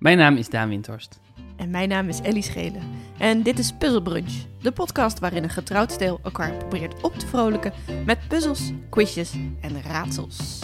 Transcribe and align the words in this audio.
Mijn 0.00 0.18
naam 0.18 0.36
is 0.36 0.48
Daan 0.48 0.68
Windhorst. 0.68 1.20
En 1.56 1.70
mijn 1.70 1.88
naam 1.88 2.08
is 2.08 2.20
Ellie 2.20 2.42
Schelen. 2.42 2.82
En 3.18 3.42
dit 3.42 3.58
is 3.58 3.72
Puzzle 3.72 4.02
Brunch, 4.02 4.32
de 4.62 4.72
podcast 4.72 5.18
waarin 5.18 5.42
een 5.42 5.50
getrouwd 5.50 5.92
stel 5.92 6.20
elkaar 6.22 6.56
probeert 6.56 7.02
op 7.02 7.14
te 7.14 7.26
vrolijken 7.26 7.72
met 8.06 8.18
puzzels, 8.28 8.72
quizjes 8.90 9.32
en 9.60 9.82
raadsels. 9.82 10.62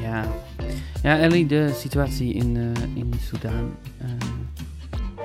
Ja, 0.00 0.24
ja 1.02 1.18
Ellie, 1.18 1.46
de 1.46 1.72
situatie 1.74 2.34
in, 2.34 2.54
uh, 2.54 2.72
in 2.94 3.12
Soudaan. 3.20 3.76
Uh, 4.02 4.10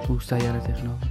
hoe 0.08 0.22
sta 0.22 0.38
jij 0.38 0.54
er 0.54 0.62
tegenover? 0.62 1.08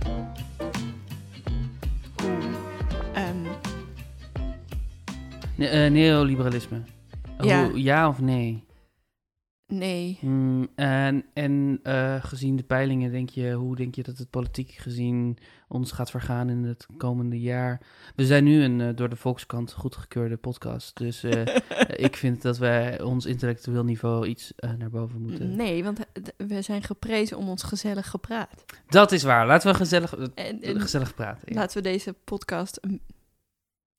Ne 5.61 5.85
uh, 5.87 5.91
neoliberalisme. 5.93 6.83
Ja. 7.41 7.65
Hoe, 7.69 7.83
ja 7.83 8.09
of 8.09 8.21
nee? 8.21 8.65
nee. 9.67 10.19
Mm, 10.21 10.69
en 10.75 11.25
en 11.35 11.81
uh, 11.83 12.25
gezien 12.25 12.57
de 12.57 12.63
peilingen, 12.63 13.11
denk 13.11 13.29
je, 13.29 13.53
hoe 13.53 13.77
denk 13.77 13.95
je 13.95 14.03
dat 14.03 14.19
het 14.19 14.31
politiek 14.31 14.71
gezien 14.71 15.39
ons 15.69 15.93
gaat 15.93 16.11
vergaan 16.11 16.49
in 16.49 16.65
het 16.65 16.87
komende 16.97 17.41
jaar? 17.41 17.81
We 18.17 18.27
zijn 18.27 18.45
nu 18.45 18.63
een 18.63 18.79
uh, 18.81 18.89
door 18.95 19.09
de 19.09 19.17
Volkskrant 19.17 19.73
goedgekeurde 19.73 20.37
podcast. 20.37 20.97
Dus 20.97 21.25
uh, 21.25 21.43
ik 22.07 22.17
vind 22.17 22.43
dat 22.43 22.59
wij 22.59 23.01
ons 23.03 23.27
intellectueel 23.27 23.85
niveau 23.85 24.27
iets 24.27 24.53
naar 24.79 24.91
boven 24.91 25.21
moeten. 25.21 25.57
Nee, 25.57 25.85
want 25.85 25.99
we 26.37 26.63
zijn 26.63 26.83
geprezen 26.83 27.37
om 27.37 27.49
ons 27.49 27.63
gezellig 27.63 28.11
gepraat. 28.11 28.65
Dat 28.89 29.13
is 29.13 29.23
waar. 29.23 29.47
Laten 29.47 29.71
we 29.71 29.77
gezellig, 29.77 30.15
En- 30.35 30.63
en 30.63 30.81
gezellig 30.81 31.15
praten. 31.15 31.43
Ja. 31.53 31.55
Laten 31.55 31.77
we 31.77 31.89
deze 31.89 32.15
podcast. 32.25 32.81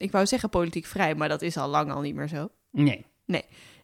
Ik 0.01 0.11
wou 0.11 0.25
zeggen 0.25 0.49
politiek 0.49 0.85
vrij, 0.85 1.15
maar 1.15 1.29
dat 1.29 1.41
is 1.41 1.57
al 1.57 1.69
lang 1.69 1.91
al 1.91 2.01
niet 2.01 2.15
meer 2.15 2.27
zo. 2.27 2.49
Nee. 2.71 3.05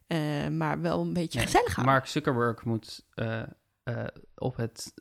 Eh, 0.06 0.48
maar 0.48 0.80
wel 0.80 1.00
een 1.00 1.12
beetje 1.12 1.38
Nee, 1.38 1.46
gezellig 1.46 1.74
houden. 1.74 1.94
Mark 1.94 2.06
Zuckerberg 2.06 2.64
moet 2.64 3.04
eh, 3.14 3.42
eh, 3.88 4.04
op 4.34 4.56
het 4.56 4.94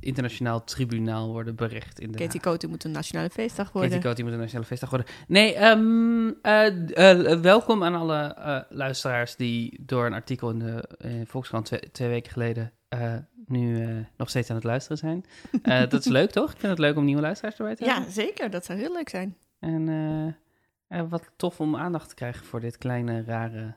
internationaal 0.00 0.64
tribunaal 0.64 1.32
worden 1.32 1.54
berecht 1.54 2.00
in 2.00 2.12
de 2.12 2.18
Katie 2.18 2.40
Coty 2.40 2.66
moet 2.66 2.84
een 2.84 2.90
nationale 2.90 3.30
feestdag 3.30 3.72
worden. 3.72 3.90
Katie 3.90 4.08
Coty 4.08 4.22
moet 4.22 4.32
een 4.32 4.38
nationale 4.38 4.66
feestdag 4.66 4.90
worden. 4.90 5.08
Nee, 5.26 5.54
ehm, 5.54 6.30
eh, 6.42 7.30
eh, 7.30 7.40
welkom 7.40 7.84
aan 7.84 7.94
alle 7.94 8.66
luisteraars 8.68 9.36
die 9.36 9.82
door 9.86 10.06
een 10.06 10.12
artikel 10.12 10.50
in 10.50 10.58
de 10.58 10.84
Volkskrant 11.26 11.64
twee, 11.64 11.90
twee 11.92 12.08
weken 12.08 12.32
geleden 12.32 12.72
nu 13.46 13.86
nog 14.16 14.28
steeds 14.28 14.50
aan 14.50 14.56
het 14.56 14.64
luisteren 14.64 14.98
zijn. 14.98 15.24
Dat 15.88 15.92
is 15.92 16.06
leuk, 16.06 16.30
toch? 16.30 16.52
Ik 16.52 16.58
vind 16.58 16.72
het 16.72 16.80
leuk 16.80 16.96
om 16.96 17.04
nieuwe 17.04 17.20
luisteraars 17.20 17.56
erbij 17.56 17.74
te 17.74 17.84
hebben. 17.84 18.04
Ja, 18.04 18.10
zeker. 18.10 18.50
Dat 18.50 18.64
zou 18.64 18.78
heel 18.78 18.92
leuk 18.92 19.08
zijn. 19.08 19.36
En 19.58 19.88
eh, 19.88 20.98
eh, 21.00 21.08
wat 21.10 21.30
tof 21.36 21.60
om 21.60 21.76
aandacht 21.76 22.08
te 22.08 22.14
krijgen 22.14 22.46
voor 22.46 22.60
dit 22.60 22.78
kleine, 22.78 23.22
rare 23.24 23.76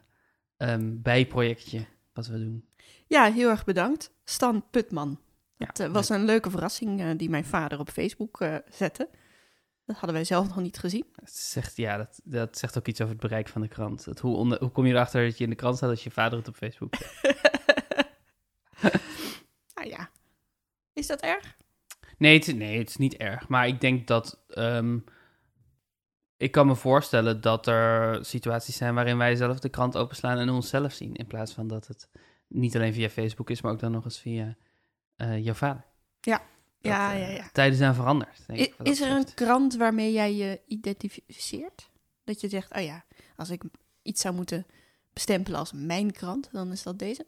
ehm, 0.57 1.01
bijprojectje 1.01 1.85
wat 2.13 2.27
we 2.27 2.37
doen. 2.37 2.67
Ja, 3.07 3.31
heel 3.31 3.49
erg 3.49 3.63
bedankt. 3.65 4.11
Stan 4.23 4.69
Putman. 4.69 5.19
Ja, 5.57 5.65
Het 5.67 5.79
eh, 5.79 5.91
was 5.91 6.09
een 6.09 6.25
leuke 6.25 6.49
verrassing 6.49 7.17
die 7.17 7.29
mijn 7.29 7.45
vader 7.45 7.79
op 7.79 7.89
Facebook 7.89 8.37
zette. 8.69 9.09
Dat 9.85 9.95
hadden 9.97 10.13
wij 10.15 10.23
zelf 10.25 10.47
nog 10.47 10.57
niet 10.57 10.77
gezien. 10.77 11.05
Het 11.15 11.31
zegt, 11.35 11.77
ja, 11.77 11.97
dat, 11.97 12.19
dat 12.23 12.57
zegt 12.57 12.77
ook 12.77 12.87
iets 12.87 13.01
over 13.01 13.13
het 13.13 13.21
bereik 13.21 13.47
van 13.47 13.61
de 13.61 13.67
krant. 13.67 14.05
Het, 14.05 14.19
hoe, 14.19 14.35
onder, 14.35 14.59
hoe 14.59 14.69
kom 14.69 14.85
je 14.85 14.93
erachter 14.93 15.25
dat 15.25 15.37
je 15.37 15.43
in 15.43 15.49
de 15.49 15.55
krant 15.55 15.77
staat 15.77 15.89
als 15.89 16.03
je 16.03 16.11
vader 16.11 16.37
het 16.39 16.47
op 16.47 16.55
Facebook 16.55 16.95
zet? 16.95 17.39
nou 19.75 19.87
ja. 19.89 20.09
Is 20.93 21.07
dat 21.07 21.21
erg? 21.21 21.57
Nee, 22.17 22.33
het, 22.37 22.47
is- 22.47 22.53
nee, 22.53 22.77
het 22.77 22.89
is 22.89 22.97
niet 22.97 23.15
erg. 23.17 23.47
Maar 23.47 23.67
ik 23.67 23.81
denk 23.81 24.07
dat. 24.07 24.43
ehm, 24.49 24.99
ik 26.39 26.51
kan 26.51 26.67
me 26.67 26.75
voorstellen 26.75 27.41
dat 27.41 27.67
er 27.67 28.25
situaties 28.25 28.77
zijn 28.77 28.95
waarin 28.95 29.17
wij 29.17 29.35
zelf 29.35 29.59
de 29.59 29.69
krant 29.69 29.97
openslaan 29.97 30.37
en 30.37 30.49
onszelf 30.49 30.93
zien. 30.93 31.15
In 31.15 31.27
plaats 31.27 31.53
van 31.53 31.67
dat 31.67 31.87
het 31.87 32.09
niet 32.47 32.75
alleen 32.75 32.93
via 32.93 33.09
Facebook 33.09 33.49
is, 33.49 33.61
maar 33.61 33.71
ook 33.71 33.79
dan 33.79 33.91
nog 33.91 34.03
eens 34.03 34.19
via 34.19 34.55
eh, 35.15 35.43
jouw 35.43 35.53
vader. 35.53 35.85
Ja. 36.21 36.37
Dat, 36.37 36.47
ja, 36.91 37.13
eh, 37.13 37.19
ja, 37.21 37.27
ja. 37.27 37.49
Tijden 37.53 37.77
zijn 37.77 37.95
veranderd. 37.95 38.47
Denk 38.47 38.59
ik, 38.59 38.75
is 38.83 39.01
er 39.01 39.11
een 39.11 39.33
krant 39.33 39.75
waarmee 39.75 40.11
jij 40.11 40.35
je 40.35 40.61
identificeert? 40.67 41.89
Dat 42.23 42.41
je 42.41 42.49
zegt, 42.49 42.75
oh 42.75 42.83
ja, 42.83 43.05
als 43.35 43.49
ik 43.49 43.63
iets 44.01 44.21
zou 44.21 44.35
moeten 44.35 44.65
bestempelen 45.13 45.59
als 45.59 45.71
mijn 45.73 46.11
krant, 46.11 46.49
dan 46.51 46.71
is 46.71 46.83
dat 46.83 46.99
deze? 46.99 47.25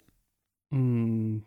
Mm. 0.67 1.45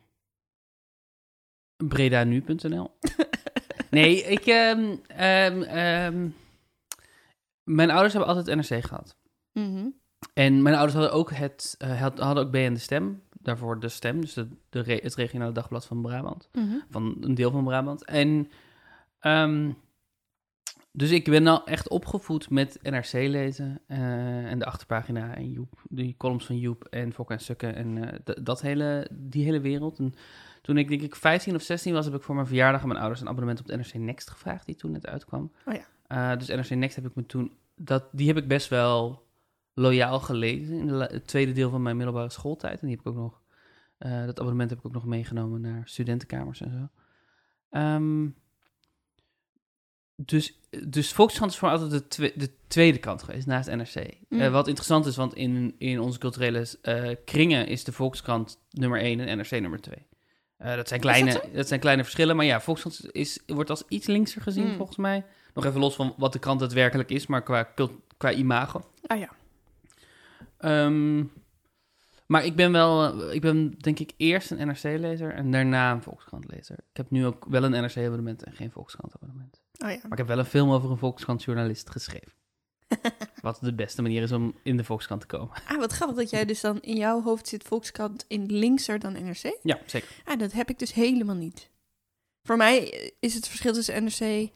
Bredanu.nl 1.76 2.90
Nee, 3.90 4.22
ik... 4.22 4.46
ehm, 4.46 6.28
mijn 7.64 7.90
ouders 7.90 8.12
hebben 8.14 8.34
altijd 8.34 8.56
NRC 8.70 8.84
gehad. 8.84 9.16
Mhm. 9.52 9.86
En 10.34 10.62
mijn 10.62 10.74
ouders 10.74 10.94
hadden 10.94 11.12
ook, 11.12 11.30
het, 11.32 11.74
had- 11.78 12.18
hadden 12.18 12.44
ook 12.44 12.50
BN 12.52 12.72
De 12.72 12.78
Stem. 12.78 13.22
Daarvoor 13.40 13.80
De 13.80 13.88
Stem, 13.88 14.20
dus 14.20 14.32
de, 14.32 14.48
de 14.70 14.80
re- 14.80 15.00
het 15.02 15.14
regionale 15.14 15.52
dagblad 15.52 15.86
van 15.86 16.02
Brabant. 16.02 16.48
Mhm. 16.52 16.74
Van 16.90 17.16
een 17.20 17.34
deel 17.34 17.50
van 17.50 17.64
Brabant. 17.64 18.04
En... 18.04 18.50
ehm, 19.18 19.70
dus 20.92 21.10
ik 21.10 21.24
ben 21.24 21.46
al 21.46 21.66
echt 21.66 21.88
opgevoed 21.88 22.50
met 22.50 22.78
NRC 22.82 23.12
lezen 23.12 23.80
eh, 23.86 24.50
en 24.50 24.58
de 24.58 24.64
achterpagina 24.64 25.34
en 25.34 25.50
Joep, 25.50 25.82
die 25.88 26.14
columns 26.18 26.46
van 26.46 26.58
Joep 26.58 26.84
en 26.84 27.12
Fok 27.12 27.30
en 27.30 27.40
Sukken 27.40 27.74
en 27.74 28.10
eh, 28.24 28.34
dat 28.42 28.60
hele, 28.60 29.08
die 29.12 29.44
hele 29.44 29.60
wereld. 29.60 29.98
En 29.98 30.14
toen 30.62 30.76
ik 30.76 30.88
denk 30.88 31.02
ik 31.02 31.16
15 31.16 31.54
of 31.54 31.62
16 31.62 31.92
was, 31.92 32.04
heb 32.04 32.14
ik 32.14 32.22
voor 32.22 32.34
mijn 32.34 32.46
verjaardag 32.46 32.80
aan 32.82 32.88
mijn 32.88 33.00
ouders 33.00 33.20
een 33.20 33.28
abonnement 33.28 33.60
op 33.60 33.66
de 33.66 33.76
NRC 33.76 33.94
Next 33.94 34.30
gevraagd, 34.30 34.66
die 34.66 34.74
toen 34.74 34.90
net 34.90 35.06
uitkwam. 35.06 35.52
Oh 35.66 35.74
ja. 35.74 35.84
Eh, 36.14 36.36
dus 36.38 36.48
NRC 36.48 36.70
Next 36.70 36.96
heb 36.96 37.06
ik 37.06 37.14
me 37.14 37.26
toen, 37.26 37.52
dat, 37.76 38.04
die 38.12 38.26
heb 38.26 38.36
ik 38.36 38.48
best 38.48 38.68
wel 38.68 39.26
loyaal 39.72 40.20
gelezen 40.20 40.78
in 40.78 40.86
de 40.86 40.94
het 40.94 41.26
tweede 41.26 41.52
deel 41.52 41.70
van 41.70 41.82
mijn 41.82 41.96
middelbare 41.96 42.30
schooltijd. 42.30 42.80
En 42.80 42.86
die 42.86 42.96
heb 42.96 43.06
ik 43.06 43.12
ook 43.12 43.18
nog, 43.18 43.40
eh, 43.98 44.24
dat 44.24 44.38
abonnement 44.40 44.70
heb 44.70 44.78
ik 44.78 44.86
ook 44.86 44.92
nog 44.92 45.04
meegenomen 45.04 45.60
naar 45.60 45.82
studentenkamers 45.84 46.60
en 46.60 46.70
zo. 46.70 46.88
Ehm, 47.70 48.28
dus, 50.16 50.60
dus 50.88 51.12
Volkskrant 51.12 51.50
is 51.50 51.58
voor 51.58 51.68
mij 51.68 51.78
altijd 51.78 52.02
de, 52.02 52.08
twe- 52.08 52.32
de 52.36 52.50
tweede 52.66 52.98
kant 52.98 53.22
geweest, 53.22 53.46
naast 53.46 53.68
NRC. 53.68 54.16
Mm. 54.28 54.40
Eh, 54.40 54.50
wat 54.50 54.66
interessant 54.68 55.06
is, 55.06 55.16
want 55.16 55.34
in, 55.34 55.74
in 55.78 56.00
onze 56.00 56.18
culturele 56.18 56.66
kringen 57.24 57.66
is 57.66 57.84
de 57.84 57.92
Volkskrant 57.92 58.58
nummer 58.70 59.00
1 59.00 59.20
en 59.20 59.36
NRC 59.36 59.50
nummer 59.50 59.80
2. 59.80 60.06
Eh, 60.56 60.76
dat, 60.76 60.88
zijn 60.88 61.00
kleine, 61.00 61.32
dat 61.32 61.54
dat, 61.54 61.68
zijn 61.68 61.80
kleine 61.80 62.02
verschillen, 62.02 62.36
maar 62.36 62.44
ja, 62.44 62.60
Volkskrant 62.60 63.12
is, 63.12 63.40
wordt 63.46 63.70
als 63.70 63.84
iets 63.88 64.06
linkser 64.06 64.42
gezien, 64.42 64.66
Mm. 64.68 64.76
volgens 64.76 64.96
mij. 64.98 65.24
Nog 65.54 65.64
even 65.64 65.80
los 65.80 65.94
van 65.94 66.14
wat 66.16 66.32
de 66.32 66.38
krant 66.38 66.60
daadwerkelijk 66.60 67.10
is, 67.10 67.26
maar 67.26 67.42
qua, 67.42 67.68
qua 68.16 68.32
imago. 68.32 68.90
Ah 69.06 69.18
ja. 69.18 69.30
Ehm, 70.58 71.24
maar 72.26 72.44
ik 72.44 72.56
ben 72.56 72.72
wel, 72.72 73.22
eh, 73.22 73.34
ik 73.34 73.40
ben 73.40 73.70
denk 73.78 73.98
ik 73.98 74.12
eerst 74.16 74.50
een 74.50 74.66
NRC-lezer 74.66 75.34
en 75.34 75.50
daarna 75.50 75.92
een 75.92 76.02
Volkskrant-lezer. 76.02 76.76
Ik 76.76 76.96
heb 76.96 77.10
nu 77.10 77.26
ook 77.26 77.44
wel 77.48 77.64
een 77.64 77.70
NRC-abonnement 77.70 78.42
en 78.42 78.52
geen 78.52 78.70
Volkskrant-abonnement. 78.70 79.62
Oh 79.78 79.90
ja. 79.90 79.98
Maar 80.02 80.12
ik 80.12 80.18
heb 80.18 80.26
wel 80.26 80.38
een 80.38 80.44
film 80.44 80.70
over 80.70 80.90
een 80.90 80.98
Volkskrant-journalist 80.98 81.90
geschreven. 81.90 82.32
Wat 83.42 83.58
de 83.60 83.74
beste 83.74 84.02
manier 84.02 84.22
is 84.22 84.32
om 84.32 84.54
in 84.62 84.76
de 84.76 84.84
Volkskrant 84.84 85.20
te 85.20 85.26
komen. 85.26 85.56
Ah, 85.68 85.78
wat 85.78 85.92
grappig 85.92 86.16
dat 86.16 86.30
jij 86.30 86.44
dus 86.44 86.60
dan 86.60 86.80
in 86.80 86.96
jouw 86.96 87.22
hoofd 87.22 87.48
zit 87.48 87.62
Volkskrant 87.62 88.24
in 88.28 88.46
linkser 88.46 88.98
dan 88.98 89.12
NRC. 89.12 89.58
Ja, 89.62 89.78
zeker. 89.86 90.08
Ah, 90.24 90.38
dat 90.38 90.52
heb 90.52 90.70
ik 90.70 90.78
dus 90.78 90.92
helemaal 90.92 91.34
niet. 91.34 91.70
Voor 92.42 92.56
mij 92.56 93.12
is 93.20 93.34
het 93.34 93.48
verschil 93.48 93.72
tussen 93.72 94.04
NRC 94.04 94.20
eh, 94.20 94.48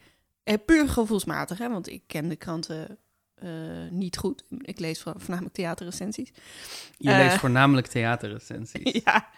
puur 0.57 0.89
gevoelsmatig, 0.89 1.59
hè, 1.59 1.69
want 1.69 1.89
ik 1.89 2.03
ken 2.07 2.29
de 2.29 2.37
kranten 2.37 2.99
eh, 3.35 3.51
niet 3.91 4.17
goed. 4.17 4.45
Ik 4.61 4.79
lees 4.79 5.03
vo- 5.03 5.13
voornamelijk 5.17 5.55
theaterrecensies. 5.55 6.33
Je 6.97 7.11
Eh. 7.11 7.17
leest 7.19 7.37
voornamelijk 7.37 7.87
theaterrecensies. 7.97 9.01
ja, 9.05 9.29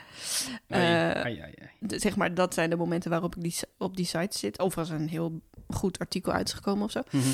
Ai, 0.68 0.82
eh, 1.12 1.22
ai, 1.22 1.40
ai, 1.40 1.54
ai. 1.60 1.70
de- 1.80 1.98
zeg 1.98 2.16
maar, 2.16 2.34
dat 2.34 2.54
zijn 2.54 2.70
de 2.70 2.76
momenten 2.76 3.10
waarop 3.10 3.36
ik 3.36 3.42
die, 3.42 3.54
op 3.78 3.96
die 3.96 4.06
site 4.06 4.38
zit. 4.38 4.58
Of 4.58 4.78
als 4.78 4.90
er 4.90 5.00
een 5.00 5.08
heel 5.08 5.40
goed 5.68 5.98
artikel 5.98 6.32
uit 6.32 6.46
is 6.48 6.54
gekomen 6.54 6.84
of 6.84 6.90
zo. 6.90 7.00
Mhm. 7.10 7.24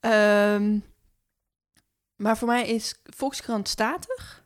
Ehm, 0.00 0.78
maar 2.16 2.38
voor 2.38 2.48
mij 2.48 2.68
is 2.68 2.94
Volkskrant 3.04 3.68
statig 3.68 4.44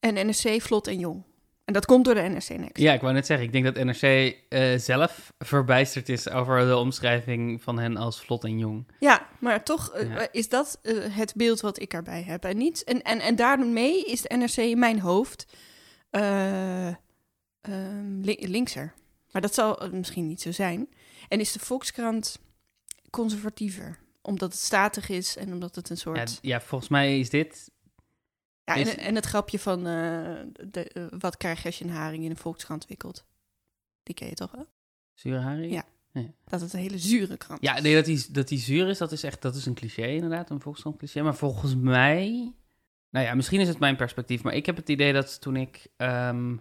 en 0.00 0.14
NRC 0.26 0.62
vlot 0.62 0.86
en 0.86 0.98
jong. 0.98 1.22
En 1.68 1.74
dat 1.74 1.86
komt 1.86 2.04
door 2.04 2.14
de 2.14 2.20
NRC 2.20 2.48
Next. 2.48 2.76
Ja, 2.78 2.92
ik 2.92 3.00
wou 3.00 3.12
net 3.14 3.26
zeggen, 3.26 3.46
ik 3.46 3.52
denk 3.52 3.64
dat 3.64 3.84
NRC 3.84 4.02
eh, 4.48 4.78
zelf 4.78 5.32
verbijsterd 5.38 6.08
is 6.08 6.28
over 6.30 6.66
de 6.66 6.76
omschrijving 6.76 7.62
van 7.62 7.78
hen 7.78 7.96
als 7.96 8.20
vlot 8.20 8.44
en 8.44 8.58
jong. 8.58 8.86
Ja, 9.00 9.28
maar 9.40 9.64
toch 9.64 9.90
eh, 9.92 10.08
Ja. 10.14 10.28
is 10.32 10.48
dat 10.48 10.78
eh, 10.82 10.94
het 11.08 11.34
beeld 11.34 11.60
wat 11.60 11.80
ik 11.80 11.92
erbij 11.94 12.22
heb. 12.22 12.44
En, 12.44 12.56
niet, 12.56 12.84
en, 12.84 13.02
en, 13.02 13.20
en 13.20 13.36
daarmee 13.36 14.04
is 14.04 14.20
de 14.22 14.36
NRC 14.36 14.56
in 14.56 14.78
mijn 14.78 15.00
hoofd 15.00 15.46
eh, 16.10 16.86
ehm, 16.86 18.20
li- 18.20 18.46
linkser. 18.48 18.94
Maar 19.32 19.42
dat 19.42 19.54
zal 19.54 19.80
eh, 19.80 19.90
misschien 19.90 20.26
niet 20.26 20.40
zo 20.40 20.52
zijn. 20.52 20.88
En 21.28 21.40
is 21.40 21.52
de 21.52 21.58
Volkskrant 21.58 22.38
conservatiever. 23.10 23.98
Omdat 24.22 24.52
het 24.52 24.60
statig 24.60 25.08
is 25.08 25.36
en 25.36 25.52
omdat 25.52 25.74
het 25.74 25.90
een 25.90 25.96
soort... 25.96 26.38
ja, 26.42 26.60
volgens 26.60 26.90
mij 26.90 27.18
is 27.18 27.30
dit... 27.30 27.70
Ja, 28.68 28.76
en, 28.76 28.98
en 28.98 29.14
het 29.14 29.26
grapje 29.26 29.58
van 29.58 29.78
eh, 29.78 30.36
de, 30.70 30.82
eh, 30.82 31.04
wat 31.18 31.36
krijg 31.36 31.58
je 31.58 31.66
als 31.66 31.78
je 31.78 31.84
een 31.84 31.90
haring 31.90 32.24
in 32.24 32.30
een 32.30 32.36
Volkskrant 32.36 32.86
wikkelt. 32.86 33.26
Die 34.02 34.14
ken 34.14 34.28
je 34.28 34.34
toch 34.34 34.50
wel? 34.50 34.66
Zure 35.14 35.38
haring? 35.38 35.72
Ja. 35.72 35.84
Ja. 36.12 36.30
Dat 36.44 36.60
het 36.60 36.72
een 36.72 36.80
hele 36.80 36.98
zure 36.98 37.36
krant 37.36 37.62
Ja, 37.62 37.76
is. 37.76 37.82
nee, 37.82 37.94
dat 37.94 38.04
die, 38.04 38.26
dat 38.30 38.48
die 38.48 38.58
zuur 38.58 38.88
is, 38.88 38.98
dat 38.98 39.12
is 39.12 39.22
echt 39.22 39.42
dat 39.42 39.54
is 39.54 39.66
een 39.66 39.74
cliché 39.74 40.06
inderdaad, 40.06 40.50
een 40.50 40.60
Volkskrant 40.60 40.96
cliché. 40.96 41.22
Maar 41.22 41.34
volgens 41.34 41.76
mij, 41.76 42.52
nou 43.10 43.26
ja, 43.26 43.34
misschien 43.34 43.60
is 43.60 43.68
het 43.68 43.78
mijn 43.78 43.96
perspectief, 43.96 44.42
maar 44.42 44.54
ik 44.54 44.66
heb 44.66 44.76
het 44.76 44.88
idee 44.88 45.12
dat 45.12 45.40
toen 45.40 45.56
ik 45.56 45.86
ehm, 45.96 46.56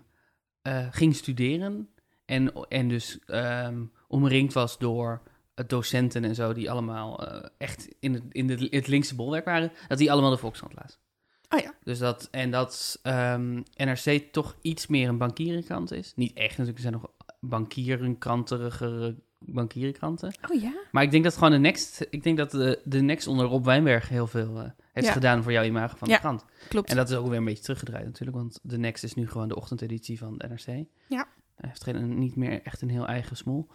eh, 0.61 0.87
ging 0.91 1.15
studeren 1.15 1.89
en, 2.25 2.53
en 2.69 2.87
dus 2.87 3.19
ehm, 3.25 3.83
omringd 4.07 4.53
was 4.53 4.77
door 4.77 5.21
docenten 5.67 6.23
en 6.23 6.35
zo, 6.35 6.53
die 6.53 6.71
allemaal 6.71 7.23
echt 7.57 7.87
in 7.99 8.13
het, 8.13 8.23
in 8.29 8.49
het, 8.49 8.67
het 8.71 8.87
linkse 8.87 9.15
bolwerk 9.15 9.45
waren, 9.45 9.71
dat 9.87 9.97
die 9.97 10.11
allemaal 10.11 10.31
de 10.31 10.37
Volkskrant 10.37 10.73
lazen. 10.75 10.99
Oh 11.49 11.59
ja. 11.59 11.73
Dus 11.83 11.99
dat, 11.99 12.27
en 12.31 12.51
dat 12.51 12.99
ehm, 13.03 13.61
NRC 13.75 14.27
toch 14.31 14.55
iets 14.61 14.87
meer 14.87 15.09
een 15.09 15.17
bankierenkant 15.17 15.91
is. 15.91 16.13
Niet 16.15 16.33
echt 16.33 16.49
natuurlijk, 16.57 16.75
er 16.77 16.81
zijn 16.81 16.93
nog 16.93 17.11
bankierenkranterige 17.39 19.15
bankierenkranten. 19.39 20.33
Oh 20.49 20.61
ja? 20.61 20.73
Maar 20.91 21.03
ik 21.03 21.11
denk 21.11 21.23
dat 21.23 21.33
gewoon 21.33 21.51
de 21.51 21.57
Next, 21.57 22.05
ik 22.09 22.23
denk 22.23 22.37
dat 22.37 22.51
de, 22.51 22.81
de 22.83 23.01
Next 23.01 23.27
onder 23.27 23.45
Rob 23.45 23.65
Wijnberg 23.65 24.09
heel 24.09 24.27
veel 24.27 24.57
eh, 24.59 24.69
heeft 24.93 25.07
Ja. 25.07 25.13
gedaan 25.13 25.43
voor 25.43 25.51
jouw 25.51 25.63
imago 25.63 25.97
van 25.97 26.07
Ja. 26.07 26.13
de 26.13 26.19
krant. 26.19 26.45
Klopt. 26.69 26.89
En 26.89 26.95
dat 26.95 27.09
is 27.09 27.15
ook 27.15 27.27
weer 27.27 27.37
een 27.37 27.45
beetje 27.45 27.63
teruggedraaid 27.63 28.05
natuurlijk, 28.05 28.37
want 28.37 28.59
de 28.63 28.77
Next 28.77 29.03
is 29.03 29.13
nu 29.13 29.27
gewoon 29.29 29.47
de 29.47 29.55
ochtendeditie 29.55 30.17
van 30.17 30.37
de 30.37 30.47
NRC. 30.47 30.85
Ja. 31.07 31.27
Hij 31.55 31.69
heeft 31.69 31.83
geen, 31.83 32.19
niet 32.19 32.35
meer 32.35 32.61
echt 32.63 32.81
een 32.81 32.89
heel 32.89 33.07
eigen 33.07 33.37
smoel. 33.37 33.67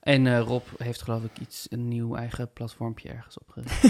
En 0.00 0.26
eh, 0.26 0.40
Rob 0.40 0.62
heeft 0.76 1.02
geloof 1.02 1.24
ik 1.24 1.38
iets, 1.40 1.66
een 1.70 1.88
nieuw 1.88 2.14
eigen 2.16 2.52
platformpje 2.52 3.08
ergens 3.08 3.38
opgericht. 3.38 3.82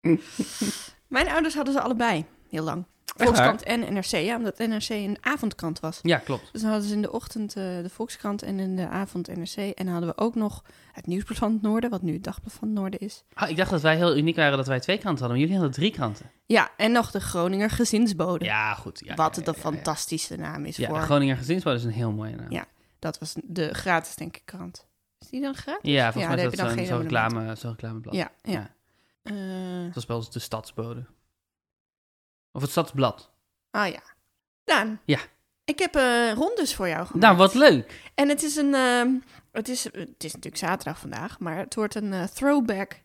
Mijn 1.16 1.28
ouders 1.28 1.54
hadden 1.54 1.74
ze 1.74 1.80
allebei, 1.80 2.24
heel 2.50 2.64
lang. 2.64 2.84
Volkskrant 3.16 3.62
en 3.62 3.92
NRC, 3.94 4.04
ja, 4.04 4.36
omdat 4.36 4.58
NRC 4.58 4.88
een 4.88 5.18
avondkrant 5.20 5.80
was. 5.80 5.98
ja, 6.02 6.18
klopt. 6.18 6.48
Dus 6.52 6.60
dan 6.60 6.70
hadden 6.70 6.88
ze 6.88 6.94
in 6.94 7.02
de 7.02 7.12
ochtend 7.12 7.56
eh, 7.56 7.62
de 7.82 7.88
Volkskrant 7.90 8.42
en 8.42 8.58
in 8.58 8.76
de 8.76 8.88
avond 8.88 9.36
NRC. 9.36 9.56
En 9.56 9.84
dan 9.84 9.88
hadden 9.88 10.08
we 10.08 10.16
ook 10.18 10.34
nog 10.34 10.64
het 10.92 11.06
Nieuwsblad 11.06 11.38
van 11.38 11.52
het 11.52 11.62
Noorden, 11.62 11.90
wat 11.90 12.02
nu 12.02 12.12
het 12.12 12.24
Dagblad 12.24 12.52
van 12.52 12.68
het 12.68 12.76
Noorden 12.76 13.00
is. 13.00 13.24
Ah, 13.32 13.50
ik 13.50 13.56
dacht 13.56 13.70
dat 13.70 13.80
wij 13.80 13.96
heel 13.96 14.16
uniek 14.16 14.36
waren 14.36 14.56
dat 14.56 14.66
wij 14.66 14.80
twee 14.80 14.98
kranten 14.98 15.20
hadden, 15.24 15.38
maar 15.40 15.48
jullie 15.48 15.62
hadden 15.62 15.80
drie 15.82 15.92
kranten. 15.92 16.30
Ja, 16.46 16.70
en 16.76 16.92
nog 16.92 17.10
de 17.10 17.20
Groninger 17.20 17.70
Gezinsbode. 17.70 18.44
Ja, 18.44 18.74
goed. 18.74 19.02
Ja, 19.04 19.14
wat 19.14 19.36
ja, 19.36 19.42
ja. 19.44 19.52
fantastische 19.52 20.36
naam 20.36 20.64
is 20.64 20.76
Ja, 20.76 20.88
voor. 20.88 20.98
de 20.98 21.04
Groninger 21.04 21.36
Gezinsbode 21.36 21.76
is 21.76 21.84
een 21.84 21.90
heel 21.90 22.12
mooie 22.12 22.36
naam. 22.36 22.50
Ja. 22.50 22.64
Dat 22.98 23.18
was 23.18 23.34
de 23.44 23.74
gratis, 23.74 24.14
denk 24.14 24.36
ik, 24.36 24.42
krant. 24.44 24.86
Is 25.18 25.28
die 25.28 25.40
dan 25.40 25.54
gratis? 25.54 25.90
Ja, 25.92 26.12
volgens 26.12 26.34
mij 26.34 26.44
is 26.44 26.56
dat 26.56 26.86
zo'n 26.86 27.00
reclame, 27.00 27.54
zo'n 27.54 27.70
reclameblad. 27.70 28.14
Ja, 28.14 28.30
ja. 28.42 28.74
Eh, 29.26 29.84
Dat 29.84 29.94
was 29.94 30.06
wel 30.06 30.16
eens 30.16 30.30
de 30.30 30.38
Stadsbode. 30.38 31.04
Of 32.52 32.60
het 32.62 32.70
Stadsblad. 32.70 33.30
ah 33.70 33.88
ja. 33.88 34.00
Daan. 34.64 35.00
Ja. 35.04 35.18
Ik 35.64 35.78
heb 35.78 35.94
eh 35.94 36.32
rondes 36.34 36.74
voor 36.74 36.88
jou 36.88 37.06
gemaakt. 37.06 37.24
Nou, 37.24 37.36
wat 37.36 37.54
leuk. 37.54 38.10
En 38.14 38.28
het 38.28 38.42
is 38.42 38.56
een... 38.56 38.74
ehm, 38.74 39.14
het, 39.52 39.68
is, 39.68 39.84
het 39.84 40.24
is 40.24 40.32
natuurlijk 40.34 40.56
zaterdag 40.56 40.98
vandaag, 40.98 41.38
maar 41.38 41.56
het 41.56 41.74
wordt 41.74 41.94
een 41.94 42.12
eh, 42.12 42.22
throwback 42.24 43.02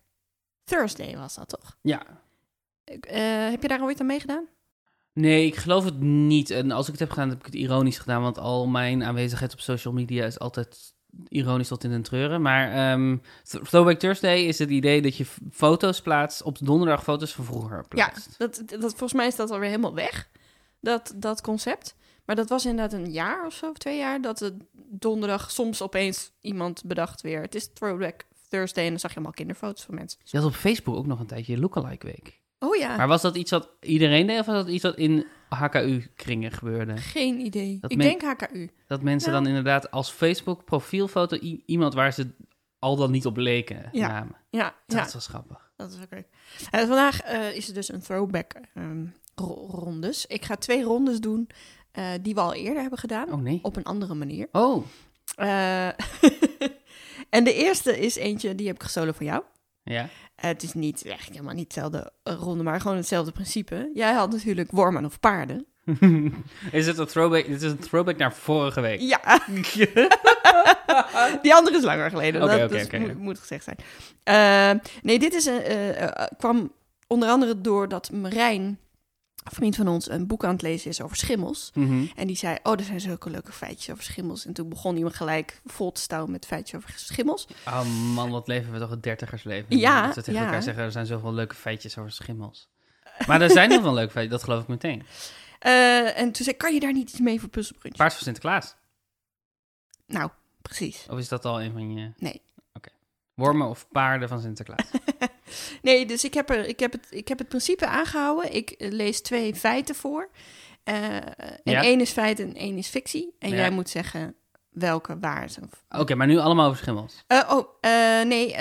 Thursday 0.64 1.18
was 1.18 1.36
dat 1.36 1.50
toch? 1.50 1.78
Ja. 1.82 2.02
Heb 3.52 3.62
je 3.62 3.68
daar 3.68 3.82
ooit 3.82 4.00
aan 4.00 4.06
meegedaan? 4.06 4.46
Nee, 5.14 5.46
ik 5.46 5.56
geloof 5.56 5.84
het 5.86 6.00
niet. 6.00 6.50
En 6.50 6.72
als 6.72 6.86
ik 6.86 6.92
het 6.92 7.00
heb 7.00 7.10
gedaan, 7.10 7.30
heb 7.30 7.40
ik 7.40 7.46
het 7.46 7.56
ironisch 7.56 7.98
gedaan. 7.98 8.22
Want 8.22 8.38
al 8.38 8.68
mijn 8.68 9.04
aanwezigheid 9.04 9.54
op 9.54 9.60
social 9.60 9.94
media 9.94 10.26
is 10.26 10.40
altijd 10.40 10.94
ironisch 11.28 11.68
tot 11.68 11.84
in 11.84 11.90
den 11.90 12.02
treuren. 12.02 12.42
Maar 12.42 12.72
ehm, 12.72 13.18
Th- 13.44 13.60
Throwback 13.70 14.00
Thursday 14.00 14.40
is 14.40 14.60
het 14.60 14.70
idee 14.70 15.02
dat 15.02 15.18
je 15.18 15.26
foto's 15.52 16.02
plaatst, 16.02 16.44
op 16.44 16.58
donderdag 16.62 17.04
foto's 17.04 17.34
van 17.34 17.46
vroeger 17.46 17.88
plaatst. 17.88 18.36
Dat, 18.38 18.64
dat, 18.66 18.80
volgens 18.82 19.14
mij 19.14 19.28
is 19.28 19.36
dat 19.36 19.52
alweer 19.52 19.70
helemaal 19.70 19.94
weg, 19.94 20.30
dat, 20.80 21.14
dat 21.16 21.42
concept. 21.42 21.96
Maar 22.26 22.36
dat 22.36 22.50
was 22.50 22.66
inderdaad 22.66 23.00
een 23.00 23.12
jaar 23.12 23.46
of 23.46 23.54
zo, 23.54 23.70
of 23.70 23.78
twee 23.78 23.98
jaar, 23.98 24.22
dat 24.22 24.40
het 24.40 24.54
donderdag 24.90 25.52
soms 25.52 25.82
opeens 25.82 26.32
iemand 26.42 26.84
bedacht 26.86 27.22
weer. 27.22 27.42
Het 27.42 27.56
is 27.56 27.70
Throwback 27.74 28.26
Thursday 28.50 28.84
en 28.84 28.90
dan 28.90 29.00
zag 29.00 29.10
je 29.10 29.16
allemaal 29.16 29.36
kinderfoto's 29.36 29.84
van 29.84 29.96
mensen. 29.96 30.20
Je 30.24 30.38
had 30.38 30.46
op 30.46 30.54
Facebook 30.54 30.96
ook 30.96 31.06
nog 31.06 31.20
een 31.20 31.26
tijdje 31.26 31.60
Lookalike 31.60 32.06
Week. 32.06 32.40
Oh 32.60 32.76
ja, 32.76 32.96
Maar 32.98 33.08
was 33.08 33.22
dat 33.22 33.36
iets 33.36 33.52
wat 33.52 33.70
iedereen 33.82 34.28
deed 34.28 34.40
of 34.40 34.46
was 34.46 34.56
dat 34.56 34.68
iets 34.68 34.84
wat 34.84 34.98
in 34.98 35.26
HKU-kringen 35.56 36.52
gebeurde? 36.52 36.98
geen 36.98 37.40
idee. 37.40 37.78
Dat 37.80 37.92
Ik 37.92 37.98
men- 37.98 38.08
denk 38.08 38.22
HKU. 38.22 38.70
Dat 38.88 39.02
mensen 39.02 39.32
Nou. 39.32 39.44
dan 39.44 39.54
inderdaad 39.54 39.92
als 39.92 40.12
Facebook 40.12 40.66
profielfoto 40.66 41.38
i- 41.42 41.64
iemand 41.66 41.94
waar 41.94 42.14
ze 42.14 42.30
al 42.80 42.96
dan 42.96 43.12
niet 43.12 43.26
op 43.26 43.38
leken 43.38 43.90
Ja. 43.92 44.08
namen. 44.08 44.36
Ja, 44.50 44.76
Dat 44.88 44.98
ja 45.08 45.14
was 45.14 45.28
grappig. 45.28 45.72
dat 45.76 45.92
is 45.92 45.98
leuk. 46.10 46.28
En 46.72 46.88
vandaag 46.88 47.22
eh, 47.22 47.56
is 47.56 47.68
er 47.68 47.74
dus 47.74 47.92
een 47.92 48.02
throwback 48.02 48.54
ro- 49.36 49.68
rondes. 49.72 50.26
Ik 50.26 50.46
ga 50.46 50.56
twee 50.56 50.84
rondes 50.84 51.20
doen 51.20 51.50
eh, 51.92 52.06
die 52.22 52.34
we 52.34 52.40
al 52.42 52.54
eerder 52.54 52.82
hebben 52.82 53.00
gedaan, 53.00 53.32
Oh 53.34 53.42
nee. 53.42 53.60
op 53.62 53.76
een 53.76 53.84
andere 53.84 54.14
manier. 54.14 54.48
Oh, 54.52 54.86
Eh, 55.36 55.88
en 57.30 57.44
de 57.44 57.54
eerste 57.54 58.00
is 58.00 58.16
eentje, 58.16 58.56
die 58.56 58.68
heb 58.68 58.76
ik 58.76 58.84
gestolen 58.84 59.16
van 59.16 59.26
jou. 59.26 59.44
Ja. 59.84 60.10
Eh, 60.36 60.50
het 60.50 60.64
is 60.64 60.74
niet, 60.74 61.06
eigenlijk 61.06 61.36
helemaal 61.36 61.56
niet 61.56 61.74
dezelfde 61.74 62.12
eh, 62.24 62.34
ronde, 62.34 62.64
maar 62.64 62.82
gewoon 62.82 62.98
hetzelfde 62.98 63.32
principe. 63.32 63.92
Jij 63.94 64.14
had 64.14 64.32
natuurlijk 64.32 64.72
wormen 64.72 65.06
of 65.06 65.20
paarden. 65.20 65.66
is 66.72 66.88
het 66.88 66.98
een 66.98 67.06
throwback? 67.06 67.46
Dit 67.46 67.62
is 67.62 67.72
een 67.72 67.78
throwback 67.78 68.18
naar 68.18 68.34
vorige 68.34 68.82
week. 68.82 69.00
Ja, 69.00 69.40
die 71.42 71.56
andere 71.56 71.78
is 71.78 71.84
langer 71.84 72.10
geleden. 72.10 72.42
Dat 72.42 72.70
dus 72.70 72.90
moet, 72.92 73.18
moet 73.18 73.40
gezegd 73.40 73.64
zijn. 73.64 73.78
Eh, 74.24 74.80
nee, 75.02 75.20
dit 75.20 75.34
is 75.34 75.46
een, 75.46 75.62
eh, 75.62 76.26
kwam 76.38 76.72
onder 77.08 77.30
andere 77.30 77.62
doordat 77.62 78.12
Marijn, 78.12 78.80
een 79.44 79.52
vriend 79.52 79.76
van 79.76 79.88
ons, 79.88 80.10
een 80.10 80.28
boek 80.28 80.44
aan 80.44 80.52
het 80.52 80.62
lezen 80.62 80.90
is 80.90 81.02
over 81.02 81.18
schimmels. 81.18 81.72
Mhm. 81.74 82.06
En 82.16 82.28
die 82.28 82.36
zei, 82.36 82.58
oh, 82.64 82.80
er 82.80 82.84
zijn 82.84 83.02
zulke 83.02 83.30
leuke 83.30 83.52
feitjes 83.52 83.90
over 83.90 84.04
schimmels. 84.04 84.46
En 84.46 84.54
toen 84.54 84.70
begon 84.70 84.94
hij 84.94 85.04
me 85.04 85.10
gelijk 85.10 85.62
vol 85.66 85.92
te 85.92 86.02
stouwen 86.02 86.32
met 86.32 86.46
feitjes 86.46 86.76
over 86.80 86.94
schimmels. 86.96 87.48
Oh 87.66 87.86
man, 88.14 88.30
wat 88.30 88.48
leven 88.48 88.74
we 88.74 88.80
toch 88.80 88.90
het 88.90 89.04
dertigersleven. 89.04 89.78
Ja, 89.78 90.06
Dat 90.06 90.16
we 90.16 90.22
tegen 90.22 90.40
ja. 90.40 90.46
elkaar 90.46 90.64
zeggen, 90.64 90.84
er 90.84 90.92
zijn 90.92 91.06
zoveel 91.06 91.34
leuke 91.34 91.56
feitjes 91.56 91.98
over 91.98 92.12
schimmels. 92.12 92.70
Maar 93.28 93.42
er 93.42 93.50
zijn 93.50 93.72
heel 93.72 93.82
veel 93.82 93.94
leuke 93.94 94.12
feitjes, 94.12 94.34
dat 94.36 94.44
geloof 94.44 94.62
ik 94.62 94.68
meteen. 94.68 95.04
Eh, 95.60 96.20
en 96.20 96.32
toen 96.32 96.44
zei 96.46 96.58
kan 96.58 96.74
je 96.74 96.80
daar 96.80 96.94
niet 96.94 97.10
iets 97.10 97.20
mee 97.20 97.40
voor 97.40 97.50
puzzelbrunch? 97.50 97.96
Paard 97.96 98.14
van 98.14 98.24
Sinterklaas. 98.24 98.76
Nou, 100.08 100.30
precies. 100.62 101.06
Of 101.10 101.18
is 101.18 101.28
dat 101.28 101.46
al 101.46 101.62
een 101.62 101.72
van 101.72 101.94
je... 101.94 102.12
Nee. 102.18 102.42
Wormen 103.42 103.68
of 103.68 103.88
paarden 103.92 104.30
van 104.30 104.42
Sinterklaas. 104.42 104.86
Nee, 105.82 106.06
dus 106.06 106.24
ik 106.24 106.34
heb, 106.34 106.50
er, 106.50 106.66
ik 106.68 106.80
heb, 106.80 106.92
het, 106.92 107.08
ik 107.10 107.28
heb 107.28 107.38
het 107.38 107.48
principe 107.48 107.88
aangehouden. 107.88 108.54
Ik 108.56 108.70
eh, 108.70 108.92
lees 108.92 109.22
twee 109.22 109.56
feiten 109.56 109.96
voor. 109.96 110.30
Eh, 110.84 111.16
en 111.16 111.60
Ja. 111.64 111.82
één 111.84 112.02
is 112.02 112.12
feit 112.12 112.40
en 112.40 112.56
één 112.56 112.78
is 112.78 112.88
fictie. 112.88 113.36
En 113.40 113.50
Ja. 113.50 113.56
jij 113.56 113.70
moet 113.70 113.90
zeggen 113.90 114.36
welke 114.70 115.20
waar 115.20 115.44
is. 115.44 115.58
Oké, 115.90 116.16
maar 116.16 116.28
nu 116.28 116.38
allemaal 116.38 116.68
over 116.68 116.80
schimmels. 116.80 117.24
Eh, 117.28 117.50
oh, 117.50 117.66
nee. 118.24 118.56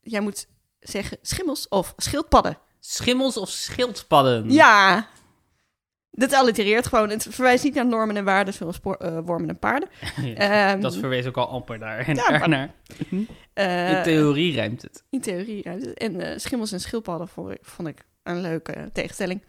jij 0.00 0.20
moet 0.20 0.46
zeggen 0.80 1.18
schimmels 1.22 1.68
of 1.68 1.92
schildpadden. 1.96 2.58
Schimmels 2.80 3.36
of 3.36 3.48
schildpadden? 3.48 4.50
Ja. 4.50 5.08
Dat 6.16 6.32
allitereert 6.32 6.86
gewoon. 6.86 7.08
Het 7.10 7.26
verwijst 7.30 7.64
niet 7.64 7.74
naar 7.74 7.86
normen 7.86 8.16
en 8.16 8.24
waarden 8.24 8.54
zoals 8.54 8.80
eh, 8.98 9.18
wormen 9.24 9.48
en 9.48 9.58
paarden. 9.58 9.88
Ja, 10.22 10.70
Ehm, 10.70 10.80
dat 10.80 10.96
verwees 10.96 11.26
ook 11.26 11.36
al 11.36 11.48
amper 11.48 11.78
daar. 11.78 12.14
Ja, 12.14 12.30
maar- 12.30 12.48
naar. 12.48 12.74
Eh, 13.52 13.90
In 13.96 14.02
theorie 14.02 14.52
rijmt 14.54 14.82
het. 14.82 15.04
In 15.10 15.20
theorie, 15.20 15.60
ja. 15.64 15.76
En 15.94 16.20
eh, 16.20 16.38
schimmels 16.38 16.72
en 16.72 16.80
schildpadden 16.80 17.28
vond 17.28 17.50
ik, 17.50 17.58
vond 17.62 17.88
ik 17.88 18.04
een 18.22 18.40
leuke 18.40 18.90
tegenstelling. 18.92 19.42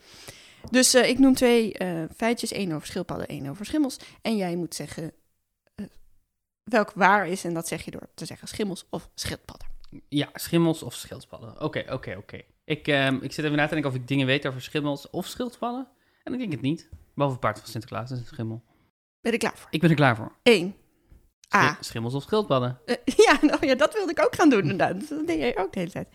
Dus 0.71 0.95
ik 0.95 1.19
noem 1.19 1.33
twee 1.33 1.75
feitjes. 2.15 2.51
één 2.51 2.71
over 2.71 2.88
schildpadden, 2.88 3.27
één 3.27 3.50
over 3.50 3.65
schimmels. 3.65 3.97
En 4.21 4.36
jij 4.38 4.55
moet 4.55 4.75
zeggen 4.75 5.12
welk 6.63 6.91
waar 6.95 7.27
is. 7.27 7.43
En 7.43 7.53
dat 7.53 7.67
zeg 7.67 7.86
je 7.86 7.91
door 7.91 8.07
te 8.13 8.25
zeggen 8.25 8.47
schimmels 8.47 8.86
of 8.89 9.09
schildpadden. 9.15 9.67
Ja, 10.09 10.29
schimmels 10.33 10.83
of 10.83 10.93
schildpadden. 10.93 11.62
Oké, 11.62 11.83
oké, 11.89 12.15
oké. 12.17 12.41
Ik, 12.63 12.88
ehm, 12.88 13.15
ik 13.21 13.31
zit 13.31 13.45
even 13.45 13.57
na 13.57 13.67
te 13.67 13.74
denken 13.74 13.91
of 13.91 13.97
ik 13.97 14.07
dingen 14.07 14.25
weet 14.25 14.47
over 14.47 14.62
schimmels 14.62 15.09
of 15.09 15.25
schildpadden. 15.25 15.88
En 16.27 16.34
ik 16.34 16.39
denk 16.39 16.51
het 16.51 16.62
niet. 16.62 16.89
Behalve 17.15 17.38
paard 17.38 17.60
van 17.60 17.67
Sinterklaas, 17.67 18.10
dat 18.10 18.17
is 18.17 18.24
een 18.24 18.29
schimmel. 18.34 18.62
Ben 19.22 19.34
ik 19.34 19.39
klaar 19.39 19.53
voor? 19.55 19.67
Ik 19.72 19.81
ben 19.81 19.89
er 19.89 19.96
klaar 19.96 20.15
voor. 20.15 20.31
1. 20.43 20.75
A. 21.55 21.67
Schi- 21.74 21.84
Schimmels 21.84 22.13
of 22.13 22.24
schildpadden. 22.24 22.79
Eh, 22.86 22.96
ja, 23.27 23.38
nou 23.41 23.65
ja, 23.67 23.75
dat 23.75 23.93
wilde 23.93 24.12
ik 24.12 24.25
ook 24.25 24.36
gaan 24.36 24.50
doen 24.50 24.62
inderdaad. 24.62 25.10
Dat 25.10 25.27
deed 25.27 25.38
jij 25.39 25.57
ook 25.57 25.74
de 25.74 25.79
hele 25.79 25.91
tijd. 25.91 26.07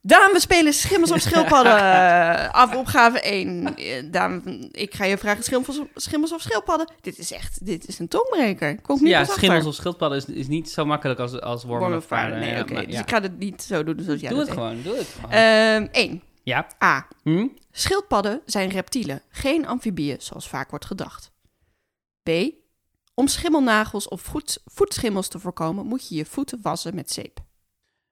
Daan, 0.00 0.32
we 0.32 0.40
spelen 0.40 0.72
schimmels 0.72 1.10
of 1.10 1.20
schildpadden. 1.20 1.72
Af 2.52 2.74
opgave 2.76 3.20
1. 3.20 3.76
Eh, 3.76 4.02
Daan, 4.10 4.42
ik 4.72 4.94
ga 4.94 5.04
je 5.04 5.18
vragen 5.18 5.44
schimmels, 5.44 5.80
schimmels 5.94 6.32
of 6.32 6.40
schildpadden. 6.40 6.92
Dit 7.00 7.18
is 7.18 7.32
echt, 7.32 7.66
dit 7.66 7.88
is 7.88 7.98
een 7.98 8.08
tongbreker. 8.08 8.80
Kom 8.80 8.96
ik 8.96 9.02
nu 9.02 9.08
Ja, 9.08 9.20
achter. 9.20 9.34
schimmels 9.36 9.66
of 9.66 9.74
schildpadden 9.74 10.18
is, 10.18 10.24
is 10.24 10.46
niet 10.48 10.70
zo 10.70 10.84
makkelijk 10.84 11.20
als, 11.20 11.40
als 11.40 11.62
wormen, 11.62 11.80
Wormen 11.80 11.98
of 11.98 12.06
paarden. 12.08 12.38
Nee, 12.38 12.60
oké. 12.62 12.74
Dus 12.74 12.94
ja. 12.94 13.00
ik 13.00 13.10
ga 13.10 13.20
het 13.20 13.38
niet 13.38 13.62
zo 13.62 13.84
doen 13.84 14.00
zoals 14.00 14.20
jij 14.20 14.30
Doe 14.30 14.38
het 14.40 14.50
gewoon, 14.50 14.82
doe 14.82 14.96
het 14.96 15.06
gewoon. 15.06 15.30
Ehm 15.30 15.86
1. 15.92 16.22
Ja. 16.46 16.66
A. 16.84 17.08
Hm? 17.22 17.48
Schildpadden 17.70 18.42
zijn 18.44 18.68
reptielen, 18.68 19.22
geen 19.28 19.66
amfibieën 19.66 20.20
zoals 20.20 20.48
vaak 20.48 20.70
wordt 20.70 20.84
gedacht. 20.84 21.32
B. 22.22 22.30
Om 23.14 23.28
schimmelnagels 23.28 24.08
of 24.08 24.20
voet, 24.20 24.62
voetschimmels 24.64 25.28
te 25.28 25.38
voorkomen 25.38 25.86
moet 25.86 26.08
je 26.08 26.14
je 26.14 26.24
voeten 26.24 26.58
wassen 26.62 26.94
met 26.94 27.10
zeep. 27.10 27.40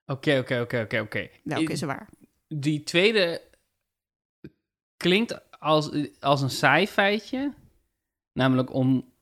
Oké, 0.06 0.38
oké, 0.38 0.60
oké, 0.60 0.80
oké, 0.80 1.00
oké. 1.00 1.28
Welke 1.44 1.72
is 1.72 1.80
er 1.80 1.86
waar? 1.86 2.08
Die 2.48 2.82
tweede 2.82 3.42
klinkt 4.96 5.50
als, 5.60 5.90
als 6.20 6.40
een 6.40 6.50
saai 6.50 6.86
feitje. 6.86 7.54
Namelijk 8.32 8.72
om 8.72 9.12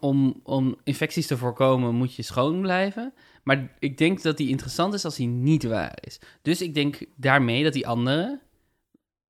om, 0.00 0.40
om 0.42 0.76
infecties 0.84 1.26
te 1.26 1.36
voorkomen 1.36 1.94
moet 1.94 2.14
je 2.14 2.22
schoon 2.22 2.60
blijven. 2.60 3.14
Maar 3.42 3.76
ik 3.78 3.98
denk 3.98 4.22
dat 4.22 4.36
die 4.36 4.48
interessant 4.48 4.94
is 4.94 5.04
als 5.04 5.16
die 5.16 5.26
niet 5.26 5.64
waar 5.64 5.98
is. 6.00 6.20
Dus 6.42 6.62
ik 6.62 6.74
denk 6.74 6.98
daarmee 7.16 7.64
dat 7.64 7.72
die 7.72 7.86
andere... 7.86 8.44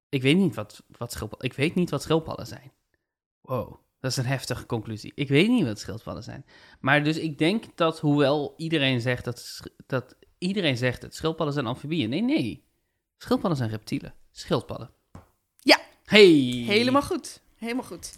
Ik 0.08 0.22
weet 0.22 0.36
niet 0.36 0.54
wat, 0.54 0.82
wat, 0.98 1.12
schildpadden, 1.12 1.48
ik 1.48 1.56
weet 1.56 1.75
niet 1.75 1.90
wat 1.90 2.02
schildpadden 2.02 2.46
zijn. 2.46 2.72
Wow, 3.40 3.76
dat 4.00 4.10
is 4.10 4.16
een 4.16 4.26
heftige 4.26 4.66
conclusie. 4.66 5.12
Ik 5.14 5.28
weet 5.28 5.48
niet 5.48 5.64
wat 5.64 5.78
schildpadden 5.78 6.22
zijn. 6.22 6.44
Maar 6.80 7.04
dus 7.04 7.18
ik 7.18 7.38
denk 7.38 7.64
dat 7.75 8.00
hoewel 8.00 8.54
iedereen 8.56 9.00
zegt 9.00 9.25
dat, 9.25 9.62
dat 9.86 10.16
iedereen 10.38 10.76
zegt 10.76 11.00
dat 11.00 11.14
schildpadden 11.14 11.54
zijn 11.54 11.66
amfibieën. 11.66 12.08
Nee, 12.08 12.22
nee. 12.22 12.64
Schildpadden 13.18 13.58
zijn 13.58 13.70
reptielen. 13.70 14.14
Schildpadden. 14.32 14.90
Ja. 15.58 15.78
Hey. 16.04 16.64
Helemaal 16.66 17.02
goed. 17.02 17.40
Helemaal 17.56 17.84
goed. 17.84 18.12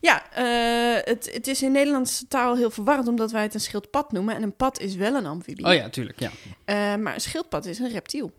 Ja, 0.00 0.32
eh, 0.32 1.04
het, 1.04 1.32
het 1.32 1.46
is 1.46 1.62
in 1.62 1.72
Nederlandse 1.72 2.28
taal 2.28 2.56
heel 2.56 2.70
verwarrend 2.70 3.08
omdat 3.08 3.30
wij 3.30 3.42
het 3.42 3.54
een 3.54 3.60
schildpad 3.60 4.12
noemen. 4.12 4.34
En 4.34 4.42
een 4.42 4.56
pad 4.56 4.80
is 4.80 4.94
wel 4.94 5.14
een 5.14 5.26
amfibie. 5.26 5.66
Oh 5.66 5.74
ja, 5.74 5.88
tuurlijk, 5.88 6.20
ja. 6.20 6.30
Eh, 6.64 6.74
maar 6.96 7.14
een 7.14 7.20
schildpad 7.20 7.66
is 7.66 7.78
een 7.78 7.90
reptiel. 7.90 8.32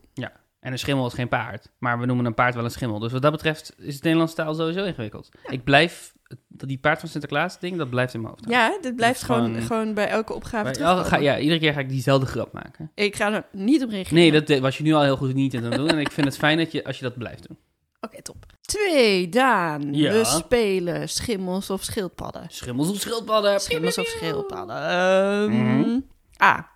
En 0.65 0.71
een 0.71 0.79
schimmel 0.79 1.05
is 1.07 1.13
geen 1.13 1.27
paard. 1.27 1.71
Maar 1.79 1.99
we 1.99 2.05
noemen 2.05 2.25
een 2.25 2.33
paard 2.33 2.55
wel 2.55 2.63
een 2.63 2.71
schimmel. 2.71 2.99
Dus 2.99 3.11
wat 3.11 3.21
dat 3.21 3.31
betreft 3.31 3.73
is 3.77 3.93
het 3.93 4.03
Nederlandse 4.03 4.35
taal 4.35 4.53
sowieso 4.53 4.83
ingewikkeld. 4.83 5.29
Ik 5.47 5.63
blijf... 5.63 6.13
Dat 6.47 6.67
die 6.69 6.77
paard 6.77 6.99
van 6.99 7.09
Sinterklaas 7.09 7.59
ding, 7.59 7.77
dat 7.77 7.89
blijft 7.89 8.13
in 8.13 8.21
mijn 8.21 8.33
hoofd. 8.33 8.49
Ja, 8.49 8.77
dit 8.81 8.95
blijft 8.95 9.23
gewoon, 9.23 9.61
gewoon- 9.61 9.93
bij 9.93 10.07
elke 10.07 10.33
opgave 10.33 11.03
ga, 11.03 11.17
ja, 11.17 11.37
iedere 11.39 11.59
keer 11.59 11.73
ga 11.73 11.79
ik 11.79 11.89
diezelfde 11.89 12.25
grap 12.25 12.53
maken. 12.53 12.91
Ik 12.95 13.15
ga 13.15 13.33
er 13.33 13.45
niet 13.51 13.83
op 13.83 13.89
reageren. 13.89 14.17
Nee, 14.17 14.41
dat 14.41 14.59
was 14.59 14.77
je 14.77 14.83
nu 14.83 14.93
al 14.93 15.01
heel 15.01 15.17
goed 15.17 15.33
niet 15.33 15.55
aan 15.55 15.63
het 15.63 15.73
doen. 15.75 15.87
En 15.87 15.99
ik 15.99 16.11
vind 16.11 16.27
het 16.27 16.37
fijn 16.37 16.57
dat 16.57 16.71
je, 16.71 16.83
als 16.83 16.97
je 16.97 17.03
dat 17.03 17.17
blijft 17.17 17.47
doen. 17.47 17.57
Oké, 18.01 18.21
top. 18.21 18.45
Twee, 18.61 19.29
Daan. 19.29 19.93
Ja. 19.93 20.11
We 20.11 20.23
spelen 20.25 21.09
schimmels 21.09 21.69
of 21.69 21.83
schildpadden. 21.83 22.45
Schimmels 22.47 22.89
of 22.89 22.95
schildpadden. 22.99 23.59
Schimmels 23.61 23.97
of 23.97 24.05
schildpadden. 24.07 25.51
Mhm. 25.51 25.99
A. 26.43 26.69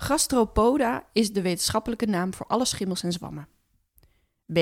Gastropoda 0.00 1.08
is 1.12 1.32
de 1.32 1.42
wetenschappelijke 1.42 2.06
naam 2.06 2.34
voor 2.34 2.46
alle 2.46 2.64
schimmels 2.64 3.02
en 3.02 3.12
zwammen. 3.12 3.48
B. 4.52 4.58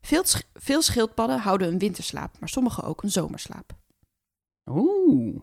Veel, 0.00 0.24
veel 0.54 0.82
schildpadden 0.82 1.38
houden 1.38 1.68
een 1.68 1.78
winterslaap, 1.78 2.38
maar 2.40 2.48
sommige 2.48 2.82
ook 2.82 3.02
een 3.02 3.10
zomerslaap. 3.10 3.72
Oeh. 4.64 5.40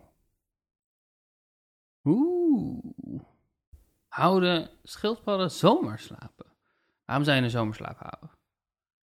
Oeh. 2.03 3.21
Houden 4.07 4.69
schildpadden 4.83 5.51
zomerslapen? 5.51 6.45
Waarom 7.05 7.25
zou 7.25 7.37
je 7.37 7.43
een 7.43 7.49
zomerslaap 7.49 7.97
houden? 7.97 8.29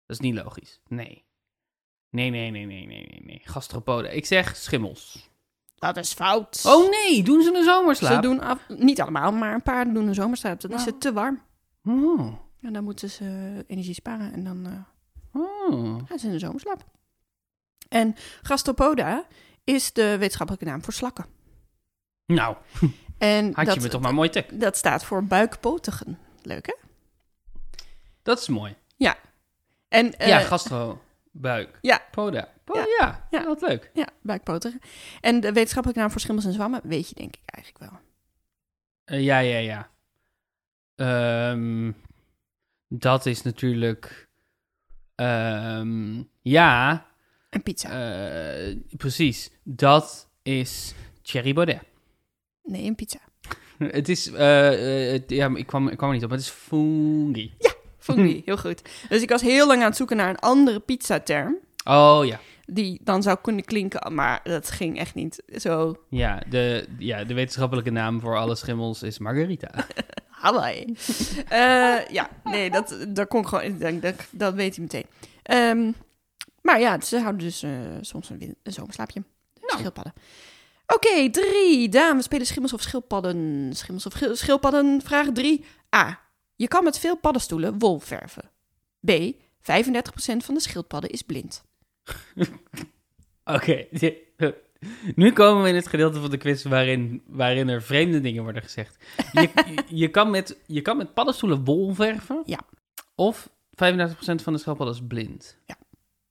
Dat 0.05 0.15
is 0.15 0.19
niet 0.19 0.35
logisch. 0.35 0.81
Nee. 0.87 1.25
Nee, 2.09 2.29
nee, 2.29 2.51
nee, 2.51 2.65
nee, 2.65 2.85
nee, 2.85 3.21
nee. 3.23 3.41
Gastropoden. 3.43 4.15
Ik 4.15 4.25
zeg 4.25 4.55
schimmels. 4.55 5.29
Dat 5.79 5.97
is 5.97 6.13
fout. 6.13 6.63
Oh 6.65 6.89
nee, 6.89 7.23
doen 7.23 7.41
ze 7.41 7.55
een 7.55 7.63
zomerslaap? 7.63 8.13
Ze 8.13 8.21
doen 8.21 8.39
af, 8.41 8.59
niet 8.67 9.01
allemaal, 9.01 9.31
maar 9.31 9.53
een 9.53 9.61
paar 9.61 9.93
doen 9.93 10.07
een 10.07 10.13
zomerslaap. 10.13 10.61
Dan 10.61 10.71
is 10.73 10.85
het 10.85 11.01
te 11.01 11.13
warm. 11.13 11.41
Oh. 11.85 12.33
En 12.61 12.73
dan 12.73 12.83
moeten 12.83 13.09
ze 13.09 13.63
energie 13.67 13.93
sparen 13.93 14.33
en 14.33 14.43
dan 14.43 14.65
eh, 14.65 15.41
Oh. 15.41 15.99
gaan 16.07 16.19
ze 16.19 16.25
in 16.25 16.31
de 16.31 16.39
zomerslaap. 16.39 16.83
En 17.89 18.15
gastropoda 18.41 19.25
is 19.63 19.93
de 19.93 20.17
wetenschappelijke 20.17 20.65
naam 20.65 20.83
voor 20.83 20.93
slakken. 20.93 21.25
Nou, 22.25 22.55
En 23.17 23.53
had 23.53 23.65
dat, 23.65 23.75
je 23.75 23.81
me 23.81 23.87
toch 23.87 24.01
maar 24.01 24.13
mooi 24.13 24.29
tek. 24.29 24.59
dat 24.59 24.77
staat 24.77 25.03
voor 25.03 25.23
buikpotigen. 25.23 26.19
Leuk 26.41 26.65
hè? 26.65 26.73
Dat 28.23 28.39
is 28.39 28.47
mooi. 28.47 28.75
En, 29.87 30.17
eh, 30.17 30.27
ja, 30.27 30.39
gastro, 30.39 31.01
buik, 31.41 31.77
ja. 31.81 32.01
poda. 32.11 32.53
Ja. 32.73 32.85
ja. 32.99 33.27
Ja. 33.31 33.45
wat 33.45 33.61
leuk. 33.61 33.91
Ja, 33.93 34.07
buikpotigen. 34.21 34.79
En 35.21 35.39
de 35.39 35.51
wetenschappelijke 35.53 36.01
naam 36.01 36.11
voor 36.11 36.21
schimmels 36.21 36.45
en 36.45 36.53
zwammen 36.53 36.81
weet 36.83 37.09
je 37.09 37.15
denk 37.15 37.35
ik 37.35 37.41
eigenlijk 37.45 37.91
wel. 37.91 37.99
Eh, 39.05 39.23
ja, 39.23 39.39
ja, 39.39 39.57
ja. 39.57 39.89
Ehm, 40.95 41.91
dat 42.87 43.25
is 43.25 43.41
natuurlijk... 43.41 44.27
ehm, 45.15 46.23
ja, 46.41 47.05
En 47.49 47.63
pizza. 47.63 47.89
eh, 47.89 48.75
precies. 48.97 49.49
Dat 49.63 50.29
is 50.43 50.93
Thierry 51.21 51.53
Baudet. 51.53 51.81
nee, 52.63 52.85
een 52.85 52.95
pizza. 52.95 53.19
Het 53.77 54.09
is... 54.09 54.31
eh, 54.31 54.69
het- 55.11 55.29
ja, 55.29 55.55
ik 55.55 55.65
kwam, 55.67 55.87
ik 55.87 55.97
kwam 55.97 56.09
er 56.09 56.15
niet 56.15 56.23
op. 56.23 56.29
maar 56.29 56.37
Het 56.37 56.47
is 56.47 56.53
fungi. 56.53 57.53
Fungi, 58.13 58.41
heel 58.45 58.57
goed. 58.57 58.81
Dus 59.09 59.21
ik 59.21 59.29
was 59.29 59.41
heel 59.41 59.67
lang 59.67 59.81
aan 59.81 59.87
het 59.87 59.97
zoeken 59.97 60.17
naar 60.17 60.29
een 60.29 60.39
andere 60.39 60.79
pizza-term. 60.79 61.57
Oh 61.83 62.25
ja. 62.25 62.39
Die 62.65 62.99
dan 63.03 63.21
zou 63.23 63.37
kunnen 63.41 63.63
klinken, 63.65 64.13
maar 64.13 64.39
dat 64.43 64.71
ging 64.71 64.97
echt 64.99 65.15
niet 65.15 65.43
zo. 65.55 65.95
Ja 66.09 66.41
de, 66.49 66.87
ja, 66.97 67.23
de 67.23 67.33
wetenschappelijke 67.33 67.89
naam 67.89 68.19
voor 68.19 68.37
alle 68.37 68.55
schimmels 68.55 69.03
is 69.03 69.19
Margarita. 69.19 69.69
Hawaii. 70.29 70.95
Eh, 71.49 72.05
ja, 72.07 72.29
nee, 72.43 72.69
dat, 72.71 72.97
daar 73.07 73.27
kon 73.27 73.41
ik 73.41 73.47
gewoon. 73.47 73.99
Dat, 73.99 74.15
dat 74.31 74.53
weet 74.53 74.75
hij 74.75 74.83
meteen. 74.83 75.05
Ehm, 75.43 75.91
maar 76.61 76.79
ja, 76.79 77.01
ze 77.01 77.19
houden 77.19 77.41
dus 77.45 77.63
eh, 77.63 77.69
soms 78.01 78.29
een, 78.29 78.55
een 78.63 78.73
zomerslaapje. 78.73 79.23
Schildpadden. 79.61 80.13
Oké, 80.87 81.29
drie. 81.29 81.89
We 81.89 82.17
spelen 82.19 82.45
schimmels 82.45 82.73
of 82.73 82.81
schildpadden. 82.81 83.69
Schimmels 83.73 84.05
of 84.05 84.11
schil- 84.13 84.35
schildpadden. 84.35 85.01
Vraag 85.03 85.27
drie. 85.33 85.65
A. 85.95 86.19
Je 86.57 86.67
kan 86.67 86.83
met 86.83 86.99
veel 86.99 87.17
paddenstoelen 87.17 87.79
wol 87.79 87.99
verven. 87.99 88.51
B. 89.05 89.11
35% 89.11 89.37
van 90.37 90.53
de 90.53 90.59
schildpadden 90.59 91.09
is 91.09 91.21
blind. 91.21 91.63
Oké. 93.55 93.85
Nu 95.15 95.33
komen 95.33 95.63
we 95.63 95.69
in 95.69 95.75
het 95.75 95.87
gedeelte 95.87 96.21
van 96.21 96.29
de 96.29 96.37
quiz 96.37 96.63
waarin, 96.63 97.23
waarin 97.27 97.69
er 97.69 97.81
vreemde 97.81 98.21
dingen 98.21 98.43
worden 98.43 98.61
gezegd. 98.61 98.97
Je, 99.31 99.49
je, 100.01 100.09
kan, 100.09 100.29
met, 100.29 100.57
je 100.65 100.81
kan 100.81 100.97
met 100.97 101.13
paddenstoelen 101.13 101.63
wol 101.63 101.93
verven. 101.93 102.43
Ja. 102.45 102.59
Of 103.15 103.49
35% 103.69 103.75
van 104.35 104.53
de 104.53 104.59
schildpadden 104.59 104.95
is 104.95 105.01
blind. 105.07 105.57
Ja. 105.65 105.77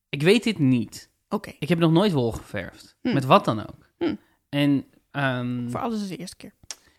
Ik 0.09 0.23
weet 0.23 0.43
dit 0.43 0.59
niet. 0.59 1.11
Oké, 1.29 1.53
Ik 1.59 1.69
heb 1.69 1.79
nog 1.79 1.93
nooit 1.93 2.13
wol 2.13 2.33
geverfd. 2.33 2.97
Hm. 3.01 3.15
Met 3.15 3.25
wat 3.25 3.45
dan 3.45 3.61
ook. 3.61 3.91
Hm. 3.99 4.15
En 4.49 4.85
ehm, 5.11 5.71
voor 5.71 5.81
alles 5.81 6.03
is 6.03 6.09
de 6.09 6.17
eerste 6.17 6.37
keer. 6.37 6.53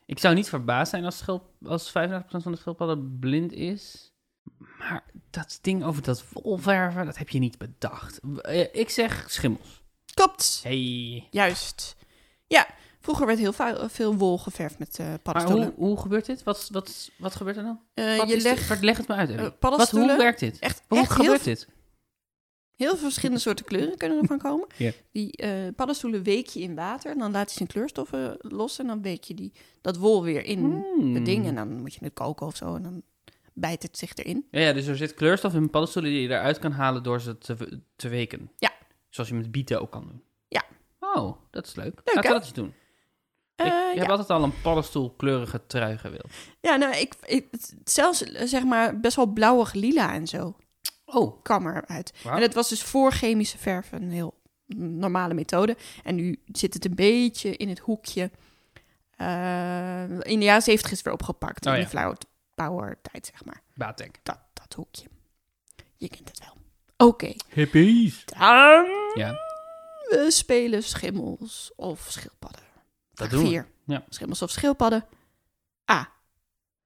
Ik 0.07 0.19
zou 0.19 0.35
niet 0.35 0.49
verbaasd 0.49 0.89
zijn 0.89 1.05
als, 1.05 1.23
als 1.65 1.89
35% 1.89 1.91
van 2.27 2.51
de 2.51 2.57
schildpadden 2.57 3.17
blind 3.19 3.51
is. 3.53 4.11
Maar 4.79 5.03
dat 5.29 5.59
ding 5.61 5.83
over 5.83 6.03
dat 6.03 6.23
wolverven, 6.33 7.05
dat 7.05 7.17
heb 7.17 7.29
je 7.29 7.39
niet 7.39 7.57
bedacht. 7.57 8.19
Eh, 8.41 8.59
Ik 8.73 8.89
zeg 8.89 9.25
schimmels. 9.29 9.83
Klopt. 10.13 10.59
Hey. 10.63 11.27
Juist. 11.31 11.95
Ja, 12.47 12.67
vroeger 12.99 13.25
werd 13.25 13.39
heel 13.39 13.53
veel 13.89 14.15
wol 14.15 14.37
geverfd 14.37 14.79
met 14.79 14.97
Maar 14.99 15.19
paddenstoelen. 15.19 15.73
hoe, 15.75 15.87
hoe 15.87 15.99
gebeurt 15.99 16.25
dit? 16.25 16.43
Wat, 16.43 16.69
wat, 16.71 17.09
wat 17.17 17.35
gebeurt 17.35 17.57
er 17.57 17.63
dan? 17.63 17.79
Eh, 17.93 18.17
je 18.17 18.25
dit? 18.25 18.59
Ver- 18.59 18.83
leg 18.83 18.97
het 18.97 19.07
me 19.07 19.15
uit. 19.15 19.29
Eh, 19.29 19.37
wat, 19.41 19.59
paddenstoelen. 19.59 20.09
hoe 20.09 20.17
werkt 20.17 20.39
dit? 20.39 20.59
Echt, 20.59 20.81
Hoe 20.87 20.97
echt 20.97 21.07
heel, 21.15 21.17
gebeurt 21.23 21.43
dit? 21.43 21.67
Heel 22.77 22.89
veel 22.89 22.97
verschillende 22.97 23.41
soorten 23.41 23.65
kleuren 23.65 23.97
kunnen 23.97 24.21
ervan 24.21 24.37
komen. 24.37 24.67
Die 25.11 25.31
eh, 25.31 25.51
paddenstoelen 25.75 26.23
week 26.23 26.47
je 26.47 26.59
in 26.59 26.75
water 26.75 27.11
en 27.11 27.17
dan 27.17 27.31
laat 27.31 27.49
je 27.49 27.57
zijn 27.57 27.69
kleurstoffen 27.69 28.37
los 28.39 28.79
en 28.79 28.87
dan 28.87 29.01
week 29.01 29.23
je 29.23 29.33
die, 29.33 29.51
dat 29.81 29.97
wol 29.97 30.23
weer 30.23 30.45
in 30.45 30.59
Hmm. 30.59 31.15
het 31.15 31.25
ding 31.25 31.45
en 31.45 31.55
dan 31.55 31.81
moet 31.81 31.93
je 31.93 31.99
het 32.03 32.13
koken 32.13 32.45
of 32.45 32.55
zo 32.55 32.75
en 32.75 32.83
dan 32.83 33.01
bijt 33.53 33.83
het 33.83 33.97
zich 33.97 34.13
erin. 34.15 34.47
Ja, 34.51 34.59
ja, 34.59 34.73
dus 34.73 34.87
er 34.87 34.97
zit 34.97 35.13
kleurstof 35.13 35.53
in 35.53 35.69
paddenstoelen 35.69 36.11
die 36.11 36.21
je 36.21 36.27
eruit 36.29 36.59
kan 36.59 36.71
halen 36.71 37.03
door 37.03 37.21
ze 37.21 37.37
te, 37.37 37.81
te 37.95 38.07
weken. 38.07 38.51
Ja. 38.57 38.71
Zoals 39.09 39.29
je 39.29 39.35
met 39.35 39.51
bieten 39.51 39.81
ook 39.81 39.91
kan 39.91 40.07
doen. 40.07 40.21
Ja. 40.47 40.63
Oh, 40.99 41.37
dat 41.51 41.65
is 41.65 41.75
leuk. 41.75 41.85
Leuk, 41.85 42.15
Laten 42.15 42.21
we 42.21 42.37
dat 42.37 42.43
eens 42.43 42.53
doen. 42.53 42.73
Eh, 43.55 43.65
ik 43.65 43.71
ja. 43.71 43.99
heb 43.99 44.09
altijd 44.09 44.29
al 44.29 44.43
een 44.43 44.61
paddenstoelkleurige 44.61 45.61
trui 45.67 45.97
gewild. 45.97 46.31
ja, 46.61 46.75
nou, 46.75 46.95
ik, 46.95 47.15
ik, 47.25 47.47
zelfs 47.83 48.23
eh, 48.23 48.47
zeg 48.47 48.63
maar 48.63 48.99
best 48.99 49.15
wel 49.15 49.25
blauwig 49.25 49.73
lila 49.73 50.13
en 50.13 50.27
zo 50.27 50.55
Oh, 51.09 51.43
kwam 51.43 51.67
eruit. 51.67 52.13
wauw. 52.23 52.35
En 52.35 52.41
het 52.41 52.53
was 52.53 52.69
dus 52.69 52.83
voor 52.83 53.11
chemische 53.11 53.57
verf 53.57 53.91
een 53.91 54.11
heel 54.11 54.33
normale 54.75 55.33
methode. 55.33 55.77
En 56.03 56.15
nu 56.15 56.39
zit 56.51 56.73
het 56.73 56.85
een 56.85 56.95
beetje 56.95 57.57
in 57.57 57.69
het 57.69 57.79
hoekje. 57.79 58.31
Eh, 59.17 60.01
in 60.03 60.39
de 60.39 60.45
jaren 60.45 60.61
zeventig 60.61 60.91
is 60.91 60.97
het 60.97 61.05
weer 61.05 61.13
opgepakt. 61.13 61.65
Oh 61.65 61.71
in 61.73 61.77
ja. 61.79 61.83
de 61.83 61.89
flower 61.89 62.17
power 62.55 62.97
tijd, 63.01 63.25
zeg 63.31 63.45
maar. 63.45 63.61
Batek. 63.75 64.19
Dat, 64.23 64.39
dat 64.53 64.73
hoekje. 64.73 65.05
Je 65.95 66.09
kent 66.09 66.27
het 66.29 66.39
wel. 66.39 66.55
Oké. 67.07 67.33
Hippies. 67.49 68.25
Dan 68.25 68.39
Ja, 69.15 69.31
we 70.09 70.25
spelen 70.29 70.83
schimmels 70.83 71.71
of 71.75 72.05
schildpadden. 72.09 72.61
dat 73.13 73.27
Vraag 73.27 73.29
doen 73.29 73.41
we. 73.41 73.47
vier. 73.47 73.67
Ja. 73.85 74.03
Schimmels 74.09 74.41
of 74.41 74.49
schildpadden. 74.51 75.05
A. 75.91 76.09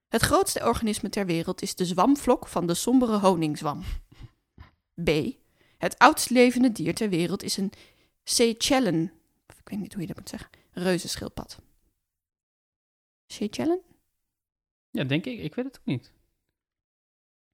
Het 0.09 0.21
grootste 0.21 0.65
organisme 0.65 1.09
ter 1.09 1.25
wereld 1.25 1.61
is 1.61 1.75
de 1.75 1.85
zwamvlok 1.85 2.47
van 2.47 2.65
de 2.67 2.73
sombere 2.73 3.17
honingzwam. 3.19 3.83
B. 5.03 5.39
Het 5.77 5.97
oudst 5.97 6.29
levende 6.29 6.71
dier 6.71 6.95
ter 6.95 7.09
wereld 7.09 7.43
is 7.43 7.57
een 7.57 7.71
Seychellen. 8.23 9.11
Ik 9.47 9.69
weet 9.69 9.79
niet 9.79 9.93
hoe 9.93 10.01
je 10.01 10.07
dat 10.07 10.17
moet 10.17 10.29
zeggen. 10.29 10.49
Reuzenschildpad. 10.71 11.59
Seychellen? 13.27 13.81
Ja, 14.91 15.03
denk 15.03 15.25
ik. 15.25 15.39
Ik 15.39 15.55
weet 15.55 15.65
het 15.65 15.79
ook 15.79 15.85
niet. 15.85 16.11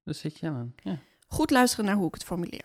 Dus 0.04 0.22
je 0.22 0.48
aan. 0.48 0.74
Ja. 0.82 0.98
Goed 1.26 1.50
luisteren 1.50 1.84
naar 1.84 1.94
hoe 1.94 2.06
ik 2.06 2.14
het 2.14 2.24
formuleer. 2.24 2.64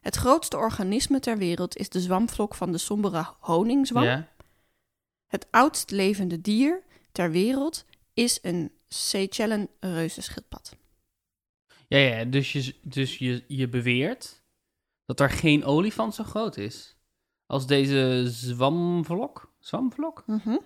Het 0.00 0.16
grootste 0.16 0.56
organisme 0.56 1.20
ter 1.20 1.38
wereld 1.38 1.76
is 1.76 1.88
de 1.88 2.00
zwamvlok 2.00 2.54
van 2.54 2.72
de 2.72 2.78
sombere 2.78 3.34
honingzwam. 3.40 4.02
ja. 4.02 4.28
Het 5.26 5.46
oudst 5.50 5.90
levende 5.90 6.40
dier 6.40 6.82
ter 7.12 7.30
wereld 7.30 7.84
is 8.14 8.38
een 8.42 8.72
Seychellen 8.88 9.68
reuzenschildpad. 9.80 10.76
Ja, 11.90 11.98
ja, 11.98 12.24
dus, 12.24 12.52
je, 12.52 12.74
dus 12.82 13.18
je, 13.18 13.44
je 13.48 13.68
beweert 13.68 14.42
dat 15.04 15.20
er 15.20 15.30
geen 15.30 15.64
olifant 15.64 16.14
zo 16.14 16.24
groot 16.24 16.56
is 16.56 16.96
als 17.46 17.66
deze 17.66 18.24
zwamvlok. 18.28 19.52
Zwamvlok? 19.58 20.22
Mhm. 20.26 20.56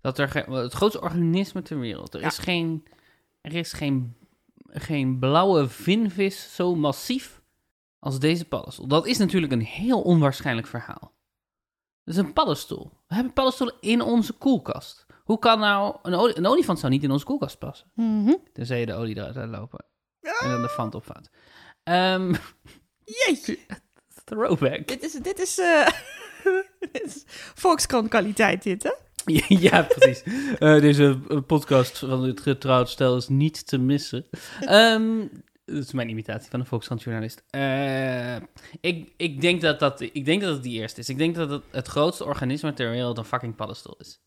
Dat 0.00 0.18
er 0.18 0.36
het 0.50 0.72
grootste 0.72 1.00
organisme 1.00 1.62
ter 1.62 1.78
wereld. 1.78 2.14
Er 2.14 2.20
Ja. 2.20 2.26
is 2.26 2.38
geen, 2.38 2.84
er 3.40 3.54
is 3.54 3.72
geen, 3.72 4.16
geen 4.68 5.18
blauwe 5.18 5.68
vinvis 5.68 6.54
zo 6.54 6.74
massief 6.74 7.42
als 7.98 8.18
deze 8.18 8.44
paddenstoel. 8.44 8.86
Dat 8.86 9.06
is 9.06 9.18
natuurlijk 9.18 9.52
een 9.52 9.60
heel 9.62 10.02
onwaarschijnlijk 10.02 10.66
verhaal. 10.66 11.12
Dat 12.04 12.14
is 12.14 12.16
een 12.16 12.32
paddenstoel. 12.32 12.90
We 13.06 13.14
hebben 13.14 13.32
paddenstoelen 13.32 13.76
in 13.80 14.02
onze 14.02 14.32
koelkast. 14.32 15.06
Hoe 15.24 15.38
kan 15.38 15.58
nou... 15.58 15.96
Een, 16.02 16.14
oli- 16.14 16.32
een 16.36 16.46
olifant 16.46 16.78
zou 16.78 16.92
niet 16.92 17.02
in 17.02 17.10
onze 17.10 17.24
koelkast 17.24 17.58
passen. 17.58 17.90
Mhm. 17.94 18.34
Tenzij 18.52 18.80
je 18.80 18.86
de 18.86 18.94
olie 18.94 19.16
eruit 19.16 19.34
laat 19.34 19.48
lopen. 19.48 19.84
En 20.40 20.50
dan 20.50 20.62
de 20.62 20.68
fant 20.68 20.94
opvouwt. 20.94 21.30
Ehm 21.82 22.34
Jeetje, 23.04 23.58
throwback. 24.24 24.88
dit 24.88 25.02
is, 25.02 25.12
dit 25.12 25.38
is, 25.38 25.54
dit 26.92 27.02
is 27.04 27.22
Volkskrant 27.54 28.08
kwaliteit 28.08 28.62
dit, 28.62 28.82
hè? 28.82 28.92
ja, 29.68 29.82
precies. 29.82 30.22
Eh, 30.58 30.80
deze 30.80 31.18
podcast 31.46 31.98
van 31.98 32.22
het 32.22 32.40
getrouwd 32.40 32.88
stel 32.88 33.16
is 33.16 33.28
niet 33.28 33.66
te 33.66 33.78
missen. 33.78 34.26
Ehm, 34.60 35.18
dat 35.64 35.84
is 35.84 35.92
mijn 35.92 36.08
imitatie 36.08 36.50
van 36.50 36.60
een 36.60 36.66
Volkskrant-journalist. 36.66 37.42
Eh, 37.50 38.36
ik, 38.80 39.12
ik, 39.16 39.40
denk 39.40 39.60
dat 39.60 39.80
dat, 39.80 40.00
ik 40.00 40.24
denk 40.24 40.42
dat 40.42 40.54
het 40.54 40.62
die 40.62 40.80
eerste 40.80 41.00
is. 41.00 41.08
Ik 41.08 41.18
denk 41.18 41.34
dat 41.34 41.50
het 41.50 41.62
het 41.70 41.88
grootste 41.88 42.24
organisme 42.24 42.72
ter 42.72 42.90
wereld 42.90 43.18
een 43.18 43.24
fucking 43.24 43.56
paddenstoel 43.56 43.96
is. 43.98 44.20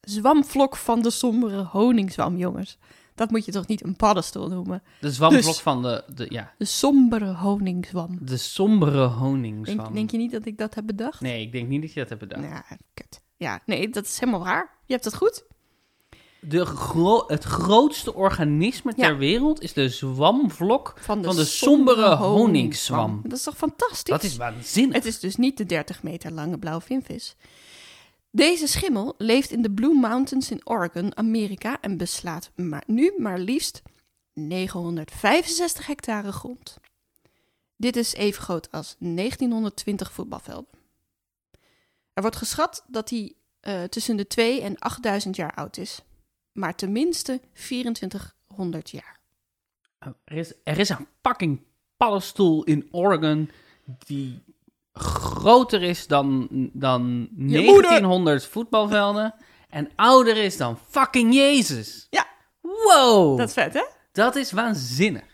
Zwamvlok 0.00 0.76
van 0.76 1.02
de 1.02 1.10
sombere 1.10 1.62
honingswam, 1.62 2.36
jongens. 2.36 2.78
Dat 3.14 3.30
moet 3.30 3.44
je 3.44 3.52
toch 3.52 3.66
niet 3.66 3.84
een 3.84 3.96
paddenstoel 3.96 4.48
noemen? 4.48 4.82
De 5.00 5.12
zwamvlok 5.12 5.42
Dus- 5.44 5.60
van 5.60 5.82
de, 5.82 6.04
de, 6.14 6.26
ja, 6.28 6.52
De 6.58 6.64
sombere 6.64 7.32
honingswam. 7.34 8.18
de 8.20 8.36
sombere 8.36 9.04
honingswam. 9.06 9.76
Denk, 9.84 9.94
denk 9.94 10.10
je 10.10 10.16
niet 10.16 10.30
dat 10.32 10.46
ik 10.46 10.58
dat 10.58 10.74
heb 10.74 10.86
bedacht? 10.86 11.20
Nee, 11.20 11.40
ik 11.42 11.52
denk 11.52 11.68
niet 11.68 11.82
dat 11.82 11.92
je 11.92 12.00
dat 12.00 12.08
hebt 12.08 12.20
bedacht. 12.20 12.42
Nou, 12.48 12.62
kut. 12.94 13.20
Ja, 13.36 13.60
nee, 13.66 13.88
dat 13.90 14.04
is 14.04 14.18
helemaal 14.20 14.44
waar. 14.44 14.70
Je 14.86 14.92
hebt 14.92 15.04
het 15.04 15.16
goed. 15.16 15.44
De 16.40 16.64
gro- 16.64 17.24
het 17.26 17.44
grootste 17.44 18.14
organisme 18.14 18.94
ter 18.94 19.10
Ja. 19.12 19.16
wereld 19.16 19.60
is 19.62 19.72
de 19.72 19.88
zwamvlok 19.88 20.94
Van 21.00 21.18
de, 21.22 21.26
van 21.26 21.36
de 21.36 21.44
sombere 21.44 22.14
honingswam. 22.14 23.20
Dat 23.22 23.32
is 23.38 23.42
toch 23.42 23.56
fantastisch? 23.56 24.02
Dat 24.04 24.22
is 24.22 24.36
waanzinnig. 24.36 24.94
Het 24.94 25.04
is 25.04 25.20
dus 25.20 25.36
niet 25.36 25.56
de 25.56 25.64
30 25.66 26.02
meter 26.02 26.32
lange 26.32 26.58
blauwe 26.58 26.80
vinvis. 26.82 27.36
Deze 28.34 28.66
schimmel 28.66 29.14
leeft 29.18 29.50
in 29.50 29.62
de 29.62 29.70
Blue 29.70 29.94
Mountains 29.94 30.50
in 30.50 30.66
Oregon, 30.66 31.16
Amerika 31.16 31.80
en 31.80 31.96
beslaat 31.96 32.50
maar, 32.54 32.82
nu 32.86 33.14
maar 33.18 33.38
liefst 33.38 33.82
965 34.32 35.86
hectare 35.86 36.32
grond. 36.32 36.78
Dit 37.76 37.96
is 37.96 38.14
even 38.14 38.42
groot 38.42 38.70
als 38.70 38.96
1920 38.98 40.12
voetbalvelden. 40.12 40.70
Er 42.12 42.22
wordt 42.22 42.36
geschat 42.36 42.84
dat 42.86 43.10
hij 43.10 43.34
eh, 43.60 43.82
tussen 43.82 44.16
de 44.16 44.26
2 44.26 44.60
en 44.60 44.78
8000 44.78 45.36
jaar 45.36 45.54
oud 45.54 45.76
is, 45.76 46.00
maar 46.52 46.74
tenminste 46.74 47.40
2400 47.52 48.90
jaar. 48.90 49.20
Oh, 50.00 50.12
Er 50.24 50.36
is, 50.36 50.52
er 50.64 50.78
is 50.78 50.88
een 50.88 51.06
fucking 51.22 51.60
paddenstoel 51.96 52.64
in 52.64 52.88
Oregon 52.90 53.50
die 54.06 54.42
groter 54.98 55.82
is 55.82 56.06
dan, 56.06 56.48
dan 56.72 57.28
1900 57.32 58.46
voetbalvelden 58.46 59.34
en 59.68 59.90
ouder 59.94 60.36
is 60.36 60.56
dan 60.56 60.78
fucking 60.78 61.34
Jezus. 61.34 62.06
Ja. 62.10 62.26
Wow. 62.60 63.38
Dat 63.38 63.48
is 63.48 63.54
vet, 63.54 63.74
hè? 63.74 63.84
Dat 64.12 64.36
is 64.36 64.52
waanzinnig. 64.52 65.32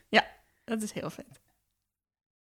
Dat 0.64 0.82
is 0.82 0.92
heel 0.92 1.10
vet. 1.10 1.40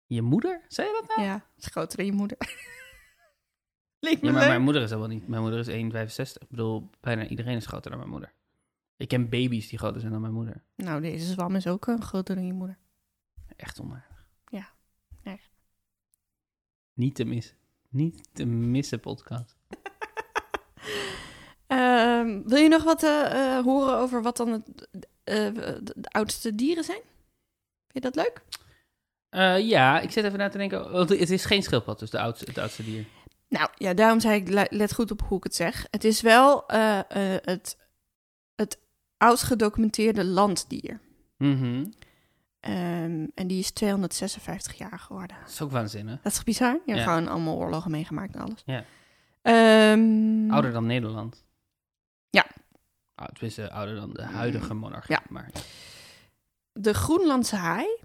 Je 0.06 0.22
moeder? 0.22 0.64
Zei 0.68 0.88
je 0.88 0.98
dat 1.00 1.16
nou? 1.16 1.28
Ja, 1.28 1.44
is 1.56 1.66
groter 1.66 1.96
dan 1.96 2.06
je 2.06 2.12
moeder. 2.12 2.36
Leek 4.00 4.20
me 4.20 4.26
Ja, 4.26 4.32
maar 4.32 4.40
leuk. 4.40 4.50
mijn 4.50 4.62
moeder 4.62 4.82
is 4.82 4.90
dat 4.90 4.98
wel 4.98 5.08
niet. 5.08 5.28
Mijn 5.28 5.42
moeder 5.42 5.58
is 5.68 5.68
1,65. 5.68 6.32
Ik 6.42 6.48
bedoel, 6.48 6.90
bijna 7.00 7.26
iedereen 7.26 7.56
is 7.56 7.66
groter 7.66 7.90
dan 7.90 7.98
mijn 7.98 8.10
moeder. 8.10 8.32
Ik 8.96 9.08
ken 9.08 9.28
baby's 9.28 9.68
die 9.68 9.78
groter 9.78 10.00
zijn 10.00 10.12
dan 10.12 10.20
mijn 10.20 10.32
moeder. 10.32 10.64
Nou, 10.76 11.00
deze 11.00 11.24
zwam 11.32 11.56
is 11.56 11.66
ook 11.66 11.86
een 11.86 12.02
groter 12.02 12.34
dan 12.34 12.46
je 12.46 12.52
moeder. 12.52 12.78
Echt 13.56 13.80
onaardig. 13.80 14.09
Niet 17.00 17.14
te 17.14 17.24
missen. 17.24 17.56
Niet 17.88 18.28
te 18.32 18.44
missen 18.44 19.00
podcast. 19.00 19.56
Ehm, 21.66 22.42
wil 22.44 22.58
je 22.58 22.68
nog 22.68 22.82
wat 22.82 23.02
eh, 23.02 23.56
eh, 23.56 23.64
horen 23.64 23.96
over 23.96 24.22
wat 24.22 24.36
dan 24.36 24.48
het, 24.48 24.88
eh, 25.24 25.54
de, 25.54 25.80
de 25.96 26.08
oudste 26.08 26.54
dieren 26.54 26.84
zijn? 26.84 27.00
Vind 27.88 28.04
je 28.04 28.10
dat 28.10 28.14
leuk? 28.14 28.42
Ja, 29.66 30.00
ik 30.00 30.10
zit 30.10 30.24
even 30.24 30.38
na 30.38 30.48
te 30.48 30.58
denken. 30.58 30.90
want 30.92 31.08
Het 31.08 31.30
is 31.30 31.44
geen 31.44 31.62
schildpad, 31.62 31.98
dus 31.98 32.10
de 32.10 32.20
oudste, 32.20 32.44
het 32.44 32.58
oudste 32.58 32.84
dier. 32.84 33.04
Nou, 33.48 33.68
ja, 33.74 33.94
daarom 33.94 34.20
zei 34.20 34.40
ik, 34.40 34.48
le- 34.48 34.66
let 34.70 34.94
goed 34.94 35.10
op 35.10 35.22
hoe 35.22 35.38
ik 35.38 35.44
het 35.44 35.54
zeg. 35.54 35.86
Het 35.90 36.04
is 36.04 36.20
wel 36.20 36.64
het, 36.66 37.78
het 38.54 38.78
oudst 39.16 39.44
gedocumenteerde 39.44 40.24
landdier. 40.24 41.00
Mhm. 41.36 41.86
Ehm, 42.60 43.26
en 43.34 43.46
die 43.46 43.58
is 43.58 43.70
256 43.70 44.74
jaar 44.78 44.98
geworden. 44.98 45.36
Dat 45.40 45.48
is 45.50 45.60
ook 45.62 45.70
waanzinnig. 45.70 46.16
Dat 46.22 46.26
is 46.32 46.34
toch 46.34 46.44
bizar? 46.44 46.72
Je 46.72 46.92
hebt 46.92 46.98
Ja. 46.98 47.12
gewoon 47.12 47.28
allemaal 47.28 47.56
oorlogen 47.56 47.90
meegemaakt 47.90 48.34
en 48.34 48.40
alles. 48.40 48.62
Ja. 48.64 48.84
Ehm, 49.42 50.50
Ouder 50.50 50.72
dan 50.72 50.86
Nederland. 50.86 51.44
Ja. 52.30 52.46
Oh, 53.16 53.26
tenminste, 53.26 53.70
ouder 53.70 53.94
dan 53.94 54.10
de 54.12 54.22
huidige 54.22 54.74
monarchie. 54.74 55.14
Ja. 55.14 55.22
Maar 55.28 55.50
De 56.72 56.94
Groenlandse 56.94 57.56
haai 57.56 57.98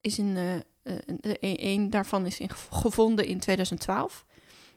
is 0.00 0.18
in, 0.18 0.36
eh, 0.36 0.54
eh, 0.56 0.62
een, 1.06 1.64
een, 1.66 1.90
daarvan 1.90 2.26
is 2.26 2.40
in, 2.40 2.50
gevonden 2.70 3.26
in 3.26 3.40
2012. 3.40 4.24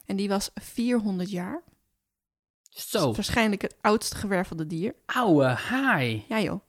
En 0.06 0.16
die 0.16 0.30
was 0.30 0.50
400 0.54 1.30
jaar. 1.32 1.62
zo, 2.70 3.14
Waarschijnlijk 3.14 3.62
het 3.62 3.76
oudste 3.82 4.16
gewervelde 4.16 4.68
dier. 4.68 4.96
ouwe 5.06 5.44
haai. 5.46 6.26
Ja 6.28 6.40
joh. 6.40 6.62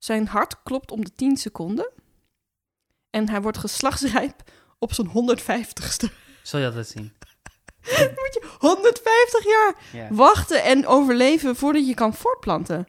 Zijn 0.00 0.26
hart 0.26 0.62
klopt 0.62 0.90
om 0.90 1.04
de 1.04 1.12
10 1.12 1.36
seconden. 1.36 1.90
En 3.10 3.28
hij 3.28 3.42
wordt 3.42 3.58
geslachtsrijp 3.58 4.42
op 4.78 4.92
zijn 4.92 5.08
150ste. 5.08 6.12
Zal 6.42 6.60
je 6.60 6.70
dat 6.70 6.86
zien? 6.88 7.12
Moet 8.20 8.34
je 8.40 8.48
150 8.58 9.44
jaar 9.44 9.74
Ja. 9.92 10.14
wachten 10.14 10.62
en 10.64 10.86
overleven 10.86 11.56
voordat 11.56 11.86
je 11.86 11.94
kan 11.94 12.14
voortplanten. 12.14 12.88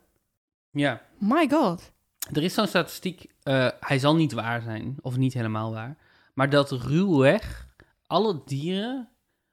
ja. 0.71 1.01
My 1.19 1.49
god. 1.49 1.91
Er 2.33 2.43
is 2.43 2.53
zo'n 2.53 2.67
statistiek, 2.67 3.25
eh, 3.43 3.67
hij 3.79 3.99
zal 3.99 4.15
niet 4.15 4.31
waar 4.31 4.61
zijn, 4.61 4.97
of 5.01 5.17
niet 5.17 5.33
helemaal 5.33 5.71
waar, 5.71 5.97
maar 6.33 6.49
dat 6.49 6.71
ruwweg 6.71 7.67
alle 8.07 8.41
dieren 8.45 9.09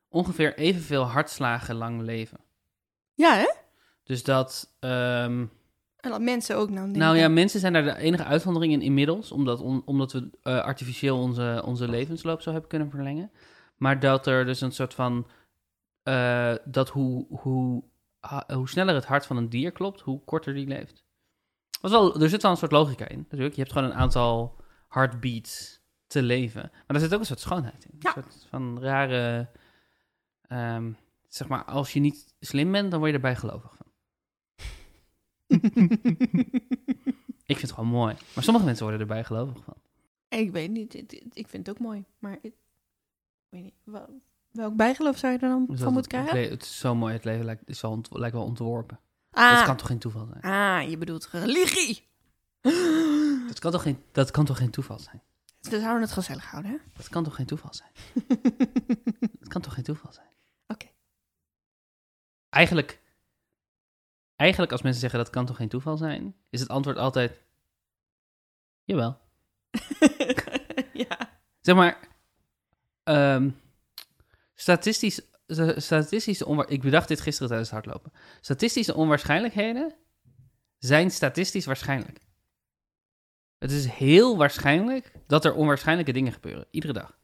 ongeveer 0.08 0.56
evenveel 0.56 1.02
hartslagen 1.04 1.74
lang 1.74 2.00
leven. 2.02 2.40
Ja 3.14 3.34
hè? 3.36 3.50
Dus 4.04 4.22
dat, 4.22 4.74
ehm, 4.80 5.46
En 5.98 6.10
dat 6.10 6.20
mensen 6.20 6.56
ook 6.56 6.68
nou 6.70 6.82
denken. 6.84 6.98
nou 7.02 7.16
ja, 7.16 7.28
mensen 7.28 7.60
zijn 7.60 7.72
daar 7.72 7.82
de 7.82 7.96
enige 7.96 8.24
uitzondering 8.24 8.72
in 8.72 8.82
inmiddels, 8.82 9.32
omdat, 9.32 9.60
on- 9.60 9.82
omdat 9.84 10.12
we 10.12 10.30
eh, 10.42 10.60
artificieel 10.60 11.18
onze, 11.18 11.62
onze 11.64 11.88
levensloop 11.88 12.40
zo 12.40 12.50
hebben 12.50 12.68
kunnen 12.68 12.90
verlengen. 12.90 13.30
Maar 13.76 14.00
dat 14.00 14.26
er 14.26 14.44
dus 14.44 14.60
een 14.60 14.72
soort 14.72 14.94
van, 14.94 15.26
eh, 16.02 16.54
dat 16.64 16.88
hoe, 16.88 17.26
hoe, 17.28 17.84
ha- 18.20 18.44
hoe 18.54 18.68
sneller 18.68 18.94
het 18.94 19.04
hart 19.06 19.26
van 19.26 19.36
een 19.36 19.48
dier 19.48 19.72
klopt, 19.72 20.00
hoe 20.00 20.24
korter 20.24 20.54
die 20.54 20.66
leeft. 20.66 21.04
Is 21.82 21.90
wel, 21.90 22.20
er 22.20 22.28
zit 22.28 22.42
wel 22.42 22.50
een 22.50 22.56
soort 22.56 22.72
logica 22.72 23.08
in. 23.08 23.18
Natuurlijk, 23.18 23.54
je 23.54 23.60
hebt 23.60 23.72
gewoon 23.72 23.90
een 23.90 23.96
aantal 23.96 24.60
heartbeats 24.88 25.80
te 26.06 26.22
leven. 26.22 26.70
Maar 26.72 26.96
er 26.96 27.00
zit 27.00 27.14
ook 27.14 27.20
een 27.20 27.26
soort 27.26 27.40
schoonheid 27.40 27.84
in. 27.84 27.96
Ja. 27.98 28.16
Een 28.16 28.22
soort 28.22 28.46
van 28.50 28.80
rare, 28.80 29.48
ehm, 30.48 30.92
zeg 31.28 31.48
maar, 31.48 31.64
als 31.64 31.92
je 31.92 32.00
niet 32.00 32.34
slim 32.40 32.72
bent, 32.72 32.90
dan 32.90 32.98
word 32.98 33.10
je 33.10 33.16
erbij 33.16 33.36
gelovig 33.36 33.74
van. 33.76 33.86
Ik 37.50 37.56
vind 37.56 37.60
het 37.60 37.72
gewoon 37.72 37.88
mooi. 37.90 38.14
Maar 38.34 38.44
sommige 38.44 38.64
mensen 38.66 38.84
worden 38.84 39.00
erbij 39.00 39.24
gelovig 39.24 39.64
van. 39.64 39.74
Ik 40.28 40.50
weet 40.50 40.70
niet, 40.70 40.94
ik, 41.34 41.48
vind 41.48 41.66
het 41.66 41.76
ook 41.76 41.82
mooi, 41.82 42.04
maar 42.18 42.38
ik, 42.42 42.52
weet 43.48 43.62
niet. 43.62 43.74
wel- 43.84 44.20
welk 44.50 44.76
bijgeloof 44.76 45.18
zou 45.18 45.32
je 45.32 45.38
er 45.38 45.48
dan 45.48 45.66
Dus 45.68 45.80
van 45.80 45.92
moeten 45.92 46.18
het, 46.18 46.26
krijgen? 46.28 46.48
le- 46.48 46.54
het 46.54 46.62
is 46.62 46.78
zo 46.78 46.94
mooi, 46.94 47.12
het 47.12 47.24
leven 47.24 47.44
lijkt, 47.44 47.62
is 47.68 47.80
wel 47.80 48.00
lijkt 48.10 48.34
wel 48.34 48.44
ontworpen. 48.44 49.00
Ah, 49.30 49.56
Dat 49.56 49.64
kan 49.64 49.76
toch 49.76 49.86
geen 49.86 49.98
toeval 49.98 50.26
zijn? 50.32 50.42
ah, 50.42 50.90
je 50.90 50.98
bedoelt 50.98 51.28
religie. 51.32 52.06
Dat 53.48 53.58
kan 53.58 53.72
toch 53.72 53.82
geen, 53.82 54.02
dat 54.12 54.30
kan 54.30 54.44
toch 54.44 54.56
geen 54.58 54.70
toeval 54.70 54.98
zijn? 54.98 55.22
We 55.60 55.80
zouden 55.80 56.02
het 56.02 56.12
gezellig 56.12 56.44
houden, 56.50 56.70
hè? 56.70 56.76
Dat 56.96 57.08
kan 57.08 57.24
toch 57.24 57.34
geen 57.34 57.46
toeval 57.46 57.74
zijn? 57.74 57.90
Dat 59.40 59.48
kan 59.48 59.60
toch 59.62 59.74
geen 59.74 59.84
toeval 59.84 60.12
zijn? 60.12 60.26
Oké. 60.66 60.86
Eigenlijk, 62.48 63.00
eigenlijk 64.38 64.72
als 64.72 64.82
mensen 64.82 65.00
zeggen 65.00 65.18
dat 65.18 65.30
kan 65.30 65.46
toch 65.46 65.56
geen 65.56 65.68
toeval 65.68 65.96
zijn, 65.96 66.34
is 66.50 66.60
het 66.60 66.68
antwoord 66.68 66.96
altijd, 66.96 67.32
jawel. 68.84 69.18
ja. 71.08 71.40
Zeg 71.60 71.74
maar, 71.74 72.08
ehm, 73.02 73.50
statistisch 74.54 75.20
sta- 75.46 75.80
statistische 75.80 76.46
onwaar... 76.46 76.68
Ik 76.68 76.82
bedacht 76.82 77.08
dit 77.08 77.20
gisteren 77.20 77.48
tijdens 77.48 77.70
het 77.70 77.84
hardlopen. 77.84 78.12
Statistische 78.40 78.94
onwaarschijnlijkheden 78.94 79.94
zijn 80.78 81.10
statistisch 81.10 81.66
waarschijnlijk. 81.66 82.20
Het 83.58 83.70
is 83.70 83.86
heel 83.86 84.36
waarschijnlijk 84.36 85.12
dat 85.26 85.44
er 85.44 85.54
onwaarschijnlijke 85.54 86.12
dingen 86.12 86.32
gebeuren. 86.32 86.66
Iedere 86.70 86.92
dag. 86.92 87.18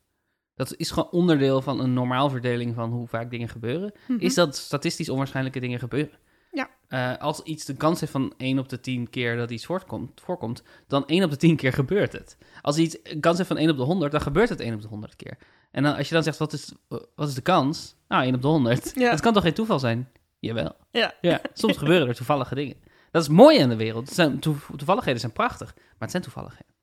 Dat 0.55 0.77
is 0.77 0.91
gewoon 0.91 1.11
onderdeel 1.11 1.63
van 1.63 1.81
een 1.81 1.93
normaalverdeling 1.93 2.75
van 2.75 2.91
hoe 2.91 3.07
vaak 3.07 3.31
dingen 3.31 3.49
gebeuren. 3.49 3.93
Mhm. 4.09 4.19
Is 4.21 4.35
dat 4.35 4.57
statistisch 4.57 5.09
onwaarschijnlijke 5.09 5.61
dingen 5.61 5.79
gebeuren. 5.79 6.19
Ja. 6.55 6.71
Eh, 6.89 7.23
als 7.23 7.41
iets 7.43 7.65
de 7.65 7.75
kans 7.75 8.01
heeft 8.01 8.13
van 8.13 8.35
1 8.37 8.59
op 8.59 8.69
de 8.69 8.81
10 8.81 9.11
keer 9.11 9.37
dat 9.37 9.51
iets 9.51 9.67
voorkomt, 9.67 10.21
voorkomt, 10.21 10.63
dan 10.87 11.07
1 11.07 11.25
op 11.25 11.31
de 11.31 11.37
10 11.37 11.57
keer 11.57 11.73
gebeurt 11.73 12.13
het. 12.13 12.37
Als 12.63 12.77
iets 12.77 12.99
een 13.03 13.21
kans 13.21 13.37
heeft 13.37 13.49
van 13.49 13.59
1 13.59 13.71
op 13.71 13.77
de 13.77 13.83
100, 13.83 14.13
dan 14.13 14.21
gebeurt 14.21 14.49
het 14.49 14.61
1 14.61 14.75
op 14.75 14.83
de 14.83 14.89
100 14.89 15.17
keer. 15.17 15.39
En 15.71 15.83
dan, 15.83 15.97
als 15.97 16.09
je 16.09 16.15
dan 16.15 16.23
zegt, 16.23 16.39
wat 16.39 16.53
is, 16.53 16.73
wat 17.15 17.29
is 17.29 17.35
de 17.35 17.41
kans? 17.43 17.95
Nou, 18.09 18.23
1 18.25 18.35
op 18.35 18.43
de 18.43 18.49
100. 18.49 18.93
Ja. 18.95 19.11
Dat 19.11 19.21
kan 19.21 19.33
toch 19.33 19.43
geen 19.43 19.55
toeval 19.55 19.79
zijn? 19.79 20.09
Jawel. 20.39 20.77
Ja. 20.91 21.15
Ja, 21.21 21.41
soms 21.53 21.77
gebeuren 21.77 22.09
er 22.09 22.15
toevallige 22.15 22.55
dingen. 22.55 22.77
Dat 23.11 23.23
is 23.23 23.29
mooi 23.29 23.59
aan 23.61 23.69
de 23.69 23.77
wereld. 23.77 24.05
Het 24.07 24.15
zijn, 24.15 24.39
toe- 24.39 24.57
toevalligheden 24.77 25.21
zijn 25.21 25.33
prachtig, 25.33 25.75
maar 25.75 25.85
het 25.99 26.11
zijn 26.11 26.23
toevalligheden. 26.23 26.75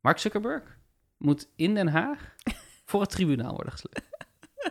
Mark 0.00 0.18
Zuckerberg 0.18 0.78
moet 1.18 1.48
in 1.56 1.74
Den 1.74 1.88
Haag 1.88 2.34
voor 2.84 3.00
het 3.00 3.10
tribunaal 3.10 3.54
worden 3.54 3.72
gesleept. 3.72 4.08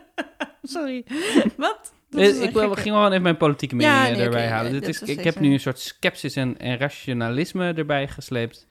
Sorry. 0.74 1.06
Wat? 1.58 1.94
Eh, 2.18 2.42
ik 2.42 2.52
wil, 2.52 2.74
ging 2.74 2.96
wel 2.96 3.10
even 3.10 3.22
mijn 3.22 3.38
politieke 3.38 3.76
Ja, 3.76 3.98
mening 4.00 4.16
nee, 4.18 4.26
erbij 4.26 4.48
halen. 4.48 4.72
Dit 4.72 4.88
is, 4.88 5.02
is 5.02 5.10
ik 5.10 5.24
heb 5.24 5.40
nu 5.40 5.54
een 5.54 5.60
soort 5.60 5.80
sceptisch 5.80 6.36
en, 6.36 6.58
en 6.60 6.78
rationalisme 6.78 7.74
erbij 7.74 8.08
gesleept. 8.08 8.68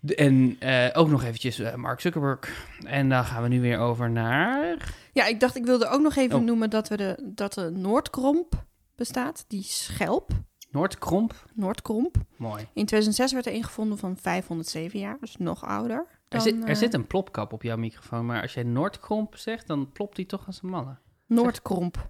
De- 0.00 0.14
en 0.14 0.56
eh, 0.58 0.88
ook 0.92 1.08
nog 1.08 1.22
eventjes 1.24 1.58
eh, 1.58 1.74
Mark 1.74 2.00
Zuckerberg. 2.00 2.66
En 2.84 3.08
dan 3.08 3.24
gaan 3.24 3.42
we 3.42 3.48
nu 3.48 3.60
weer 3.60 3.78
over 3.78 4.10
naar... 4.10 4.76
Ja, 5.12 5.26
ik 5.26 5.40
dacht, 5.40 5.56
ik 5.56 5.64
wilde 5.64 5.88
ook 5.88 6.00
nog 6.00 6.16
even 6.16 6.38
Oh. 6.38 6.44
noemen 6.44 6.70
dat, 6.70 6.88
we 6.88 6.96
de, 6.96 7.30
dat 7.34 7.54
de 7.54 7.70
Noordkromp 7.70 8.64
bestaat. 8.96 9.44
Die 9.48 9.62
schelp, 9.62 10.30
Noordkromp. 10.70 11.34
Noordkromp. 11.54 12.16
Mooi. 12.36 12.62
In 12.62 12.86
2006 12.86 13.32
werd 13.32 13.46
er 13.46 13.52
ingevonden 13.52 13.98
van 13.98 14.16
507 14.20 14.98
jaar, 14.98 15.16
dus 15.20 15.36
nog 15.36 15.64
ouder. 15.64 15.96
Er, 15.98 16.06
Dan, 16.28 16.40
zit, 16.40 16.62
er 16.62 16.68
eh, 16.68 16.74
zit 16.74 16.94
een 16.94 17.06
plopkap 17.06 17.52
op 17.52 17.62
jouw 17.62 17.76
microfoon, 17.76 18.26
maar 18.26 18.42
als 18.42 18.54
jij 18.54 18.62
Noordkromp 18.62 19.36
zegt, 19.36 19.66
dan 19.66 19.92
plopt 19.92 20.16
die 20.16 20.26
toch 20.26 20.46
als 20.46 20.60
een 20.62 20.68
malle. 20.68 20.96
Noordkromp. 21.26 22.08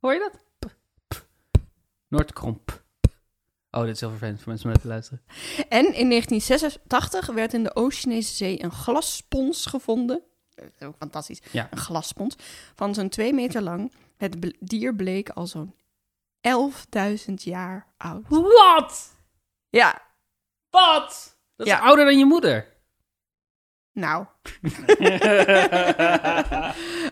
Hoor 0.00 0.12
je 0.12 0.30
dat? 0.30 0.72
Noordkromp. 2.08 2.82
Oh, 3.70 3.80
dit 3.84 3.94
is 3.94 4.00
heel 4.00 4.08
vervelend 4.10 4.38
voor 4.38 4.48
mensen 4.48 4.66
om 4.66 4.72
naar 4.72 4.82
te 4.82 4.88
luisteren. 4.88 5.22
En 5.68 5.84
in 5.94 6.08
1986 6.08 7.26
werd 7.26 7.54
in 7.54 7.62
de 7.62 7.74
Oost-Chinese 7.76 8.34
Zee 8.34 8.62
een 8.62 8.72
glasspons 8.72 9.66
gevonden. 9.66 10.22
Dat 10.54 10.66
is 10.78 10.86
ook 10.86 10.96
fantastisch. 10.98 11.40
Ja. 11.52 11.68
Een 11.70 11.78
glasspons 11.78 12.36
van 12.74 12.94
zo'n 12.94 13.08
2 13.08 13.32
meter 13.34 13.62
lang. 13.62 13.92
Het 14.16 14.36
dier 14.60 14.94
bleek 14.94 15.28
al 15.30 15.46
zo'n 15.46 15.74
11.000 17.28 17.34
jaar 17.34 17.86
oud. 17.96 18.24
Wat? 18.28 19.16
Ja, 19.68 20.02
Wat? 20.70 21.38
Dat 21.56 21.66
is 21.66 21.72
Ja. 21.72 21.78
ouder 21.78 22.04
dan 22.04 22.18
je 22.18 22.24
moeder. 22.24 22.66
nou. 23.92 24.26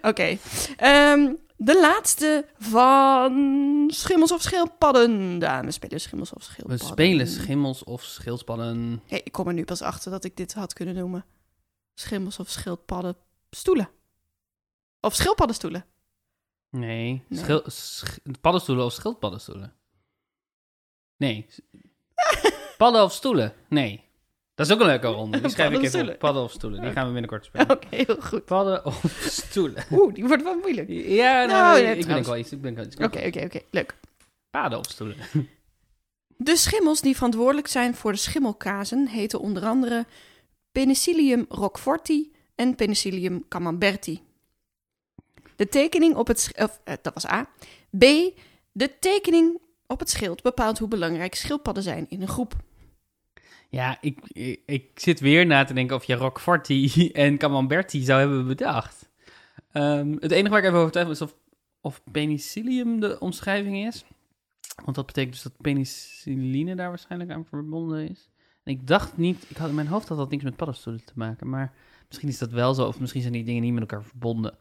Oké. 0.10 0.38
Ehm, 0.76 1.34
de 1.60 1.80
laatste 1.80 2.46
van 2.58 3.90
Schimmels 3.92 4.32
of 4.32 4.42
Schildpadden. 4.42 5.38
Ja, 5.40 5.64
we 5.64 5.70
spelen 5.70 6.00
Schimmels 6.00 6.32
of 6.32 6.38
We 6.46 6.52
Schildpadden. 6.52 6.86
spelen 6.88 7.26
schimmels 7.26 7.84
of 7.84 8.02
schildpadden. 8.02 9.02
Hey, 9.06 9.20
ik 9.24 9.32
kom 9.32 9.46
er 9.48 9.54
nu 9.54 9.64
pas 9.64 9.82
achter 9.82 10.10
dat 10.10 10.24
ik 10.24 10.36
dit 10.36 10.54
had 10.54 10.72
kunnen 10.72 10.94
noemen. 10.94 11.24
Schimmels 11.94 12.38
of 12.38 12.48
schildpadden 12.50 13.16
stoelen. 13.50 13.88
Of 15.00 15.14
schildpaddenstoelen. 15.14 15.84
Nee, 16.70 17.22
Nee. 17.28 17.38
Schil- 17.42 17.70
sch- 17.70 18.16
paddenstoelen 18.40 18.84
of 18.84 18.92
schildpaddenstoelen? 18.92 19.74
Nee. 21.16 21.46
Padden 22.78 23.02
of 23.02 23.12
stoelen? 23.12 23.54
Nee. 23.68 24.07
Dat 24.58 24.66
is 24.66 24.72
ook 24.72 24.80
een 24.80 24.86
leuke 24.86 25.06
ronde. 25.06 25.40
Die 25.40 25.50
schrijf 25.50 25.72
ik 25.72 25.82
even 25.82 26.08
op. 26.08 26.18
Padden 26.18 26.42
of 26.42 26.52
stoelen. 26.52 26.80
Die 26.80 26.90
gaan 26.90 27.06
we 27.06 27.12
binnenkort 27.12 27.44
spelen. 27.44 27.70
Oké, 27.76 27.86
heel 27.90 28.16
goed. 28.20 28.44
Padden 28.44 28.84
of 28.84 29.04
stoelen? 29.20 29.84
Oeh, 29.92 30.14
die 30.14 30.26
wordt 30.26 30.42
wel 30.42 30.58
moeilijk. 30.58 30.88
Ja, 30.88 31.44
nou, 31.44 31.48
Nou, 31.48 31.78
ja, 31.78 31.90
ik 31.90 32.06
ben 32.06 32.24
wel 32.24 32.36
iets. 32.36 32.52
Ik 32.52 32.60
ben 32.60 32.74
wel 32.74 32.84
iets. 32.84 32.96
Oké, 32.96 33.26
oké, 33.26 33.44
oké. 33.44 33.60
Leuk. 33.70 33.94
Paden 34.50 34.78
of 34.78 34.84
stoelen? 34.84 35.16
De 36.36 36.56
schimmels 36.56 37.00
die 37.00 37.14
verantwoordelijk 37.14 37.66
zijn 37.66 37.94
voor 37.94 38.12
de 38.12 38.18
schimmelkazen 38.18 39.08
heten 39.08 39.40
onder 39.40 39.64
andere 39.64 40.06
Penicillium 40.72 41.46
roqueforti 41.48 42.32
en 42.54 42.74
Penicillium 42.74 43.44
camemberti. 43.48 44.22
De 45.56 45.68
tekening 45.68 46.14
op 46.14 46.26
het... 46.26 46.52
Of, 46.56 46.80
eh, 46.84 46.94
dat 47.02 47.14
was 47.14 47.26
A. 47.26 47.48
B. 47.98 48.04
De 48.72 48.98
tekening 48.98 49.60
op 49.86 49.98
het 49.98 50.10
schild 50.10 50.42
bepaalt 50.42 50.78
hoe 50.78 50.88
belangrijk 50.88 51.34
schildpadden 51.34 51.82
zijn 51.82 52.06
in 52.08 52.22
een 52.22 52.28
groep. 52.28 52.56
Ja, 53.70 53.98
ik, 54.00 54.18
ik, 54.28 54.62
ik 54.66 54.90
zit 54.94 55.20
weer 55.20 55.46
na 55.46 55.64
te 55.64 55.74
denken 55.74 55.96
of 55.96 56.04
je 56.04 56.14
Roqueforti 56.14 56.90
en 57.12 57.38
Camemberti 57.38 58.02
zou 58.02 58.20
hebben 58.20 58.46
bedacht. 58.46 59.10
Ehm, 59.72 60.16
het 60.20 60.30
enige 60.30 60.48
waar 60.50 60.58
ik 60.58 60.64
even 60.66 60.78
over 60.78 60.90
twijfel 60.90 61.12
is 61.12 61.20
of, 61.22 61.34
of 61.80 62.02
penicillium 62.12 63.00
de 63.00 63.20
omschrijving 63.20 63.86
is. 63.86 64.04
Want 64.84 64.96
dat 64.96 65.06
betekent 65.06 65.32
dus 65.32 65.42
dat 65.42 65.56
penicilline 65.60 66.74
daar 66.74 66.88
waarschijnlijk 66.88 67.30
aan 67.30 67.44
verbonden 67.44 68.08
is. 68.08 68.28
En 68.62 68.72
ik 68.72 68.86
dacht 68.86 69.16
niet, 69.16 69.44
ik 69.48 69.56
had 69.56 69.68
in 69.68 69.74
mijn 69.74 69.86
hoofd 69.86 70.08
had 70.08 70.18
dat 70.18 70.30
niks 70.30 70.44
met 70.44 70.56
paddenstoelen 70.56 71.04
te 71.04 71.12
maken, 71.14 71.48
maar 71.48 71.72
misschien 72.08 72.28
is 72.28 72.38
dat 72.38 72.50
wel 72.50 72.74
zo, 72.74 72.86
of 72.86 73.00
misschien 73.00 73.20
zijn 73.20 73.32
die 73.32 73.44
dingen 73.44 73.62
niet 73.62 73.72
met 73.72 73.80
elkaar 73.80 74.04
verbonden. 74.04 74.56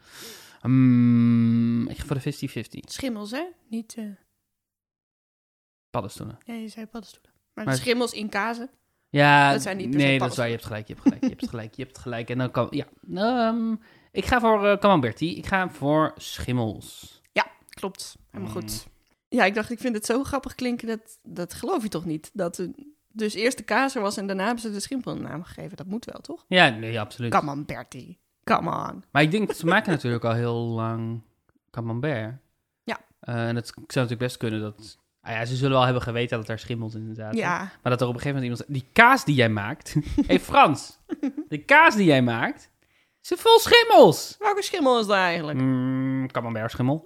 Hmm, 0.61 1.87
ik 1.87 1.97
ga 1.97 2.05
voor 2.05 2.21
de 2.21 2.63
50-50. 2.65 2.79
Schimmels, 2.79 3.31
hè? 3.31 3.43
Niet... 3.69 3.95
eh, 3.97 4.05
Paddenstoelen. 5.89 6.37
Ja, 6.45 6.53
je 6.53 6.67
zei 6.67 6.85
paddenstoelen. 6.85 7.31
Maar, 7.53 7.65
Maar- 7.65 7.73
de 7.73 7.79
schimmels 7.79 8.11
in 8.13 8.29
kazen. 8.29 8.69
Ja, 9.09 9.51
Dat 9.51 9.61
zijn 9.61 9.77
niet 9.77 9.89
nee, 9.89 10.19
dat 10.19 10.31
is 10.31 10.37
waar. 10.37 10.45
Je 10.45 10.51
hebt 10.51 10.65
gelijk, 10.65 10.87
je 10.87 10.93
hebt 10.93 11.05
gelijk, 11.05 11.23
je 11.23 11.29
hebt 11.29 11.49
gelijk, 11.53 11.73
je 11.75 11.83
hebt 11.83 11.97
gelijk. 11.97 12.29
En 12.29 12.37
dan 12.37 12.51
kan, 12.51 12.67
ja. 12.69 12.85
Ehm, 13.13 13.75
ik 14.11 14.25
ga 14.25 14.39
voor 14.39 14.65
uh, 14.65 14.77
Camemberti. 14.77 15.37
Ik 15.37 15.45
ga 15.45 15.69
voor 15.69 16.13
schimmels. 16.15 17.15
Klopt, 17.69 18.17
helemaal 18.31 18.53
Mm. 18.53 18.61
goed. 18.61 18.87
Ja, 19.27 19.45
ik 19.45 19.53
dacht, 19.53 19.69
ik 19.71 19.79
vind 19.79 19.95
het 19.95 20.05
zo 20.05 20.23
grappig 20.23 20.55
klinken, 20.55 20.87
dat, 20.87 21.19
dat 21.23 21.53
geloof 21.53 21.83
je 21.83 21.89
toch 21.89 22.05
niet? 22.05 22.29
Dat 22.33 22.67
dus 23.07 23.33
eerst 23.33 23.57
de 23.57 23.63
kaas 23.63 23.95
er 23.95 24.01
was 24.01 24.17
en 24.17 24.27
daarna 24.27 24.43
hebben 24.45 24.61
ze 24.61 24.71
de 24.71 24.79
schimmel 24.79 25.15
een 25.15 25.21
naam 25.21 25.43
gegeven. 25.43 25.77
Dat 25.77 25.85
moet 25.85 26.05
wel, 26.05 26.21
toch? 26.21 26.45
Ja, 26.47 26.69
nee, 26.69 26.91
ja, 26.91 27.01
absoluut. 27.01 27.65
Bertie. 27.65 28.19
Come 28.43 28.69
on. 28.69 29.03
Maar 29.11 29.21
ik 29.21 29.31
denk, 29.31 29.53
ze 29.53 29.65
maken 29.65 29.91
natuurlijk 29.91 30.23
al 30.23 30.33
heel 30.33 30.55
lang 30.55 31.21
Camembert. 31.71 32.35
Ja. 32.83 32.99
Eh, 33.19 33.47
en 33.47 33.55
het 33.55 33.67
zou 33.67 33.83
natuurlijk 33.85 34.19
best 34.19 34.37
kunnen 34.37 34.61
dat... 34.61 34.97
Ah 35.27 35.33
ja, 35.33 35.45
ze 35.45 35.55
zullen 35.55 35.71
wel 35.71 35.83
hebben 35.83 36.01
geweten 36.01 36.37
dat 36.37 36.49
er 36.49 36.59
schimmels 36.59 36.95
in 36.95 37.15
zaten. 37.15 37.37
Ja, 37.37 37.57
Maar 37.57 37.91
dat 37.91 38.01
er 38.01 38.07
op 38.07 38.13
een 38.13 38.19
gegeven 38.19 38.41
moment 38.41 38.59
iemand... 38.61 38.83
Die 38.83 38.89
kaas 38.93 39.25
die 39.25 39.35
jij 39.35 39.49
maakt... 39.49 39.93
Hé 40.15 40.23
hey 40.25 40.39
Frans, 40.39 40.99
de 41.49 41.57
kaas 41.57 41.95
die 41.95 42.05
jij 42.05 42.21
maakt... 42.21 42.71
Zit 43.19 43.39
vol 43.39 43.59
schimmels! 43.59 44.35
welke 44.39 44.63
schimmel 44.63 44.99
is 44.99 45.05
dat 45.05 45.15
eigenlijk? 45.15 45.59
Mm, 45.59 46.31
Camembert 46.31 46.71
schimmel. 46.71 47.05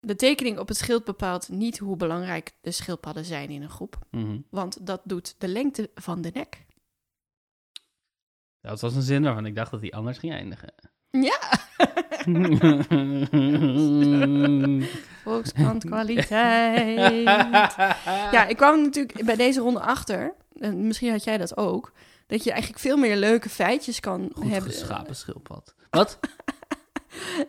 De 0.00 0.16
tekening 0.16 0.58
op 0.58 0.68
het 0.68 0.76
schild 0.76 1.04
bepaalt 1.04 1.48
niet 1.48 1.78
hoe 1.78 1.96
belangrijk 1.96 2.56
de 2.60 2.70
schildpadden 2.70 3.24
zijn 3.24 3.50
in 3.50 3.62
een 3.62 3.70
groep. 3.70 3.98
Mhm. 4.10 4.40
Want 4.50 4.86
dat 4.86 5.00
doet 5.04 5.34
de 5.38 5.48
lengte 5.48 5.90
van 5.94 6.20
de 6.20 6.30
nek. 6.34 6.66
Dat 8.60 8.80
was 8.80 8.94
een 8.94 9.02
zin 9.02 9.22
waarvan 9.22 9.46
ik 9.46 9.54
dacht 9.54 9.70
dat 9.70 9.80
die 9.80 9.96
anders 9.96 10.18
ging 10.18 10.32
eindigen. 10.32 10.74
Ja, 11.20 11.38
Volkskrant 15.24 15.84
kwaliteit. 15.84 17.22
Ja, 18.32 18.46
ik 18.46 18.56
kwam 18.56 18.82
natuurlijk 18.82 19.24
bij 19.24 19.36
deze 19.36 19.60
ronde 19.60 19.80
achter, 19.80 20.34
en 20.60 20.86
misschien 20.86 21.10
had 21.10 21.24
jij 21.24 21.38
dat 21.38 21.56
ook, 21.56 21.92
dat 22.26 22.44
je 22.44 22.50
eigenlijk 22.50 22.82
veel 22.82 22.96
meer 22.96 23.16
leuke 23.16 23.48
feitjes 23.48 24.00
kan 24.00 24.30
Goed 24.34 24.50
hebben. 24.50 24.70
geschapen 24.70 25.16
schildpad. 25.16 25.74
Wat? 25.90 26.18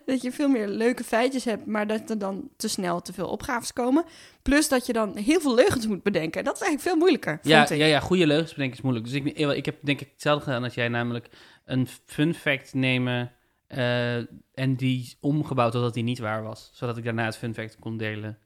Dat 0.05 0.21
je 0.21 0.31
veel 0.31 0.47
meer 0.47 0.67
leuke 0.67 1.03
feitjes 1.03 1.45
hebt, 1.45 1.65
maar 1.65 1.87
dat 1.87 2.09
er 2.09 2.17
dan 2.17 2.49
te 2.57 2.67
snel 2.67 3.01
te 3.01 3.13
veel 3.13 3.27
opgaves 3.27 3.73
komen. 3.73 4.03
Plus 4.41 4.69
dat 4.69 4.85
je 4.85 4.93
dan 4.93 5.17
heel 5.17 5.39
veel 5.41 5.55
leugens 5.55 5.87
moet 5.87 6.03
bedenken. 6.03 6.43
Dat 6.43 6.55
is 6.55 6.61
eigenlijk 6.61 6.89
veel 6.89 6.99
moeilijker, 6.99 7.39
Ja, 7.41 7.57
vond 7.57 7.69
ik. 7.69 7.77
ja, 7.77 7.85
ja, 7.85 7.99
goede 7.99 8.27
leugens 8.27 8.51
bedenken 8.53 8.77
is 8.77 8.83
moeilijk. 8.83 9.05
Dus 9.05 9.15
ik, 9.15 9.25
ik 9.57 9.65
heb 9.65 9.75
denk 9.81 10.01
ik 10.01 10.09
hetzelfde 10.11 10.43
gedaan 10.43 10.63
als 10.63 10.73
jij, 10.73 10.87
namelijk 10.87 11.29
een 11.65 11.87
fun 12.05 12.33
fact 12.33 12.73
nemen 12.73 13.31
eh, 13.67 14.15
en 14.53 14.75
die 14.75 15.17
omgebouwd 15.19 15.71
totdat 15.71 15.93
die 15.93 16.03
niet 16.03 16.19
waar 16.19 16.43
was. 16.43 16.69
Zodat 16.73 16.97
ik 16.97 17.03
daarna 17.03 17.25
het 17.25 17.37
fun 17.37 17.53
fact 17.53 17.79
kon 17.79 17.97
delen. 17.97 18.39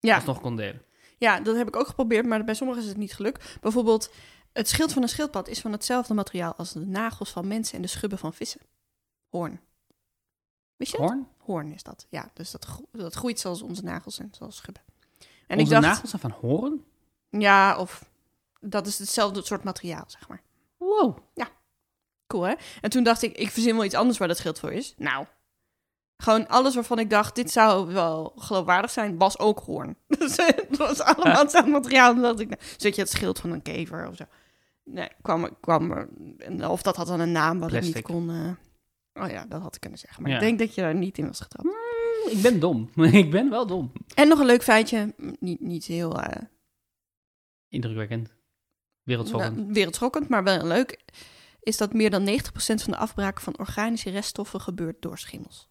Ja, 0.00 0.14
Alsnog 0.14 0.40
kon 0.40 0.56
delen. 0.56 0.82
ja, 1.18 1.40
dat 1.40 1.56
heb 1.56 1.68
ik 1.68 1.76
ook 1.76 1.86
geprobeerd, 1.86 2.26
maar 2.26 2.44
bij 2.44 2.54
sommigen 2.54 2.82
is 2.82 2.88
het 2.88 2.96
niet 2.96 3.14
gelukt. 3.14 3.58
Bijvoorbeeld, 3.60 4.12
het 4.52 4.68
schild 4.68 4.92
van 4.92 5.02
een 5.02 5.08
schildpad 5.08 5.48
is 5.48 5.60
van 5.60 5.72
hetzelfde 5.72 6.14
materiaal 6.14 6.54
als 6.54 6.72
de 6.72 6.80
nagels 6.86 7.30
van 7.30 7.46
mensen 7.48 7.76
en 7.76 7.82
de 7.82 7.88
schubben 7.88 8.18
van 8.18 8.34
vissen. 8.34 8.60
Hoorn. 9.28 9.60
Wist 10.76 10.92
je 10.92 10.98
dat? 10.98 11.06
Hoorn? 11.08 11.28
Hoorn 11.38 11.72
is 11.72 11.82
dat, 11.82 12.06
ja. 12.10 12.30
Dus 12.34 12.50
dat, 12.50 12.64
gro- 12.64 12.88
dat 12.92 13.14
groeit 13.14 13.40
zoals 13.40 13.62
onze 13.62 13.82
nagels 13.84 14.18
en 14.18 14.28
zoals 14.32 14.56
schubben. 14.56 14.82
En 15.46 15.58
Onze 15.58 15.74
ik 15.74 15.80
dacht, 15.80 15.92
nagels 15.94 16.10
zijn 16.10 16.22
van 16.22 16.30
hoorn? 16.30 16.84
ja, 17.30 17.78
of 17.78 18.10
dat 18.60 18.86
is 18.86 18.98
hetzelfde 18.98 19.44
soort 19.44 19.64
materiaal, 19.64 20.04
zeg 20.06 20.28
maar. 20.28 20.42
Wow. 20.76 21.18
Hè. 22.42 22.54
En 22.80 22.90
toen 22.90 23.02
dacht 23.04 23.22
ik, 23.22 23.36
ik 23.38 23.50
verzin 23.50 23.74
wel 23.74 23.84
iets 23.84 23.94
anders 23.94 24.18
waar 24.18 24.28
dat 24.28 24.36
schild 24.36 24.58
voor 24.58 24.72
is. 24.72 24.94
Nou, 24.96 25.26
gewoon 26.16 26.48
alles 26.48 26.74
waarvan 26.74 26.98
ik 26.98 27.10
dacht, 27.10 27.34
dit 27.34 27.50
zou 27.50 27.92
wel 27.92 28.32
geloofwaardig 28.36 28.90
zijn, 28.90 29.18
was 29.18 29.38
ook 29.38 29.58
hoorn. 29.58 29.96
Dus 30.18 30.36
eh, 30.36 30.46
het 30.46 30.76
was 30.76 31.00
allemaal 31.00 31.42
hetzelfde 31.42 31.70
materiaal. 31.70 32.14
En 32.14 32.20
dacht 32.20 32.40
ik, 32.40 32.48
nou, 32.48 32.60
zet 32.76 32.94
je 32.94 33.00
het 33.00 33.10
schild 33.10 33.38
van 33.38 33.50
een 33.50 33.62
kever 33.62 34.08
of 34.08 34.16
zo. 34.16 34.24
Nee, 34.84 35.08
kwam, 35.22 35.44
er- 35.44 35.54
kwam 35.60 35.90
er, 35.92 36.08
of 36.70 36.82
dat 36.82 36.96
had 36.96 37.06
dan 37.06 37.20
een 37.20 37.32
naam 37.32 37.58
wat 37.58 37.72
ik 37.72 37.82
niet 37.82 37.90
Plastic. 37.92 38.04
kon... 38.14 38.30
eh, 38.30 39.22
oh 39.24 39.30
ja, 39.30 39.44
dat 39.48 39.60
had 39.62 39.74
ik 39.74 39.80
kunnen 39.80 39.98
zeggen. 39.98 40.22
Maar 40.22 40.30
Ja. 40.30 40.36
ik 40.36 40.42
denk 40.42 40.58
dat 40.58 40.74
je 40.74 40.80
daar 40.80 40.94
niet 40.94 41.18
in 41.18 41.26
was 41.26 41.40
getrapt. 41.40 41.68
Ik 42.30 42.42
ben 42.42 42.60
dom. 42.60 42.90
ik 43.22 43.30
ben 43.30 43.50
wel 43.50 43.66
dom. 43.66 43.92
En 44.14 44.28
nog 44.28 44.38
een 44.38 44.46
leuk 44.46 44.62
feitje, 44.62 45.14
niet, 45.40 45.60
niet 45.60 45.84
heel 45.84 46.20
eh, 46.22 46.42
Indrukwekkend. 47.68 48.32
Wereldschokkend. 49.02 49.56
nou, 49.56 49.72
wereldschokkend, 49.72 50.28
maar 50.28 50.44
wel 50.44 50.66
leuk, 50.66 50.98
is 51.64 51.76
dat 51.76 51.92
meer 51.92 52.10
dan 52.10 52.28
90% 52.28 52.32
van 52.56 52.92
de 52.92 52.96
afbraak 52.96 53.40
van 53.40 53.58
organische 53.58 54.10
reststoffen 54.10 54.60
gebeurt 54.60 55.02
door 55.02 55.18
schimmels. 55.18 55.68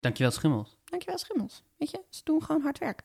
Dankjewel, 0.00 0.32
Schimmels. 0.32 0.76
Dankjewel, 0.84 1.18
schimmels. 1.18 1.62
Weet 1.76 1.90
je, 1.90 2.02
ze 2.10 2.20
doen 2.24 2.42
gewoon 2.42 2.62
hard 2.62 2.78
werk. 2.78 3.02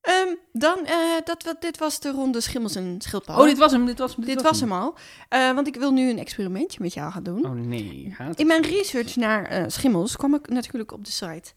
Ehm, 0.00 0.34
dan, 0.52 0.86
eh, 0.86 1.20
dat, 1.24 1.42
wat, 1.42 1.60
dit 1.60 1.78
was 1.78 2.00
de 2.00 2.10
ronde 2.10 2.40
schimmels 2.40 2.74
en 2.74 3.00
schildpadden. 3.00 3.44
Oh, 3.44 3.50
dit 3.50 3.58
was 3.58 3.72
hem. 3.72 3.86
Dit 3.86 3.98
was 3.98 4.16
hem. 4.16 4.24
Dit 4.24 4.42
was 4.42 4.60
hem 4.60 4.72
al. 4.72 4.94
Eh, 5.28 5.54
want 5.54 5.66
ik 5.66 5.74
wil 5.76 5.92
nu 5.92 6.10
een 6.10 6.18
experimentje 6.18 6.78
met 6.82 6.94
jou 6.94 7.12
gaan 7.12 7.22
doen. 7.22 7.44
Oh 7.44 7.52
nee. 7.52 8.16
In 8.34 8.46
mijn 8.46 8.62
research 8.62 9.16
naar 9.16 9.44
eh, 9.44 9.64
schimmels 9.68 10.16
kwam 10.16 10.34
ik 10.34 10.48
natuurlijk 10.48 10.92
op 10.92 11.04
de 11.04 11.10
site 11.10 11.52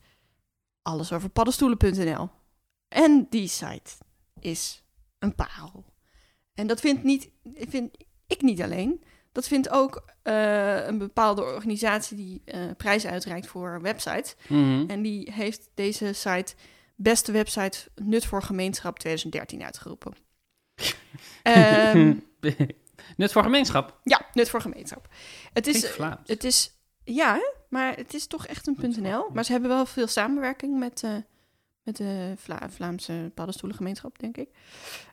allesoverpaddenstoelen.nl. 0.82 2.30
En 2.88 3.28
die 3.30 3.47
site 3.47 3.91
is 4.39 4.84
een 5.19 5.36
parel. 5.36 5.86
En 6.54 6.67
dat 6.67 6.80
vindt, 6.80 7.04
niet, 7.04 7.30
vind 7.43 7.97
ik 8.27 8.41
niet 8.41 8.61
alleen. 8.61 9.03
Dat 9.31 9.47
vindt 9.47 9.69
ook 9.69 10.05
eh, 10.21 10.85
een 10.85 10.97
bepaalde 10.97 11.43
organisatie 11.43 12.17
die 12.17 12.41
eh, 12.45 12.61
prijzen 12.77 13.09
uitreikt 13.11 13.47
voor 13.47 13.81
websites. 13.81 14.35
Mhm. 14.47 14.83
En 14.89 15.01
die 15.01 15.31
heeft 15.33 15.69
deze 15.73 16.13
site 16.13 16.53
beste 16.95 17.31
website 17.31 17.77
Nut 17.95 18.25
voor 18.25 18.41
Gemeenschap 18.43 18.99
2013 18.99 19.63
uitgeroepen. 19.63 20.13
Ehm, 21.43 22.13
Nut 23.17 23.31
voor 23.31 23.43
gemeenschap. 23.43 23.99
ja, 24.03 24.21
Nut 24.33 24.49
voor 24.49 24.61
Gemeenschap. 24.61 25.07
Het 25.53 25.67
is, 25.67 25.97
het 26.25 26.43
is, 26.43 26.71
ja, 27.03 27.33
hè? 27.33 27.53
maar 27.69 27.95
het 27.95 28.13
is 28.13 28.27
toch 28.27 28.47
echt 28.47 28.67
een 28.67 28.77
.nl. 29.01 29.29
Maar 29.33 29.45
ze 29.45 29.51
hebben 29.51 29.69
wel 29.69 29.85
veel 29.85 30.07
samenwerking 30.07 30.79
met, 30.79 31.03
eh, 31.03 31.15
met 31.83 31.97
de 31.97 32.33
Vla- 32.38 32.69
Vlaamse 32.69 33.31
paddenstoelengemeenschap, 33.33 34.19
denk 34.19 34.38
ik. 34.38 34.49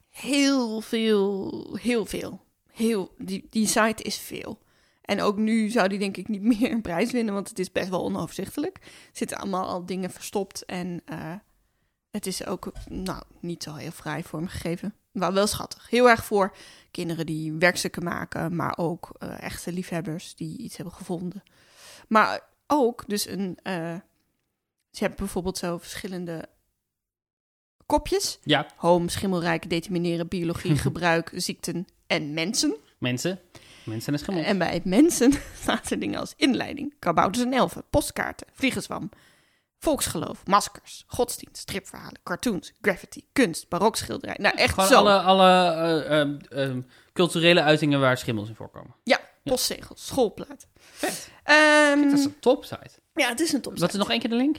Heel 0.09 0.81
veel, 0.81 1.77
heel 1.81 2.07
veel. 2.07 2.41
Heel, 2.73 3.15
die, 3.19 3.47
die 3.51 3.67
site 3.67 4.03
is 4.03 4.19
veel. 4.19 4.61
En 5.03 5.21
ook 5.21 5.37
nu 5.37 5.69
zou 5.69 5.89
die 5.89 5.99
denk 5.99 6.17
ik 6.17 6.29
niet 6.29 6.43
meer 6.59 6.71
een 6.71 6.83
prijs 6.83 7.13
winnen, 7.13 7.35
want 7.35 7.49
het 7.49 7.59
is 7.59 7.73
best 7.73 7.89
wel 7.89 8.05
onoverzichtelijk. 8.05 8.77
Er 8.83 8.91
zitten 9.13 9.37
allemaal 9.37 9.67
al 9.67 9.87
dingen 9.87 10.11
verstopt 10.11 10.65
en 10.65 11.03
eh, 11.05 11.35
het 12.11 12.27
is 12.27 12.47
ook 12.47 12.73
nou, 12.89 13.23
niet 13.41 13.63
zo 13.63 13.75
heel 13.75 13.91
vrij 13.91 14.23
vormgegeven. 14.23 14.95
Maar 15.13 15.33
wel 15.33 15.47
schattig. 15.47 15.91
Heel 15.91 16.09
erg 16.09 16.25
voor 16.25 16.57
kinderen 16.91 17.27
die 17.27 17.53
werkstukken 17.53 18.05
maken, 18.05 18.57
maar 18.57 18.79
ook 18.79 19.11
eh, 19.19 19.43
echte 19.43 19.73
liefhebbers 19.73 20.35
die 20.35 20.59
iets 20.59 20.77
hebben 20.77 20.95
gevonden. 20.95 21.43
Maar 22.09 22.49
ook 22.67 23.05
dus 23.07 23.27
een. 23.27 23.59
eh, 23.63 23.97
ze 24.91 24.99
hebben 24.99 25.19
bijvoorbeeld 25.19 25.59
zo 25.59 25.79
verschillende 25.79 26.49
kopjes: 27.87 28.39
Ja, 28.43 28.67
home, 28.77 29.11
schimmelrijk, 29.11 29.71
determineren, 29.71 30.29
biologie, 30.29 30.77
gebruik, 30.89 31.31
ziekten 31.35 31.87
en 32.07 32.35
mensen. 32.35 32.75
mensen. 32.99 33.41
Mensen 33.85 34.13
en 34.13 34.19
schimmels. 34.19 34.47
En 34.47 34.59
bij 34.59 34.81
mensen 34.85 35.33
staan 35.63 35.81
er 35.91 35.99
dingen 35.99 36.19
als 36.21 36.33
inleiding, 36.37 36.95
kabouters 36.99 37.45
en 37.45 37.53
elfen, 37.53 37.83
postkaarten, 37.91 38.47
vliegenzwam, 38.53 39.09
volksgeloof, 39.79 40.47
maskers, 40.47 41.05
godsdienst, 41.07 41.57
stripverhalen, 41.57 42.21
cartoons, 42.23 42.73
graffiti, 42.81 43.25
kunst, 43.33 43.69
barokschilderij. 43.69 44.37
Nou, 44.41 44.57
echt 44.57 44.75
Gewoon 44.75 44.89
zo. 44.89 44.95
alle, 44.97 45.19
alle 45.21 45.71
eh, 46.05 46.21
ehm, 46.21 46.37
ehm, 46.51 46.81
culturele 47.13 47.63
uitingen 47.63 48.01
waar 48.01 48.19
schimmels 48.19 48.49
in 48.49 48.55
voorkomen. 48.55 48.95
Ja, 49.05 49.21
postzegels, 49.45 50.07
schoolplaten. 50.07 50.69
Ehm, 51.45 52.03
Dat 52.09 52.19
is 52.19 52.25
een 52.25 52.39
topsite. 52.41 52.91
ja, 53.15 53.29
het 53.29 53.41
is 53.41 53.53
een 53.53 53.61
top. 53.61 53.79
Wat 53.79 53.93
is 53.93 53.99
nog 53.99 54.11
één 54.11 54.21
keer 54.21 54.31
de 54.31 54.37
link? 54.37 54.57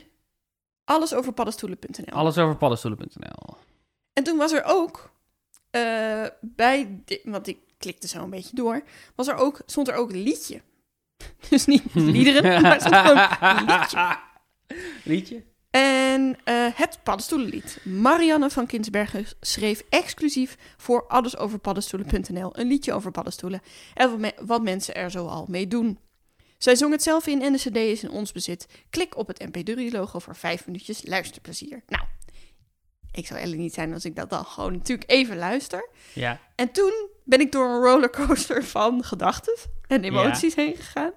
Alles 0.84 1.14
over 1.14 1.32
paddenstoelen.nl. 1.32 2.14
Alles 2.14 2.38
over 2.38 2.56
paddenstoelen.nl. 2.56 3.56
En 4.12 4.24
toen 4.24 4.36
was 4.36 4.52
er 4.52 4.62
ook 4.64 5.10
eh, 5.70 6.24
bij, 6.40 7.02
want 7.24 7.46
ik 7.46 7.58
klikte 7.78 8.08
zo 8.08 8.22
een 8.22 8.30
beetje 8.30 8.56
door, 8.56 8.82
was 9.14 9.28
er 9.28 9.34
ook, 9.36 9.60
stond 9.66 9.88
er 9.88 9.94
ook 9.94 10.10
een 10.12 10.22
liedje. 10.22 10.60
Dus 11.50 11.66
niet 11.66 11.82
liederen, 11.94 12.62
maar 12.62 12.80
stond 12.80 12.96
gewoon 12.96 13.26
een 13.40 13.64
liedje. 13.78 14.18
Liedje? 15.14 15.42
En 15.70 16.36
eh, 16.44 16.66
het 16.74 16.98
paddenstoelenlied. 17.02 17.78
Marianne 17.84 18.50
van 18.50 18.66
Kinsbergen 18.66 19.26
schreef 19.40 19.82
exclusief 19.88 20.56
voor 20.76 21.06
allesoverpaddenstoelen.nl 21.08 22.50
een 22.58 22.66
liedje 22.66 22.92
over 22.92 23.10
paddenstoelen 23.10 23.60
en 23.94 24.10
wat, 24.10 24.18
me- 24.18 24.34
wat 24.46 24.62
mensen 24.62 24.94
er 24.94 25.10
zoal 25.10 25.46
mee 25.48 25.66
doen. 25.68 25.98
Zij 26.64 26.76
zong 26.76 26.92
het 26.92 27.02
zelf 27.02 27.26
in 27.26 27.42
en 27.42 27.52
de 27.52 27.58
cd 27.58 27.76
is 27.76 28.02
in 28.02 28.10
ons 28.10 28.32
bezit. 28.32 28.66
Klik 28.90 29.16
op 29.16 29.26
het 29.26 29.46
MP3-logo 29.48 30.18
voor 30.18 30.36
vijf 30.36 30.66
minuutjes 30.66 31.06
luisterplezier. 31.06 31.82
Nou, 31.86 32.04
ik 33.12 33.26
zou 33.26 33.40
Ellie 33.40 33.58
niet 33.58 33.74
zijn 33.74 33.92
als 33.92 34.04
ik 34.04 34.16
dat 34.16 34.30
dan 34.30 34.44
gewoon 34.44 34.72
natuurlijk 34.72 35.10
even 35.10 35.36
luister. 35.36 35.88
Ja. 36.12 36.40
En 36.54 36.72
toen 36.72 37.08
ben 37.24 37.40
ik 37.40 37.52
door 37.52 37.68
een 37.68 37.82
rollercoaster 37.82 38.64
van 38.64 39.04
gedachten 39.04 39.56
en 39.86 40.04
emoties 40.04 40.54
heen 40.54 40.76
gegaan. 40.76 41.12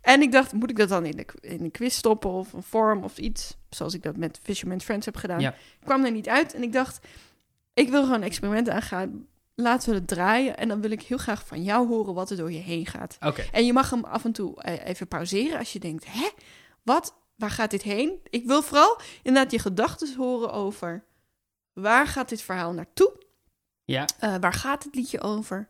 En 0.00 0.22
ik 0.22 0.32
dacht, 0.32 0.52
moet 0.52 0.70
ik 0.70 0.76
dat 0.76 0.88
dan 0.88 1.04
in 1.04 1.16
de, 1.16 1.26
in 1.40 1.60
een 1.60 1.70
quiz 1.70 1.94
stoppen 1.94 2.30
of 2.30 2.52
een 2.52 2.62
vorm 2.62 3.04
of 3.04 3.18
iets? 3.18 3.56
Zoals 3.70 3.94
ik 3.94 4.02
dat 4.02 4.16
met 4.16 4.38
Fisherman's 4.42 4.84
Friends 4.84 5.06
heb 5.06 5.16
gedaan. 5.16 5.40
Ja. 5.40 5.52
Ik 5.52 5.84
kwam 5.84 6.04
er 6.04 6.12
niet 6.12 6.28
uit 6.28 6.54
en 6.54 6.62
ik 6.62 6.72
dacht, 6.72 7.06
ik 7.74 7.88
wil 7.88 8.02
gewoon 8.02 8.16
een 8.16 8.26
experiment 8.26 8.68
aangaan. 8.68 9.26
Laten 9.58 9.88
we 9.88 9.94
het 9.94 10.08
draaien 10.08 10.56
en 10.56 10.68
dan 10.68 10.80
wil 10.80 10.90
ik 10.90 11.02
heel 11.02 11.18
graag 11.18 11.46
van 11.46 11.62
jou 11.62 11.88
horen 11.88 12.14
wat 12.14 12.30
er 12.30 12.36
door 12.36 12.52
je 12.52 12.58
heen 12.58 12.86
gaat. 12.86 13.16
Oké. 13.20 13.44
En 13.52 13.66
je 13.66 13.72
mag 13.72 13.90
hem 13.90 14.04
af 14.04 14.24
en 14.24 14.32
toe 14.32 14.62
eh, 14.62 14.86
even 14.88 15.08
pauzeren 15.08 15.58
als 15.58 15.72
je 15.72 15.78
denkt, 15.78 16.04
hè, 16.08 16.28
wat, 16.82 17.14
waar 17.34 17.50
gaat 17.50 17.70
dit 17.70 17.82
heen? 17.82 18.20
Ik 18.30 18.46
wil 18.46 18.62
vooral 18.62 19.00
inderdaad 19.22 19.52
je 19.52 19.58
gedachten 19.58 20.16
horen 20.16 20.52
over 20.52 21.04
waar 21.72 22.06
gaat 22.06 22.28
dit 22.28 22.42
verhaal 22.42 22.72
naartoe? 22.72 23.22
Ja. 23.84 24.06
Eh, 24.18 24.34
waar 24.40 24.52
gaat 24.52 24.84
het 24.84 24.94
liedje 24.94 25.20
over? 25.20 25.68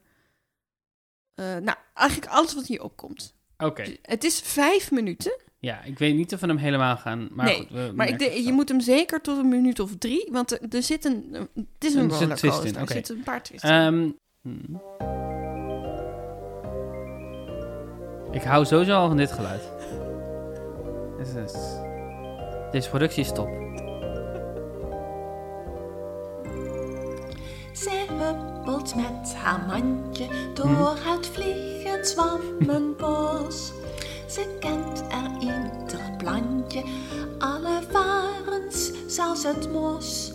Eh, 1.34 1.56
nou, 1.56 1.76
eigenlijk 1.94 2.32
alles 2.32 2.54
wat 2.54 2.66
hier 2.66 2.82
opkomt. 2.82 3.34
Oké. 3.58 3.96
Het 4.02 4.24
is 4.24 4.40
vijf 4.40 4.90
minuten. 4.90 5.40
Ja, 5.66 5.82
ik 5.84 5.98
weet 5.98 6.14
niet 6.16 6.34
of 6.34 6.40
we 6.40 6.46
hem 6.46 6.56
helemaal 6.56 6.96
gaan. 6.96 7.28
Maar 7.32 7.46
Nee, 7.46 7.56
goed, 7.56 7.70
we 7.70 7.92
Maar 7.94 8.08
ik 8.08 8.18
de- 8.18 8.42
je 8.44 8.52
moet 8.52 8.68
hem 8.68 8.80
zeker 8.80 9.20
tot 9.20 9.38
een 9.38 9.48
minuut 9.48 9.80
of 9.80 9.90
drie. 9.98 10.28
Want 10.32 10.50
er, 10.52 10.58
er 10.70 10.82
zit 10.82 11.04
een... 11.04 11.26
Het 11.54 11.84
is 11.84 11.94
een 11.94 12.10
Er 12.10 12.16
zit 12.16 12.30
een 12.30 12.36
twist 12.36 12.56
rollercoaster. 12.56 12.96
in, 12.96 13.02
Er 13.02 13.10
een 13.10 13.22
paar 13.22 13.42
twists. 13.42 13.68
Ehm, 13.68 14.08
hmm. 14.42 14.80
Ik 18.32 18.42
hou 18.42 18.64
sowieso 18.64 18.92
al 18.92 19.08
van 19.08 19.16
dit 19.16 19.32
geluid. 19.32 19.62
Dit 21.18 21.26
is, 21.44 21.52
deze 22.70 22.88
productie 22.88 23.22
is 23.22 23.32
top. 23.32 23.48
Zij 27.72 28.06
huppelt 28.08 28.94
met 28.94 29.34
haar 29.34 29.64
mandje 29.66 30.26
door 30.54 30.96
het 31.00 31.26
vliegend 31.26 32.06
zwammenbos. 32.06 33.72
Ze 34.28 34.56
kent 34.60 35.04
er 35.08 35.30
ieder 35.40 36.16
plantje, 36.18 36.82
alle 37.38 37.80
varens, 37.90 38.90
zelfs 39.06 39.42
het 39.42 39.72
mos. 39.72 40.32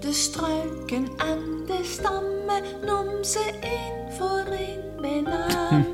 De 0.00 0.12
struiken 0.12 1.08
en 1.16 1.66
de 1.66 1.80
stammen 1.82 2.62
noem 2.84 3.24
ze 3.24 3.58
één 3.60 4.12
voor 4.12 4.44
één 4.52 5.00
bij 5.00 5.20
naam. 5.20 5.86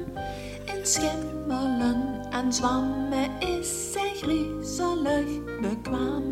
In 0.65 0.87
schimmelen 0.87 2.27
en 2.31 2.53
zwammen 2.53 3.41
is 3.41 3.93
zij 3.93 4.13
griezelig 4.15 5.45
bekwaam. 5.61 6.25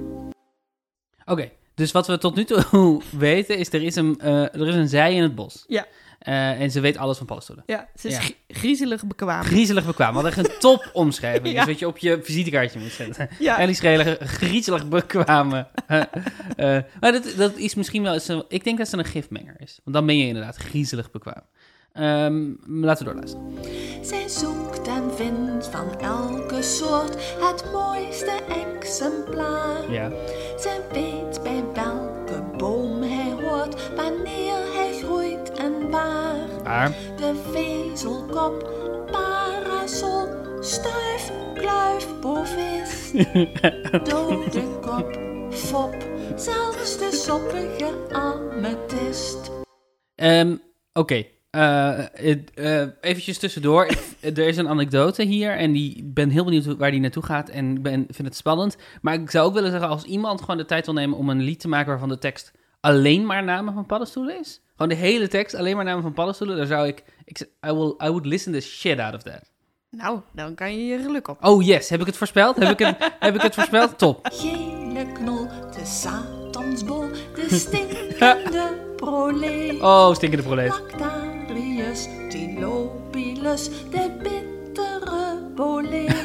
Oké, 1.24 1.50
dus 1.74 1.92
wat 1.92 2.06
we 2.06 2.18
tot 2.18 2.34
nu 2.34 2.44
toe 2.44 3.02
weten 3.18 3.58
is 3.58 3.72
er 3.72 3.82
is 3.82 3.96
een, 3.96 4.20
eh, 4.20 4.42
er 4.42 4.68
is 4.68 4.74
een 4.74 4.88
zij 4.88 5.14
in 5.14 5.22
het 5.22 5.34
bos. 5.34 5.64
Ja. 5.66 5.86
Eh, 6.28 6.60
en 6.60 6.70
ze 6.70 6.80
weet 6.80 6.96
alles 6.96 7.16
van 7.16 7.26
paddenstoelen. 7.26 7.64
ja, 7.66 7.88
ze 7.96 8.08
is 8.08 8.14
ja. 8.16 8.22
griezelig 8.48 9.04
bekwaam. 9.06 9.42
Griezelig 9.42 9.86
bekwaam. 9.86 10.14
Wat 10.14 10.24
echt 10.24 10.36
een 10.38 10.50
top 10.68 10.90
omschrijving. 10.92 11.54
Ja. 11.54 11.58
Dus 11.58 11.66
wat 11.70 11.78
je 11.78 11.86
op 11.86 11.98
je 11.98 12.18
visitekaartje 12.22 12.78
moet 12.80 12.90
zetten. 12.90 13.28
Ja. 13.38 13.58
Ellie 13.58 13.74
Schreler, 13.74 14.16
griezelig 14.20 14.88
bekwame. 14.88 15.66
Eh, 15.86 16.00
eh, 16.76 16.82
maar 17.00 17.12
dat, 17.12 17.32
dat 17.36 17.56
is 17.56 17.74
misschien 17.74 18.02
wel... 18.02 18.18
een- 18.26 18.44
Ik 18.48 18.64
denk 18.64 18.78
dat 18.78 18.88
ze 18.88 18.96
een 18.98 19.04
gifmenger 19.04 19.54
is. 19.58 19.80
Want 19.84 19.96
dan 19.96 20.06
ben 20.06 20.18
je 20.18 20.26
inderdaad 20.26 20.56
griezelig 20.56 21.10
bekwaam. 21.10 21.42
Ehm, 21.92 22.46
laten 22.66 23.04
we 23.06 23.12
doorluisteren. 23.12 23.52
Zij 24.04 24.28
zoekt 24.28 24.88
en 24.88 25.14
vindt 25.16 25.66
van 25.66 26.00
elke 26.00 26.62
soort 26.62 27.16
het 27.40 27.72
mooiste 27.72 28.38
exemplaar. 28.82 29.92
Ja. 29.92 30.10
Zij 30.58 30.80
weet 30.92 31.42
bij 31.42 31.64
welke 31.74 32.42
boom 32.56 33.02
hij 33.02 33.32
hoort, 33.42 33.94
wanneer 33.96 34.67
waar. 35.90 36.62
Waar? 36.62 36.90
De 37.16 37.34
vezelkop, 37.52 38.70
parasol, 39.10 40.28
stuif, 40.60 41.32
kluif, 41.54 42.20
bovist. 42.20 43.12
Dode 44.10 44.62
kop, 44.80 45.18
fop, 45.50 45.96
zelfs 46.36 46.98
de 46.98 47.10
soppige 47.12 47.92
amethyst. 48.12 49.50
Ehm, 50.14 50.56
Oké. 50.92 51.24
Eh, 51.50 51.98
het, 52.12 52.50
eh, 52.54 52.82
eventjes 53.00 53.38
tussendoor. 53.38 53.86
Er 54.20 54.38
is 54.38 54.56
een 54.56 54.68
anekdote 54.68 55.22
hier 55.22 55.56
en 55.56 55.72
die 55.72 55.96
ik 55.96 56.14
ben 56.14 56.30
heel 56.30 56.44
benieuwd 56.44 56.76
waar 56.76 56.90
die 56.90 57.00
naartoe 57.00 57.22
gaat 57.22 57.48
en 57.48 57.76
ik 57.76 57.82
ben, 57.82 58.06
vind 58.10 58.28
het 58.28 58.36
spannend. 58.36 58.76
Maar 59.02 59.14
ik 59.14 59.30
zou 59.30 59.46
ook 59.46 59.54
willen 59.54 59.70
zeggen, 59.70 59.88
als 59.88 60.04
iemand 60.04 60.40
gewoon 60.40 60.56
de 60.56 60.64
tijd 60.64 60.84
wil 60.84 60.94
nemen 60.94 61.18
om 61.18 61.28
een 61.28 61.42
lied 61.42 61.60
te 61.60 61.68
maken 61.68 61.88
waarvan 61.88 62.08
de 62.08 62.18
tekst 62.18 62.52
alleen 62.80 63.26
maar 63.26 63.44
namen 63.44 63.74
van 63.74 63.86
paddenstoelen 63.86 64.38
is, 64.38 64.60
gewoon 64.72 64.88
de 64.88 64.94
hele 64.94 65.28
tekst 65.28 65.54
alleen 65.54 65.76
maar 65.76 65.84
namen 65.84 66.02
van 66.02 66.12
paddenstoelen, 66.12 66.56
dan 66.56 66.66
zou 66.66 66.86
ik, 66.86 67.04
ik 67.24 67.40
I, 67.40 67.72
will, 67.72 67.94
I 68.04 68.08
would 68.08 68.26
listen 68.26 68.52
the 68.52 68.60
shit 68.60 68.98
out 68.98 69.14
of 69.14 69.22
that. 69.22 69.52
Nou, 69.90 70.20
dan 70.32 70.54
kan 70.54 70.72
je 70.78 70.86
je 70.86 71.02
geluk 71.02 71.28
op. 71.28 71.44
Oh 71.44 71.64
yes, 71.64 71.88
heb 71.88 72.00
ik 72.00 72.06
het 72.06 72.16
voorspeld? 72.16 72.56
Heb 72.56 72.68
ik, 72.70 72.80
een, 72.80 72.96
heb 73.26 73.34
ik 73.34 73.42
het 73.42 73.54
voorspeld? 73.54 73.98
Top. 73.98 74.28
Gele 74.32 75.12
knol, 75.12 75.46
de 75.46 75.84
satansbol, 75.84 77.08
de 77.34 77.46
stinkende 77.66 78.92
proleet. 78.96 79.80
Oh, 79.80 80.14
stinkende 80.14 80.44
proleet. 80.44 80.68
Lactarius, 80.68 82.08
Tilopilus, 82.28 83.70
de 83.90 84.18
bittere 84.22 85.38
boleet. 85.56 86.22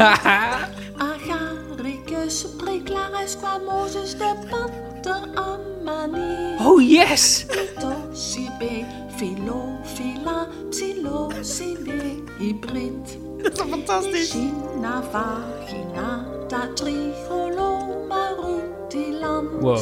Agaricus, 2.34 2.58
Preclaris, 2.58 3.36
Quamosus, 3.36 4.14
de 4.16 4.34
panter 4.50 5.22
Amani. 5.38 6.58
Oh 6.60 6.80
yes! 6.80 7.46
Tossibe, 7.80 8.86
Philophila, 9.18 10.48
Psilocybe, 10.70 12.24
hybrid. 12.40 13.06
Dat 13.44 13.52
is 13.52 13.58
toch 13.58 13.70
fantastisch? 13.70 14.30
China, 14.32 15.04
vaginata, 15.12 16.68
trigoloma, 16.74 18.24
rutilan. 18.40 19.60
Wow. 19.62 19.80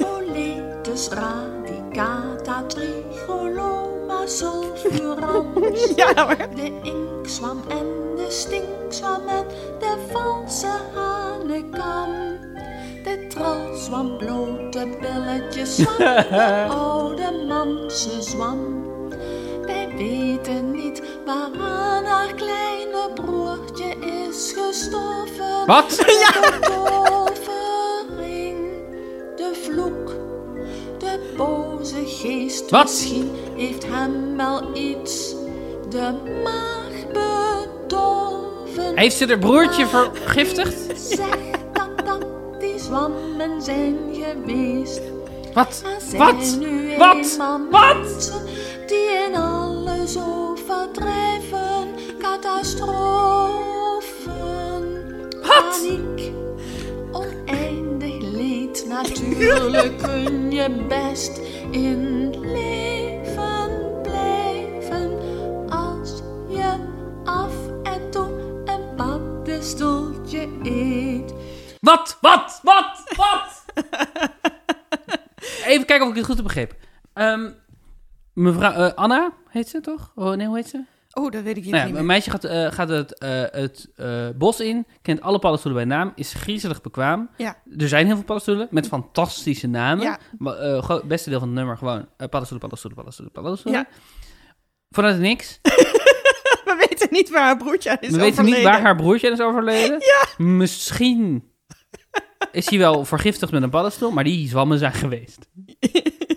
Boletus, 0.00 1.08
radicata, 1.08 2.64
trigoloma, 2.68 4.05
sulfurans. 4.24 5.92
Ja. 5.96 6.36
De 6.54 6.72
inkzwam 6.82 7.62
en 7.68 7.86
de 8.16 8.26
stinkzwam 8.28 9.28
en 9.28 9.44
de 9.78 9.96
valse 10.12 10.66
hanekam. 10.94 12.10
De 13.04 13.26
tralzwam, 13.28 14.16
blote 14.16 14.88
billetjes 15.00 15.76
zwam, 15.76 15.96
de 16.30 16.66
oude 16.68 17.44
manse 17.48 18.22
zwam. 18.22 18.84
Wij 19.66 19.88
weten 19.96 20.70
niet 20.70 21.02
waaraan 21.26 22.04
haar 22.04 22.34
kleine 22.34 23.10
broertje 23.14 23.94
is 24.28 24.54
gestorven. 24.56 25.66
Wat? 25.66 25.90
De 25.90 26.58
tovering, 26.70 28.58
de 29.36 29.60
vloek, 29.62 30.10
de 30.98 31.34
boze 31.36 32.04
geest. 32.06 32.70
Wat? 32.70 32.82
Misschien 32.84 33.30
heeft 33.56 33.86
hem 33.86 34.36
wel 34.36 34.76
iets 34.76 35.34
de 35.88 36.12
maag 36.44 37.06
bedorven. 37.06 38.96
Heeft 38.98 39.16
ze 39.16 39.26
haar 39.26 39.38
broertje 39.38 39.86
vergiftigd? 39.86 41.00
Zeg 41.08 41.36
dat 41.72 42.06
dat 42.06 42.24
die 42.60 42.78
zwammen 42.78 43.62
zijn 43.62 43.96
geweest. 44.12 45.00
Wat? 45.54 45.82
Zijn 46.08 46.20
Wat? 46.98 47.36
Wat? 47.36 47.36
Wat? 47.70 48.32
die 48.86 49.26
in 49.28 49.36
alle 49.36 50.08
zo 50.08 50.56
verdrijven 50.66 51.88
catastrofen. 52.18 52.94
Wat? 55.42 55.80
Paniek, 55.80 56.32
oneindig 57.12 58.18
leed. 58.20 58.84
Natuurlijk 58.88 59.98
kun 59.98 60.50
je 60.50 60.70
best 60.88 61.40
in 61.70 62.34
leven 62.40 62.95
Even 75.66 75.86
kijken 75.86 76.04
of 76.06 76.10
ik 76.10 76.16
het 76.16 76.26
goed 76.26 76.34
heb 76.36 76.44
begrepen. 76.44 76.76
Ehm, 77.12 77.50
mevrouw 78.32 78.72
eh, 78.72 78.94
Anna 78.94 79.32
heet 79.48 79.68
ze 79.68 79.80
toch? 79.80 80.12
Oh, 80.14 80.32
nee, 80.34 80.46
hoe 80.46 80.56
heet 80.56 80.68
ze? 80.68 80.84
Oh, 81.12 81.30
dat 81.30 81.42
weet 81.42 81.56
ik 81.56 81.62
Nou 81.62 81.74
niet 81.74 81.82
ja, 81.82 81.90
meer. 81.90 82.00
een 82.00 82.06
meisje 82.06 82.30
gaat, 82.30 82.44
eh, 82.44 82.72
gaat 82.72 82.88
het, 82.88 83.18
eh, 83.18 83.42
het 83.50 83.88
bos 84.38 84.60
in, 84.60 84.86
kent 85.02 85.20
alle 85.20 85.38
paddenstoelen 85.38 85.86
bij 85.86 85.96
naam, 85.96 86.12
is 86.14 86.32
griezelig 86.32 86.80
bekwaam. 86.80 87.30
Ja. 87.36 87.56
Er 87.78 87.88
zijn 87.88 88.06
heel 88.06 88.14
veel 88.14 88.24
paddenstoelen 88.24 88.68
met 88.70 88.86
fantastische 88.86 89.66
namen. 89.66 90.04
Ja. 90.04 90.18
Maar, 90.38 91.00
beste 91.06 91.30
deel 91.30 91.38
van 91.38 91.48
het 91.48 91.56
nummer 91.56 91.76
gewoon 91.76 92.08
paddenstoelen, 92.16 92.58
paddenstoelen, 92.58 92.94
paddenstoelen, 92.96 93.32
paddenstoelen. 93.32 93.80
Ja. 93.80 93.88
Vanuit 94.90 95.18
niks. 95.18 95.58
We 96.64 96.86
weten 96.88 97.08
niet 97.10 97.30
waar 97.30 97.42
haar 97.42 97.56
broertje 97.56 97.90
aan 97.90 97.96
is 98.00 98.10
We 98.10 98.16
weten 98.16 98.44
niet 98.44 98.54
overleden. 98.54 98.72
waar 98.72 98.80
haar 98.80 98.96
broertje 98.96 99.30
is 99.30 99.40
overleden. 99.40 99.98
Misschien 100.58 101.50
is 102.56 102.70
hij 102.70 102.78
wel 102.78 103.04
vergiftigd 103.04 103.52
met 103.52 103.62
een 103.62 103.70
paddenstoel, 103.70 104.10
maar 104.10 104.24
die 104.24 104.48
zwammen 104.48 104.78
zijn 104.78 104.92
geweest. 104.92 105.48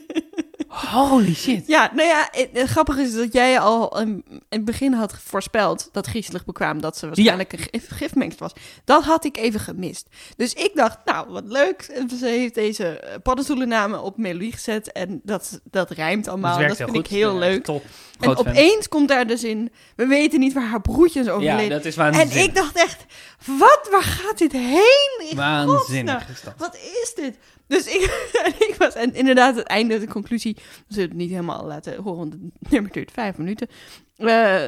Holy 0.92 1.34
shit. 1.36 1.68
Ja, 1.68 1.92
nou 1.94 2.08
ja, 2.08 2.28
het, 2.32 2.50
het 2.54 2.70
grappige 2.70 3.02
is 3.02 3.14
dat 3.16 3.34
jij 3.34 3.60
al 3.60 4.00
in 4.00 4.24
het 4.50 4.66
begin 4.66 4.94
had 4.94 5.14
voorspeld 5.24 5.90
dat 5.92 6.08
griezelig 6.08 6.46
bekwaam 6.46 6.82
dat 6.82 6.98
ze 6.98 7.06
waarschijnlijk 7.06 7.54
een 7.54 7.60
gif, 7.60 7.86
gifmengst 7.90 8.40
was. 8.40 8.52
Dat 8.86 9.04
had 9.04 9.26
ik 9.26 9.38
even 9.38 9.60
gemist. 9.60 10.08
Dus 10.38 10.54
ik 10.54 10.72
dacht, 10.74 10.98
nou, 11.06 11.30
wat 11.30 11.44
leuk. 11.48 11.82
En 11.94 12.10
Ze 12.10 12.26
heeft 12.26 12.54
deze 12.56 12.86
eh, 13.00 13.16
paddenstoelennamen 13.24 14.02
op 14.04 14.18
melodie 14.18 14.52
gezet 14.52 14.92
en 14.92 15.22
dat, 15.24 15.60
dat 15.64 15.90
rijmt 15.92 16.28
allemaal. 16.28 16.58
Dat 16.60 16.68
Dat, 16.68 16.78
vind 16.78 16.96
ik 16.96 17.08
heel 17.08 17.34
Ja, 17.34 17.40
leuk. 17.40 17.64
Top. 17.64 17.84
En 17.84 18.24
Groot 18.24 18.38
fan. 18.38 18.48
opeens 18.48 18.88
komt 18.88 19.08
daar 19.08 19.28
dus 19.28 19.44
in, 19.44 19.72
we 19.96 20.06
weten 20.06 20.40
niet 20.40 20.54
waar 20.54 20.68
haar 20.68 20.82
broertje 20.82 21.20
is 21.20 21.28
overleden. 21.30 21.64
Ja, 21.64 21.70
dat 21.70 21.86
is 21.86 21.98
en 21.98 22.12
waanzinnig. 22.12 22.46
ik 22.46 22.56
dacht 22.56 22.76
echt, 22.78 23.06
wat, 23.46 23.88
waar 23.92 24.04
gaat 24.04 24.38
dit 24.38 24.52
heen? 24.52 25.28
In 25.30 25.36
Waanzinnig 25.36 26.14
godsnaam? 26.14 26.34
is 26.36 26.42
dat. 26.44 26.54
Wat 26.58 26.76
is 26.76 27.14
dit? 27.16 27.38
Dus 27.70 27.86
ik, 27.88 28.30
ik 28.70 28.76
was, 28.78 28.94
en 28.94 29.14
inderdaad, 29.14 29.56
het 29.56 29.68
einde, 29.68 30.00
de 30.00 30.08
conclusie, 30.08 30.56
we 30.88 30.94
zullen 30.94 31.10
het 31.10 31.18
niet 31.18 31.30
helemaal 31.30 31.66
laten 31.66 31.96
horen, 32.02 32.18
want 32.18 32.34
het 32.34 32.72
nummer 32.72 32.92
duurt 32.92 33.12
vijf 33.12 33.38
minuten, 33.38 33.68
eh, 34.16 34.68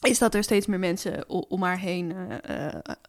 is 0.00 0.18
dat 0.18 0.34
er 0.34 0.42
steeds 0.42 0.66
meer 0.66 0.78
mensen 0.78 1.28
om 1.28 1.62
haar 1.62 1.78
heen 1.78 2.12
eh, 2.42 2.68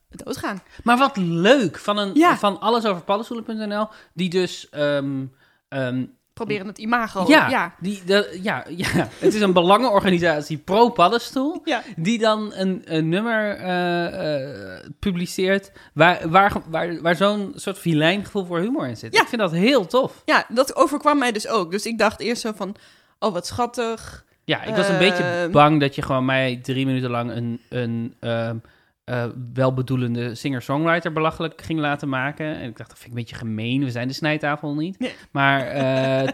doodgaan. 0.09 0.61
Maar 0.83 0.97
wat 0.97 1.17
leuk 1.17 1.77
van, 1.77 1.97
een, 1.97 2.11
Ja. 2.13 2.37
van 2.37 2.59
alles 2.59 2.85
over 2.85 3.03
paddenstoelen.nl, 3.03 3.87
die 4.13 4.29
dus... 4.29 4.69
ehm, 4.69 5.25
ehm, 5.67 6.05
Proberen 6.35 6.67
het 6.67 6.77
imago. 6.77 7.25
ja, 7.27 7.49
ja. 7.49 7.75
Die, 7.79 8.01
de, 8.05 8.39
ja, 8.41 8.65
ja, 8.69 8.87
het 9.19 9.33
is 9.33 9.41
een 9.41 9.53
belangenorganisatie 9.53 10.57
pro-paddenstoel, 10.57 11.61
Ja. 11.65 11.83
die 11.95 12.19
dan 12.19 12.53
een, 12.53 12.81
een 12.85 13.09
nummer 13.09 13.55
eh, 13.57 14.35
eh, 14.35 14.89
publiceert 14.99 15.71
waar, 15.93 16.29
waar, 16.29 16.53
waar, 16.69 17.01
waar 17.01 17.15
zo'n 17.15 17.51
soort 17.55 17.77
filijn 17.77 18.25
gevoel 18.25 18.45
voor 18.45 18.59
humor 18.59 18.87
in 18.87 18.97
zit. 18.97 19.13
Ja. 19.13 19.21
Ik 19.21 19.27
vind 19.27 19.41
dat 19.41 19.51
heel 19.51 19.85
tof. 19.87 20.21
ja, 20.25 20.45
dat 20.49 20.75
overkwam 20.75 21.17
mij 21.17 21.31
dus 21.31 21.47
ook. 21.47 21.71
Dus 21.71 21.85
ik 21.85 21.97
dacht 21.97 22.19
eerst 22.19 22.41
zo 22.41 22.51
van, 22.55 22.75
oh 23.19 23.33
wat 23.33 23.47
schattig. 23.47 24.25
Ja, 24.43 24.63
ik 24.63 24.75
was 24.75 24.87
een 24.87 24.97
beetje 24.97 25.49
bang 25.51 25.79
dat 25.79 25.95
je 25.95 26.01
gewoon 26.01 26.25
mij 26.25 26.59
drie 26.63 26.85
minuten 26.85 27.09
lang 27.09 27.31
een, 27.31 27.61
een 27.69 28.15
ehm, 28.19 28.57
eh, 29.05 29.25
welbedoelende 29.53 30.35
singer-songwriter 30.35 31.11
belachelijk 31.11 31.61
ging 31.61 31.79
laten 31.79 32.09
maken. 32.09 32.45
En 32.45 32.69
ik 32.69 32.77
dacht, 32.77 32.89
dat 32.89 32.99
vind 32.99 33.11
ik 33.11 33.17
een 33.17 33.23
beetje 33.23 33.35
gemeen. 33.35 33.83
We 33.83 33.91
zijn 33.91 34.07
de 34.07 34.13
snijtafel 34.13 34.75
niet. 34.75 34.99
Nee. 34.99 35.13
Maar, 35.31 35.67
eh, 35.67 36.29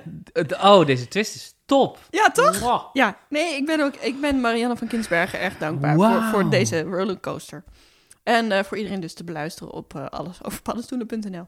oh, 0.71 0.85
deze 0.85 1.07
twist 1.07 1.35
is 1.35 1.55
top. 1.65 1.99
Ja, 2.09 2.29
toch? 2.29 2.59
Wow. 2.59 2.89
Ja, 2.93 3.17
nee, 3.29 3.55
ik 3.55 3.65
ben 3.65 3.79
ook, 3.81 3.95
ik 3.95 4.21
ben 4.21 4.41
Marianne 4.41 4.77
van 4.77 4.87
Kinsbergen 4.87 5.39
erg 5.39 5.57
dankbaar 5.57 5.95
voor, 5.95 6.21
voor 6.21 6.49
deze 6.49 6.81
rollercoaster. 6.81 7.63
En 8.23 8.51
eh, 8.51 8.63
voor 8.63 8.77
iedereen 8.77 8.99
dus 8.99 9.13
te 9.13 9.23
beluisteren 9.23 9.73
op 9.73 9.93
uh, 9.93 10.05
alles 10.05 10.43
over 10.45 10.61
paddenstoelen.nl. 10.61 11.47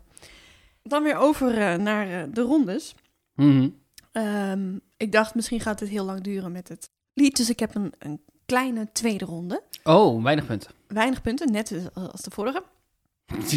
Dan 0.84 1.03
weer 1.03 1.15
over 1.15 1.57
uh, 1.57 1.76
naar 1.76 2.07
uh, 2.07 2.34
de 2.34 2.41
rondes. 2.41 2.95
Mhm. 3.36 3.69
Um, 4.11 4.82
ik 4.97 5.11
dacht, 5.11 5.36
misschien 5.36 5.59
gaat 5.59 5.80
het 5.80 5.89
heel 5.89 6.05
lang 6.05 6.21
duren 6.21 6.51
met 6.51 6.67
het 6.67 6.89
lied. 7.13 7.38
Dus 7.38 7.49
ik 7.49 7.59
heb 7.59 7.76
een, 7.76 7.93
een 7.99 8.21
kleine 8.45 8.89
tweede 8.91 9.25
ronde. 9.25 9.63
Oh, 9.83 10.23
weinig 10.23 10.45
punten. 10.45 10.71
Weinig 10.87 11.21
punten, 11.21 11.51
net 11.51 11.89
als 11.93 12.21
de 12.21 12.31
vorige. 12.31 12.63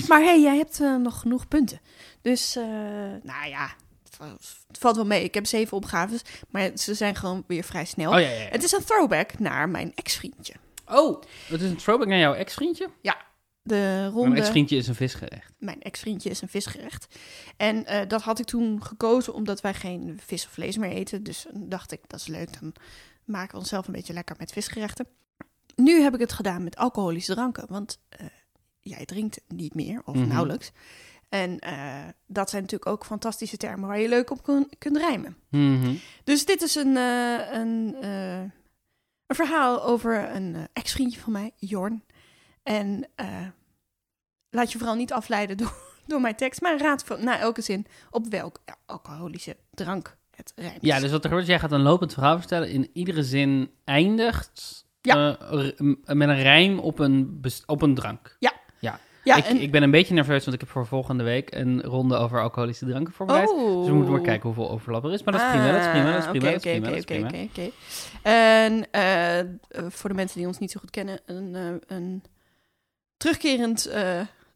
maar 0.09 0.23
hey, 0.23 0.41
jij 0.41 0.57
hebt 0.57 0.81
uh, 0.81 0.97
nog 0.97 1.21
genoeg 1.21 1.49
punten. 1.49 1.81
Dus, 2.21 2.57
uh, 2.57 2.65
nou 3.23 3.49
ja, 3.49 3.75
het 4.67 4.79
valt 4.79 4.97
wel 4.97 5.07
mee. 5.07 5.25
Ik 5.25 5.35
heb 5.35 5.47
zeven 5.47 5.77
opgaves, 5.77 6.23
maar 6.51 6.71
ze 6.75 6.95
zijn 6.95 7.15
gewoon 7.15 7.45
weer 7.47 7.65
vrij 7.65 7.85
snel. 7.85 8.13
Oh, 8.13 8.21
ja, 8.21 8.29
ja, 8.29 8.41
ja. 8.41 8.49
Het 8.49 8.63
is 8.63 8.73
een 8.73 8.85
throwback 8.85 9.39
naar 9.39 9.69
mijn 9.69 9.93
ex-vriendje. 9.95 10.55
Oh, 10.87 11.23
het 11.49 11.61
is 11.61 11.71
een 11.71 11.77
throwback 11.77 12.09
naar 12.09 12.19
jouw 12.19 12.35
ex-vriendje? 12.35 12.89
Ja. 13.01 13.25
De 13.63 14.07
ronde... 14.07 14.29
Mijn 14.29 14.41
ex-vriendje 14.41 14.77
is 14.77 14.89
een 14.89 14.95
visgerecht. 14.95 15.53
Mijn 15.59 15.83
ex-vriendje 15.83 16.31
is 16.31 16.43
een 16.43 16.49
visgerecht. 16.49 17.07
En 17.57 17.77
uh, 17.77 18.01
dat 18.09 18.23
had 18.23 18.39
ik 18.39 18.47
toen 18.47 18.85
gekozen 18.85 19.35
omdat 19.35 19.61
wij 19.61 19.75
geen 19.75 20.21
vis 20.27 20.45
of 20.47 20.53
vlees 20.53 20.77
meer 20.77 20.91
eten. 20.91 21.23
Dus 21.23 21.47
dacht 21.55 21.93
ik, 21.93 22.01
dat 22.07 22.21
is 22.21 22.27
leuk. 22.27 22.61
Dan 22.61 22.73
maken 23.27 23.59
onszelf 23.59 23.87
een 23.87 23.93
beetje 23.93 24.13
lekker 24.13 24.37
met 24.39 24.53
visgerechten. 24.53 25.07
Nu 25.75 26.01
heb 26.01 26.15
ik 26.15 26.21
het 26.21 26.33
gedaan 26.33 26.65
met 26.65 26.77
alcoholische 26.77 27.35
dranken, 27.35 27.67
want 27.69 27.99
eh, 28.09 28.27
jij 28.81 29.05
drinkt 29.05 29.41
niet 29.49 29.75
meer 29.75 30.03
of 30.05 30.15
Mhm. 30.15 30.29
nauwelijks. 30.29 30.73
En 31.29 31.59
eh, 31.59 32.05
dat 32.27 32.51
zijn 32.51 32.63
natuurlijk 32.63 32.91
ook 32.91 33.05
fantastische 33.05 33.57
termen 33.57 33.89
waar 33.89 33.99
je 33.99 34.09
leuk 34.09 34.31
op 34.31 34.43
kun- 34.43 34.71
kunt 34.79 34.97
rijmen. 34.97 35.37
Mhm. 35.49 35.95
Dus 36.25 36.45
dit 36.45 36.63
is 36.63 36.75
een, 36.75 36.97
eh, 36.97 37.53
een, 37.53 38.05
een 38.05 38.53
verhaal 39.37 39.83
over 39.85 40.31
een 40.35 40.69
ex-vriendje 40.73 41.21
van 41.21 41.33
mij, 41.33 41.51
Jorn. 41.57 42.05
En 42.63 43.09
laat 44.51 44.73
je 44.73 44.79
vooral 44.79 44.97
niet 44.97 45.13
afleiden 45.13 45.57
door, 45.67 45.75
door 46.07 46.21
mijn 46.21 46.37
tekst, 46.37 46.61
maar 46.61 46.79
raad 46.79 47.05
van, 47.05 47.25
na 47.25 47.39
elke 47.39 47.61
zin 47.63 47.87
op 48.11 48.27
welk 48.27 48.61
alcoholische 48.87 49.57
drank 49.71 50.17
het 50.37 50.53
rijmt. 50.57 50.79
Ja, 50.81 51.01
dus 51.01 51.11
wat 51.11 51.23
er 51.25 51.29
gebeurt, 51.29 51.49
jij 51.49 51.59
gaat 51.59 51.73
een 51.73 51.83
lopend 51.83 52.13
verhaal 52.13 52.39
vertellen. 52.39 52.69
In 52.69 52.91
iedere 52.93 53.23
zin 53.23 53.71
eindigt 53.85 54.85
Ja. 55.01 55.39
eh, 55.39 55.71
met 56.07 56.29
een 56.29 56.43
rijm 56.43 56.79
op 56.79 56.99
een, 56.99 57.41
op 57.67 57.83
een 57.83 57.95
drank. 57.95 58.37
ja, 59.27 59.37
ik, 59.37 59.45
en, 59.45 59.61
ik 59.61 59.71
ben 59.71 59.83
een 59.83 59.91
beetje 59.91 60.15
nerveus, 60.15 60.45
want 60.45 60.55
ik 60.55 60.61
heb 60.61 60.71
voor 60.71 60.87
volgende 60.87 61.25
week 61.25 61.55
een 61.55 61.83
ronde 61.83 62.17
over 62.17 62.43
alcoholische 62.43 62.87
dranken 62.87 63.13
voorbereid. 63.13 63.49
oh. 63.49 63.79
Dus 63.79 63.87
we 63.87 63.95
moeten 63.95 64.13
maar 64.13 64.23
kijken 64.23 64.43
hoeveel 64.43 64.71
overlap 64.71 65.05
er 65.05 65.13
is. 65.13 65.23
Maar 65.23 65.33
dat 65.33 65.43
is 65.43 65.49
prima, 65.49 65.73
dat 65.73 65.81
is 65.81 65.91
prima, 65.91 66.13
dat 66.13 66.23
is 66.25 66.31
prima, 66.31 66.49
oké, 66.49 66.59
prima, 66.59 66.87
oké, 66.89 66.97
oké, 66.99 67.05
prima. 67.05 67.27
oké, 67.27 67.49
oké. 67.51 67.71
En 68.23 68.91
eh, 68.91 69.91
voor 69.91 70.11
de 70.11 70.17
mensen 70.17 70.39
die 70.39 70.47
ons 70.47 70.59
niet 70.59 70.71
zo 70.71 70.81
goed 70.81 70.91
kennen, 70.91 71.21
een, 71.27 71.55
eh, 71.55 71.97
een 71.97 72.23
terugkerend 73.17 73.91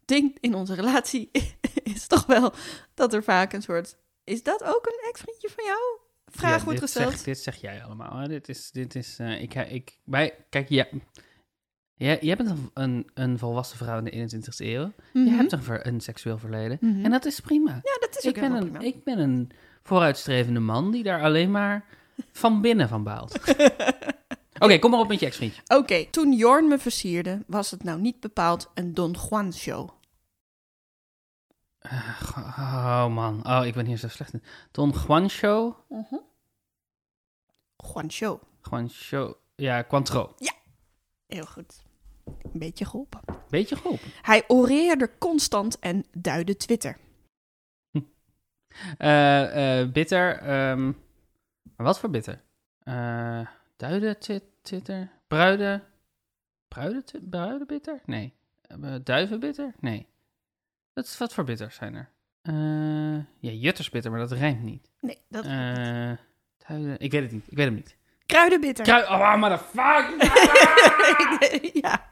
ding 0.05 0.37
in 0.39 0.55
onze 0.55 0.73
relatie 0.73 1.29
is 1.93 2.07
toch 2.07 2.25
wel 2.25 2.53
dat 2.93 3.13
er 3.13 3.23
vaak 3.23 3.53
een 3.53 3.61
soort... 3.61 3.97
Is 4.31 4.43
dat 4.43 4.63
ook 4.63 4.85
een 4.85 5.09
ex-vriendje 5.09 5.49
van 5.49 5.63
jou? 5.65 5.79
Vraag 6.25 6.57
Ja, 6.57 6.63
wordt 6.63 6.79
dit 6.79 6.89
gesteld. 6.89 7.11
Zeg, 7.11 7.23
dit 7.23 7.39
zeg 7.39 7.55
jij 7.55 7.83
allemaal. 7.83 8.17
Hè? 8.17 8.27
Dit 8.27 8.49
is, 8.49 8.71
dit 8.71 8.95
is, 8.95 9.19
eh, 9.19 9.41
ik, 9.41 9.55
ik, 9.55 9.97
wij, 10.03 10.35
kijk, 10.49 10.69
ja, 10.69 10.87
jij, 11.93 12.17
jij 12.21 12.35
bent 12.35 12.53
een, 12.73 13.09
een, 13.13 13.39
volwassen 13.39 13.77
vrouw 13.77 13.97
in 14.03 14.03
de 14.27 14.39
21ste 14.39 14.65
eeuw. 14.65 14.91
Mhm. 15.13 15.25
Je 15.25 15.31
hebt 15.31 15.51
een, 15.51 15.63
ver- 15.63 15.87
een 15.87 16.01
seksueel 16.01 16.37
verleden. 16.37 16.77
Mhm. 16.81 17.05
En 17.05 17.11
dat 17.11 17.25
is 17.25 17.39
prima. 17.39 17.71
Ja, 17.71 17.97
dat 17.99 18.17
is 18.17 18.25
ook 18.27 18.35
ik, 18.35 18.41
ben 18.41 18.51
een, 18.51 18.69
prima. 18.71 18.79
ik 18.79 19.03
ben 19.03 19.19
een 19.19 19.51
vooruitstrevende 19.83 20.59
man 20.59 20.91
die 20.91 21.03
daar 21.03 21.21
alleen 21.21 21.51
maar 21.51 21.85
van 22.31 22.61
binnen 22.61 22.89
van 22.89 23.03
baalt. 23.03 23.39
Oké, 24.59 24.79
kom 24.79 24.91
maar 24.91 24.99
op 24.99 25.07
met 25.07 25.19
je 25.19 25.25
ex-vriendje. 25.25 25.61
Oké, 25.67 26.05
toen 26.11 26.33
Jorn 26.33 26.67
me 26.67 26.77
versierde, 26.77 27.43
was 27.47 27.71
het 27.71 27.83
nou 27.83 27.99
niet 27.99 28.19
bepaald 28.19 28.71
een 28.73 28.93
Don 28.93 29.15
Juan 29.29 29.53
show. 29.53 29.89
Eh, 31.81 32.21
oh 32.57 33.07
man, 33.07 33.47
oh, 33.47 33.65
ik 33.65 33.73
ben 33.73 33.85
hier 33.85 33.97
zo 33.97 34.07
slecht 34.07 34.33
in. 34.33 34.43
Don 34.71 34.89
Juan 35.07 35.29
Show. 35.29 35.75
Juan 37.77 38.11
show. 38.11 38.41
Juan 38.69 38.89
Show. 38.89 39.33
Ja, 39.55 39.81
Quantro. 39.81 40.35
Heel 41.25 41.45
goed. 41.45 41.83
Een 42.25 42.59
beetje 42.59 42.85
geholpen. 42.85 43.19
Beetje 43.49 43.75
geholpen. 43.75 44.11
Hij 44.21 44.43
oreerde 44.47 45.17
constant 45.17 45.79
en 45.79 46.05
duidde 46.11 46.55
Twitter. 46.57 46.97
Eh, 48.97 49.79
eh, 49.81 49.91
bitter. 49.91 50.37
ehm, 50.37 50.91
wat 51.75 51.99
voor 51.99 52.09
bitter? 52.09 52.43
Eh 52.83 53.47
duiden, 53.77 54.19
twi- 54.19 54.41
Twitter. 54.61 55.11
Bruiden. 55.27 55.83
Bruiden, 56.67 57.67
bitter? 57.67 58.01
Nee. 58.05 58.33
Eh, 58.61 58.95
duiven 59.03 59.39
bitter? 59.39 59.73
Nee. 59.79 60.07
Wat, 61.17 61.33
voor 61.33 61.43
bitters 61.43 61.75
zijn 61.75 61.95
er? 61.95 62.09
Eh, 62.41 63.25
ja, 63.39 63.51
jutters 63.51 63.89
bitter, 63.89 64.11
maar 64.11 64.19
dat 64.19 64.31
rijmt 64.31 64.63
niet. 64.63 64.89
Nee, 64.99 65.17
dat 65.29 65.45
Eh 65.45 66.11
duiden, 66.67 66.99
ik 66.99 67.11
weet 67.11 67.21
het 67.21 67.31
niet. 67.31 67.47
Ik 67.47 67.57
weet 67.57 67.65
hem 67.65 67.75
niet. 67.75 67.95
Kruidenbitter. 68.25 68.85
Krui 68.85 69.03
oh, 69.03 69.35
maar 69.35 69.49
de 69.49 69.57
fuck! 69.57 70.29
ja. 71.83 72.09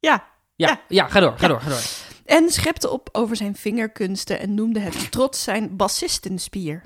Ja. 0.00 0.30
Ja, 0.56 0.80
ja, 0.88 1.08
ga 1.08 1.20
door, 1.20 1.38
ga 1.38 1.48
door, 1.48 1.60
ga 1.60 1.68
door. 1.68 1.82
En 2.24 2.50
schepte 2.50 2.90
op 2.90 3.08
over 3.12 3.36
zijn 3.36 3.56
vingerkunsten 3.56 4.38
en 4.40 4.54
noemde 4.54 4.80
het 4.80 5.10
trots 5.10 5.42
zijn 5.42 5.76
bassistenspier. 5.76 6.82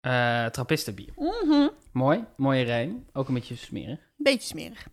Eh 0.00 0.46
trappistenbier. 0.46 1.12
Mhm. 1.16 1.68
Mooi, 1.92 2.24
mooie 2.36 2.64
rijm. 2.64 3.06
Ook 3.12 3.28
een 3.28 3.34
beetje 3.34 3.56
smerig. 3.56 3.98
Beetje 4.16 4.46
smerig. 4.46 4.86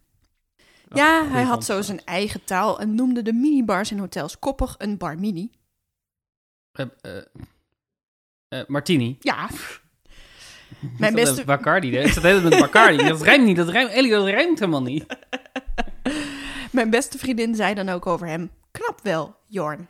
Ja, 0.90 1.28
hij 1.28 1.44
had 1.44 1.66
zo 1.66 1.82
zijn 1.82 2.04
eigen 2.06 2.44
taal 2.44 2.80
en 2.80 2.96
noemde 2.96 3.22
de 3.22 3.34
minibars 3.34 3.92
in 3.92 4.00
hotels 4.00 4.40
koppig 4.40 4.76
een 4.78 4.98
bar 4.98 5.20
mini. 5.20 5.52
Eh, 6.72 6.86
eh, 7.02 7.24
eh, 8.48 8.68
martini. 8.68 9.18
Ja. 9.20 9.50
Mijn 10.98 11.14
beste... 11.14 11.46
Bacardi, 11.46 11.96
hè? 11.96 12.04
Ik 12.04 12.12
zat 12.12 12.24
helemaal 12.24 12.50
met 12.50 12.60
Bacardi. 12.60 13.08
Dat 13.08 13.22
rijmt 13.22 13.46
niet, 13.46 13.56
dat 13.56 13.70
rijmt, 13.70 13.92
Ellie, 13.92 14.12
dat 14.12 14.26
rijmt 14.26 14.60
helemaal 14.60 14.82
niet. 14.82 15.06
Mijn 16.72 16.90
beste 16.90 17.18
vriendin 17.18 17.56
zei 17.56 17.74
dan 17.74 17.90
ook 17.90 18.06
over 18.06 18.28
hem, 18.28 18.52
knap 18.72 19.00
wel, 19.04 19.36
Jorn. 19.48 19.88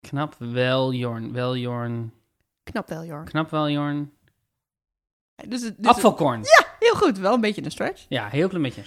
Knap 0.00 0.34
wel, 0.38 0.92
Jorn. 0.92 1.32
Wel, 1.32 1.56
Jorn. 1.56 2.12
Knap 2.62 2.88
wel, 2.88 3.04
Jorn. 3.04 3.24
Knap 3.24 3.50
wel, 3.50 3.70
Jorn. 3.70 4.12
Dus, 5.48 5.60
dus. 5.60 6.00
Ja, 6.42 6.66
heel 6.78 6.94
goed. 6.94 7.18
Wel 7.18 7.34
een 7.34 7.40
beetje 7.40 7.64
een 7.64 7.70
stretch. 7.70 8.06
Ja, 8.08 8.28
heel 8.28 8.48
klein 8.48 8.62
beetje. 8.62 8.82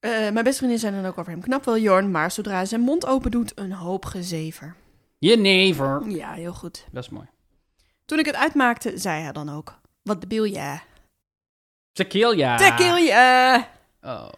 Eh, 0.00 0.10
mijn 0.10 0.44
beste 0.44 0.56
vriendin 0.56 0.78
zei 0.78 0.94
dan 0.94 1.06
ook 1.06 1.18
over 1.18 1.32
hem, 1.32 1.40
knap 1.40 1.64
wel, 1.64 1.78
Jorn. 1.78 2.10
Maar 2.10 2.30
zodra 2.30 2.54
hij 2.54 2.66
zijn 2.66 2.80
mond 2.80 3.06
open 3.06 3.30
doet, 3.30 3.52
een 3.58 3.72
hoop 3.72 4.04
gezever. 4.04 4.74
Jenever. 5.18 6.08
Ja, 6.08 6.32
heel 6.32 6.52
goed. 6.52 6.86
Dat 6.92 7.02
is 7.02 7.08
mooi. 7.08 7.26
Toen 8.04 8.18
ik 8.18 8.26
het 8.26 8.34
uitmaakte, 8.34 8.98
zei 8.98 9.22
hij 9.22 9.32
dan 9.32 9.48
ook, 9.48 9.80
wat 10.02 10.20
debiel 10.20 10.44
ja. 10.44 10.82
Tequila. 11.92 12.56
Tequila. 12.56 13.68
Oh, 14.02 14.28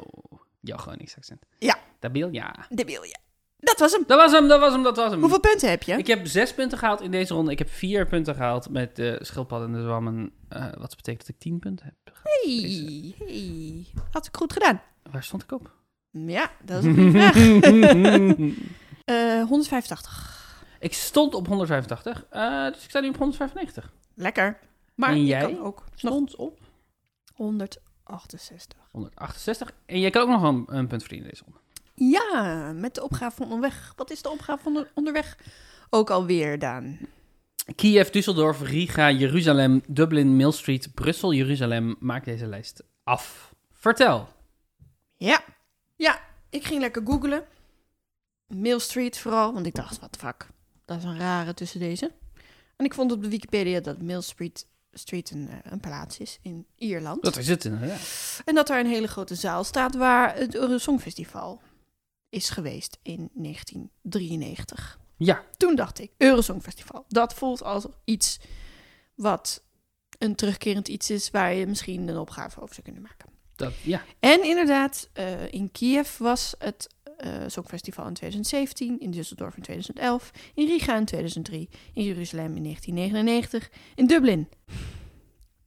jouw 0.61 0.76
Gronings 0.76 1.16
accent. 1.16 1.46
Ja. 1.58 1.78
Dabiel, 1.98 2.28
ja. 2.32 2.54
Debiel 2.68 3.04
ja. 3.04 3.18
Dat 3.56 3.78
was 3.78 3.92
hem. 3.92 4.04
Dat 4.06 4.18
was 4.18 4.32
hem, 4.32 4.48
dat 4.48 4.61
was 4.61 4.72
hem, 4.72 4.82
dat 4.82 4.96
was 4.96 5.11
hem. 5.11 5.20
Hoeveel 5.20 5.40
punten 5.40 5.70
heb 5.70 5.82
je? 5.82 5.92
Ik 5.92 6.06
heb 6.06 6.26
zes 6.26 6.54
punten 6.54 6.78
gehaald 6.78 7.00
in 7.00 7.11
deze 7.11 7.34
ronde. 7.34 7.50
Ik 7.50 7.58
heb 7.58 7.70
vier 7.70 8.06
punten 8.06 8.34
gehaald 8.34 8.68
met 8.70 8.96
de 8.96 9.18
schildpad 9.20 9.62
en 9.62 9.72
de 9.72 9.80
zwammen. 9.80 10.32
Eh, 10.48 10.66
wat 10.78 10.96
betekent 10.96 11.20
dat 11.20 11.28
ik 11.28 11.38
tien 11.38 11.58
punten 11.58 11.86
heb. 11.86 12.14
Hey, 12.22 13.14
hey. 13.18 13.86
Had 14.11 14.26
ik 14.26 14.36
goed 14.36 14.52
gedaan. 14.52 14.82
Waar 15.11 15.22
stond 15.24 15.42
ik 15.42 15.53
op? 15.53 15.70
Ja, 16.11 16.51
dat 16.64 16.84
is 16.84 16.96
een 16.96 17.11
vraag. 17.11 17.34
Eh 19.05 19.42
185. 19.44 20.64
ik 20.80 20.92
stond 20.94 21.34
op 21.34 21.46
185, 21.46 22.26
eh, 22.30 22.64
dus 22.72 22.84
ik 22.84 22.90
sta 22.90 23.01
nu 23.01 23.09
op 23.09 23.16
195. 23.16 23.92
Lekker. 24.14 24.59
Maar 24.94 25.11
En 25.11 25.18
je 25.20 25.24
jij? 25.24 25.40
kan 25.40 25.59
ook 25.61 25.84
nog 25.84 25.98
Stond 25.98 26.36
op 26.36 26.59
168. 27.34 28.78
168. 28.90 29.72
En 29.86 30.01
jij 30.01 30.11
kan 30.11 30.22
ook 30.22 30.28
nog 30.28 30.42
een, 30.42 30.64
een 30.66 30.86
punt 30.86 31.01
verdienen 31.03 31.28
deze 31.28 31.42
ronde. 31.44 31.59
Ja, 31.94 32.72
met 32.72 32.94
de 32.94 33.03
opgave 33.03 33.36
van 33.36 33.44
onderweg. 33.46 33.92
Wat 33.96 34.11
is 34.11 34.22
de 34.22 34.30
opgave 34.30 34.62
van 34.62 34.72
de- 34.74 34.88
onderweg? 34.94 35.36
Ook 35.90 36.11
alweer, 36.11 36.59
Daan. 36.59 36.98
Kiev, 37.74 38.09
Düsseldorf, 38.09 38.62
Riga, 38.62 39.11
Jeruzalem, 39.11 39.82
Dublin, 39.88 40.36
Mill 40.36 40.51
Street, 40.53 40.94
Brussel, 40.94 41.32
Jeruzalem. 41.32 41.96
Maak 41.98 42.24
deze 42.24 42.46
lijst 42.46 42.82
af. 43.05 43.55
Vertel. 43.72 44.28
Ja. 45.26 45.44
Ja, 45.96 46.20
ik 46.50 46.64
ging 46.64 46.80
lekker 46.80 47.02
googlen. 47.06 47.44
Mill 48.46 48.78
Street 48.78 49.18
vooral, 49.18 49.52
want 49.52 49.66
ik 49.66 49.74
dacht, 49.74 49.98
wat 49.98 50.16
fuck. 50.18 50.46
Dat 50.84 50.98
is 50.98 51.04
een 51.04 51.18
rare 51.18 51.54
tussen 51.54 51.80
deze. 51.80 52.12
En 52.76 52.84
ik 52.84 52.94
vond 52.94 53.12
op 53.12 53.22
de 53.22 53.28
Wikipedia 53.28 53.80
dat 53.80 54.02
Mill 54.02 54.20
Street, 54.20 54.66
Street 54.92 55.30
een, 55.30 55.48
eh, 55.48 55.72
een 55.72 55.80
plaats 55.80 56.18
is 56.18 56.38
in 56.42 56.66
Ierland. 56.76 57.22
Dat 57.22 57.36
is 57.36 57.48
het 57.48 57.64
inderdaad. 57.64 58.00
En 58.44 58.54
dat 58.54 58.70
er 58.70 58.78
een 58.78 58.86
hele 58.86 59.08
grote 59.08 59.34
zaal 59.34 59.64
staat 59.64 59.94
waar 59.94 60.36
het 60.36 60.54
Eurosongfestival 60.54 61.60
is 62.28 62.50
geweest 62.50 62.98
in 63.02 63.30
1993. 63.32 64.98
Ja, 65.16 65.44
Toen 65.56 65.74
dacht 65.76 65.98
ik, 65.98 66.12
Eurosongfestival. 66.16 67.04
Dat 67.08 67.34
voelt 67.34 67.62
als 67.62 67.86
iets 68.04 68.40
wat 69.14 69.62
een 70.18 70.34
terugkerend 70.34 70.88
iets 70.88 71.10
is 71.10 71.30
waar 71.30 71.54
je 71.54 71.66
misschien 71.66 72.08
een 72.08 72.18
opgave 72.18 72.60
over 72.60 72.74
zou 72.74 72.86
kunnen 72.86 73.02
maken. 73.02 73.29
Dat, 73.61 73.72
ja. 73.82 74.02
En 74.20 74.44
inderdaad, 74.44 75.08
eh, 75.12 75.52
in 75.52 75.70
Kiev 75.72 76.18
was 76.18 76.54
het 76.58 76.88
eh 77.16 77.28
Songfestival 77.46 78.06
in 78.06 78.14
2017, 78.14 79.00
in 79.00 79.11
Düsseldorf 79.11 79.56
in 79.56 79.62
2011, 79.62 80.30
in 80.54 80.66
Riga 80.66 80.96
in 80.96 81.04
2003, 81.04 81.68
in 81.94 82.04
Jeruzalem 82.04 82.56
in 82.56 82.62
1999, 82.62 83.70
in 83.94 84.06
Dublin 84.06 84.48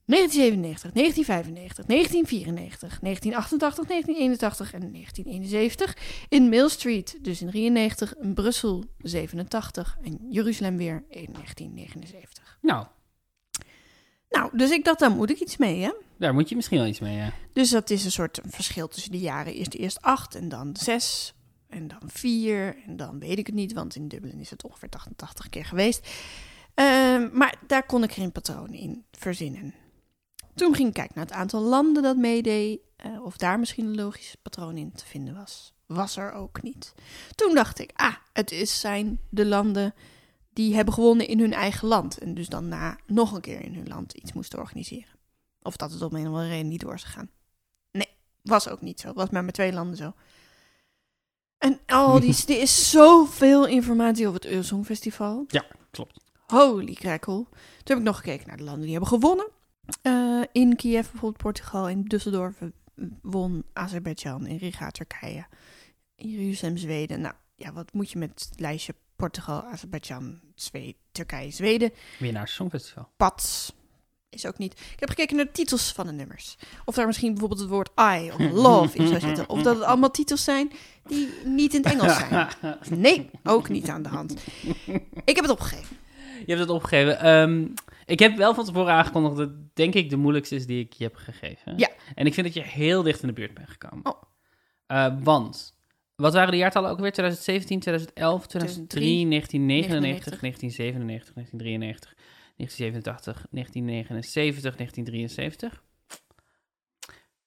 1997, 0.06 0.92
1995, 0.92 1.86
1994, 1.86 3.00
1988, 3.00 3.86
1981 3.86 4.72
en 4.72 4.92
1971. 4.92 5.96
In 6.28 6.48
Mill 6.48 6.68
Street, 6.68 7.18
dus 7.20 7.40
in 7.40 7.50
93, 7.50 8.14
in 8.16 8.34
Brussel 8.34 8.84
87 8.98 9.98
en 10.02 10.18
Jeruzalem 10.30 10.76
weer 10.76 11.04
in 11.08 11.32
1979. 11.32 12.58
Nou, 12.60 12.86
Nou, 14.34 14.50
dus 14.56 14.70
ik 14.70 14.84
dacht, 14.84 14.98
daar 14.98 15.10
moet 15.10 15.30
ik 15.30 15.40
iets 15.40 15.56
mee, 15.56 15.82
hè? 15.82 15.90
Daar 16.24 16.34
moet 16.34 16.48
je 16.48 16.54
misschien 16.56 16.78
wel 16.78 16.86
iets 16.86 17.00
mee, 17.00 17.16
ja. 17.16 17.32
Dus 17.52 17.70
dat 17.70 17.90
is 17.90 18.04
een 18.04 18.10
soort 18.12 18.40
verschil 18.44 18.88
tussen 18.88 19.12
de 19.12 19.18
jaren. 19.18 19.54
Eerst, 19.54 19.74
eerst 19.74 20.02
acht 20.02 20.34
en 20.34 20.48
dan 20.48 20.76
zes 20.76 21.34
en 21.68 21.88
dan 21.88 22.02
vier 22.06 22.76
en 22.86 22.96
dan 22.96 23.18
weet 23.18 23.38
ik 23.38 23.46
het 23.46 23.54
niet, 23.54 23.72
want 23.72 23.96
in 23.96 24.08
Dublin 24.08 24.40
is 24.40 24.50
het 24.50 24.64
ongeveer 24.64 24.88
88 24.88 25.48
keer 25.48 25.64
geweest. 25.64 26.08
Ehm, 26.74 27.28
maar 27.32 27.54
daar 27.66 27.86
kon 27.86 28.02
ik 28.02 28.12
geen 28.12 28.32
patroon 28.32 28.72
in 28.72 29.04
verzinnen. 29.10 29.74
Toen 30.54 30.74
ging 30.74 30.88
ik 30.88 30.94
kijken 30.94 31.14
naar 31.14 31.24
het 31.24 31.34
aantal 31.34 31.60
landen 31.62 32.02
dat 32.02 32.16
meedeed. 32.16 32.80
eh, 32.96 33.24
of 33.24 33.36
daar 33.36 33.58
misschien 33.58 33.86
een 33.86 33.94
logisch 33.94 34.36
patroon 34.42 34.76
in 34.76 34.92
te 34.92 35.06
vinden 35.06 35.34
was. 35.34 35.72
Was 35.86 36.16
er 36.16 36.32
ook 36.32 36.62
niet. 36.62 36.94
Toen 37.34 37.54
dacht 37.54 37.78
ik, 37.78 37.90
ah, 37.94 38.14
het 38.32 38.50
is, 38.52 38.80
zijn 38.80 39.20
de 39.28 39.46
landen 39.46 39.94
die 40.52 40.74
hebben 40.74 40.94
gewonnen 40.94 41.28
in 41.28 41.40
hun 41.40 41.52
eigen 41.52 41.88
land. 41.88 42.18
En 42.18 42.34
dus 42.34 42.48
dan 42.48 42.68
na 42.68 42.98
nog 43.06 43.32
een 43.32 43.40
keer 43.40 43.60
in 43.60 43.74
hun 43.74 43.88
land 43.88 44.12
iets 44.12 44.32
moesten 44.32 44.58
organiseren. 44.58 45.13
Of 45.64 45.76
dat 45.76 45.92
het 45.92 46.02
om 46.02 46.14
een 46.14 46.20
of 46.20 46.26
andere 46.26 46.48
reden 46.48 46.68
niet 46.68 46.80
door 46.80 46.94
is 46.94 47.02
gegaan. 47.02 47.30
Nee, 47.90 48.08
was 48.42 48.68
ook 48.68 48.80
niet 48.80 49.00
zo. 49.00 49.12
Was 49.12 49.30
maar 49.30 49.44
met 49.44 49.54
twee 49.54 49.72
landen 49.72 49.96
zo. 49.96 50.12
En 51.58 51.80
al 51.86 52.20
die, 52.20 52.34
er 52.46 52.60
is 52.60 52.90
zoveel 52.90 53.66
informatie 53.66 54.26
over 54.26 54.40
het 54.40 54.50
Eurosong 54.50 54.86
Festival. 54.86 55.44
Ja, 55.46 55.64
klopt. 55.90 56.20
Holy 56.46 56.92
crackle. 56.92 57.44
Toen 57.44 57.50
heb 57.84 57.96
ik 57.98 58.02
nog 58.02 58.16
gekeken 58.16 58.46
naar 58.46 58.56
de 58.56 58.62
landen 58.62 58.82
die 58.82 58.90
hebben 58.90 59.08
gewonnen. 59.08 59.50
Eh, 60.02 60.42
in 60.52 60.76
Kiev 60.76 61.10
bijvoorbeeld 61.10 61.42
Portugal, 61.42 61.88
in 61.88 62.14
Düsseldorf 62.14 62.58
eh, 62.58 62.68
won 63.22 63.64
Azerbeidzjan, 63.72 64.46
in 64.46 64.56
Riga 64.56 64.90
Turkije, 64.90 65.46
in 66.14 66.28
Jeruzalem 66.28 66.76
Zweden. 66.76 67.20
Nou 67.20 67.34
ja, 67.56 67.72
wat 67.72 67.92
moet 67.92 68.10
je 68.10 68.18
met 68.18 68.48
het 68.50 68.60
lijstje 68.60 68.94
Portugal, 69.16 69.62
Azerbeidzjan, 69.62 70.40
Zweden, 70.54 70.94
Turkije, 71.12 71.50
Zweden? 71.50 71.92
Winnaars 72.18 72.54
Songfestival. 72.54 73.08
Pats 73.16 73.72
is 74.34 74.46
ook 74.46 74.58
niet. 74.58 74.72
Ik 74.72 75.00
heb 75.00 75.08
gekeken 75.08 75.36
naar 75.36 75.44
de 75.44 75.52
titels 75.52 75.92
van 75.92 76.06
de 76.06 76.12
nummers. 76.12 76.56
Of 76.84 76.94
daar 76.94 77.06
misschien 77.06 77.30
bijvoorbeeld 77.30 77.60
het 77.60 77.68
woord 77.68 77.90
I 78.00 78.30
of 78.30 78.52
love 78.66 78.98
in 78.98 79.08
zou 79.08 79.20
zitten. 79.20 79.48
Of 79.48 79.62
dat 79.62 79.74
het 79.74 79.84
allemaal 79.84 80.10
titels 80.10 80.44
zijn 80.44 80.72
die 81.06 81.28
niet 81.44 81.74
in 81.74 81.82
het 81.82 81.92
Engels 81.92 82.16
zijn. 82.16 82.48
Nee, 83.04 83.30
ook 83.42 83.68
niet 83.68 83.88
aan 83.88 84.02
de 84.02 84.08
hand. 84.08 84.34
Ik 85.24 85.34
heb 85.36 85.44
het 85.44 85.50
opgegeven. 85.50 85.96
Je 86.46 86.54
hebt 86.54 86.60
het 86.60 86.70
opgegeven. 86.70 87.20
Ehm, 87.20 87.66
ik 88.06 88.18
heb 88.18 88.36
wel 88.36 88.54
van 88.54 88.64
tevoren 88.64 88.92
aangekondigd 88.92 89.36
dat 89.36 89.48
het 89.48 89.56
denk 89.76 89.94
ik 89.94 90.10
de 90.10 90.16
moeilijkste 90.16 90.54
is 90.54 90.66
die 90.66 90.84
ik 90.84 90.92
je 90.92 91.04
heb 91.04 91.16
gegeven. 91.16 91.74
Ja. 91.76 91.88
En 92.14 92.26
ik 92.26 92.34
vind 92.34 92.46
dat 92.46 92.54
je 92.54 92.62
heel 92.62 93.02
dicht 93.02 93.22
in 93.22 93.28
de 93.28 93.34
buurt 93.34 93.54
bent 93.54 93.68
gekomen. 93.68 94.06
Oh. 94.06 94.22
Eh, 94.86 95.14
want, 95.22 95.74
wat 96.16 96.32
waren 96.32 96.50
de 96.50 96.56
jaartallen 96.56 96.90
ook 96.90 97.00
weer? 97.00 97.12
2017, 97.12 97.80
2011, 97.80 98.46
2003, 98.46 99.28
1999, 99.28 100.40
1997, 100.40 101.34
1993, 101.34 102.13
1987, 102.56 103.46
1979, 103.50 104.76
1973. 104.76 105.82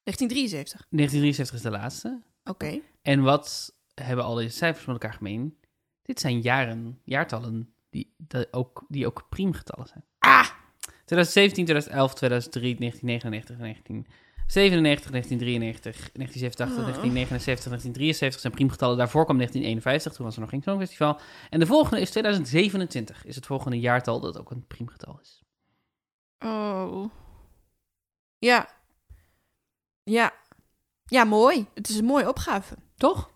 1973. 0.03 0.87
1973 0.89 1.55
is 1.55 1.61
de 1.61 1.69
laatste. 1.69 2.21
Oké. 2.43 2.81
En 3.01 3.21
wat 3.21 3.75
hebben 3.93 4.25
al 4.25 4.35
deze 4.35 4.57
cijfers 4.57 4.85
met 4.85 4.95
elkaar 4.95 5.17
gemeen? 5.17 5.57
Dit 6.01 6.19
zijn 6.19 6.41
jaren, 6.41 6.99
jaartallen 7.03 7.73
die, 7.89 8.15
ook, 8.51 8.85
die 8.87 9.05
ook 9.05 9.25
priemgetallen 9.29 9.87
zijn. 9.87 10.03
Ah! 10.19 10.49
2017, 11.05 11.65
2011, 11.65 12.13
2003, 12.13 12.75
1999, 12.75 14.13
1997, 14.53 15.11
1993, 15.11 16.11
1987, 16.13 16.83
1979, 16.83 17.69
1973 17.69 18.41
zijn 18.41 18.53
priemgetallen. 18.53 18.97
Daarvoor 18.97 19.23
kwam 19.23 19.37
1951, 19.37 20.13
toen 20.13 20.25
was 20.25 20.35
er 20.35 20.41
nog 20.41 20.49
geen 20.49 20.63
Songfestival. 20.63 21.19
En 21.49 21.59
de 21.59 21.65
volgende 21.65 22.01
is 22.01 22.09
2027, 22.09 23.25
is 23.25 23.35
het 23.35 23.45
volgende 23.45 23.79
jaartal 23.79 24.19
dat 24.19 24.39
ook 24.39 24.51
een 24.51 24.67
priemgetal 24.67 25.19
is. 25.21 25.41
Oh. 26.39 27.09
Ja. 28.37 28.69
Ja. 30.03 30.33
Ja, 31.05 31.23
mooi. 31.23 31.65
Het 31.73 31.89
is 31.89 31.97
een 31.97 32.05
mooie 32.05 32.27
opgave. 32.27 32.75
Toch? 32.95 33.31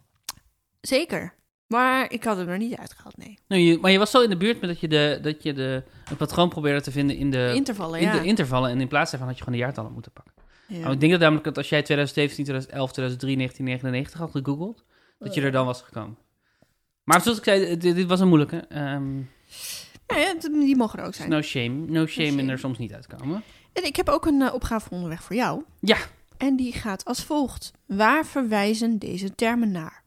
Zeker. 0.82 1.34
Maar 1.68 2.12
ik 2.12 2.24
had 2.24 2.38
hem 2.38 2.50
er 2.50 2.58
niet 2.58 2.76
uitgehaald, 2.76 3.18
nee. 3.18 3.40
Nou, 3.48 3.62
je, 3.62 3.78
maar 3.78 3.92
je 3.92 3.98
was 3.98 4.12
zo 4.12 4.22
in 4.22 4.30
de 4.30 4.38
buurt 4.38 4.62
met 4.62 4.70
dat 4.70 4.80
je, 4.80 4.88
de, 4.88 5.20
dat 5.22 5.44
je 5.44 5.54
de, 5.54 5.84
een 6.10 6.18
patroon 6.18 6.50
probeerde 6.50 6.82
te 6.82 6.92
vinden 6.92 7.16
in 7.16 7.32
de, 7.32 7.52
Intervallen, 7.56 8.00
in 8.00 8.06
ja. 8.06 8.20
de 8.20 8.26
intervallen. 8.26 8.70
En 8.70 8.82
in 8.82 8.88
plaats 8.88 9.12
daarvan 9.12 9.30
had 9.30 9.38
je 9.38 9.44
gewoon 9.44 9.60
de 9.60 9.66
jaartallen 9.66 9.94
moeten 9.94 10.12
pakken. 10.12 10.34
Ja. 10.72 10.80
Maar 10.80 10.92
ik 10.92 11.00
denk 11.00 11.12
dat 11.12 11.22
namelijk 11.22 11.46
dat 11.46 11.58
als 11.58 11.70
jij 11.70 11.82
2017, 11.82 12.44
2011, 12.44 12.92
2003, 12.92 13.36
1999 13.38 14.20
had 14.20 14.32
gegoogeld, 14.32 14.84
dat 15.20 15.34
je 15.34 15.42
er 15.42 15.52
dan 15.52 15.66
was 15.66 15.82
gekomen. 15.82 16.18
Maar 17.04 17.22
zoals 17.22 17.38
ik 17.38 17.44
zei, 17.44 17.78
dit, 17.78 17.96
dit 17.96 18.08
was 18.08 18.20
een 18.20 18.28
moeilijke. 18.28 18.66
Ja, 18.70 19.02
het- 20.18 20.42
die 20.42 20.76
mogen 20.76 21.00
er 21.00 21.06
ook 21.06 21.14
zijn. 21.14 21.30
no 21.30 21.42
shame. 21.42 21.70
No 21.70 22.06
shame 22.06 22.28
in 22.28 22.34
shame. 22.38 22.52
er 22.52 22.60
soms 22.60 22.78
niet 22.78 22.94
uitkomen. 22.94 23.44
En 23.74 23.86
ik 23.86 23.96
heb 23.96 24.10
ook 24.10 24.26
een 24.26 24.42
eh, 24.42 24.54
opgave 24.54 24.90
onderweg 24.90 25.24
voor 25.24 25.36
jou. 25.36 25.64
Ja. 25.80 25.98
En 26.38 26.56
die 26.56 26.74
gaat 26.74 27.06
als 27.06 27.24
volgt. 27.24 27.72
Waar 27.86 28.26
verwijzen 28.26 29.00
deze 29.00 29.36
termen 29.36 29.72
naar? 29.72 30.04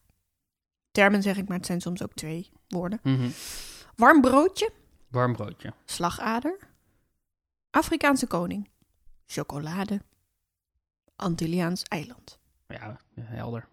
Termen 0.90 1.22
zeg 1.22 1.36
ik, 1.36 1.48
maar 1.48 1.56
het 1.56 1.66
zijn 1.66 1.80
soms 1.80 2.02
ook 2.02 2.12
twee 2.14 2.50
woorden. 2.68 3.00
Mhm. 3.02 3.28
Warm 3.96 4.20
broodje, 4.20 4.70
Warm 5.10 5.32
broodje. 5.32 5.72
slagader, 5.84 6.58
Afrikaanse 7.70 8.26
koning, 8.26 8.68
chocolade, 9.26 10.00
Antilliaans 11.16 11.82
eiland. 11.82 12.38
Ja, 12.68 12.96
helder. 13.20 13.68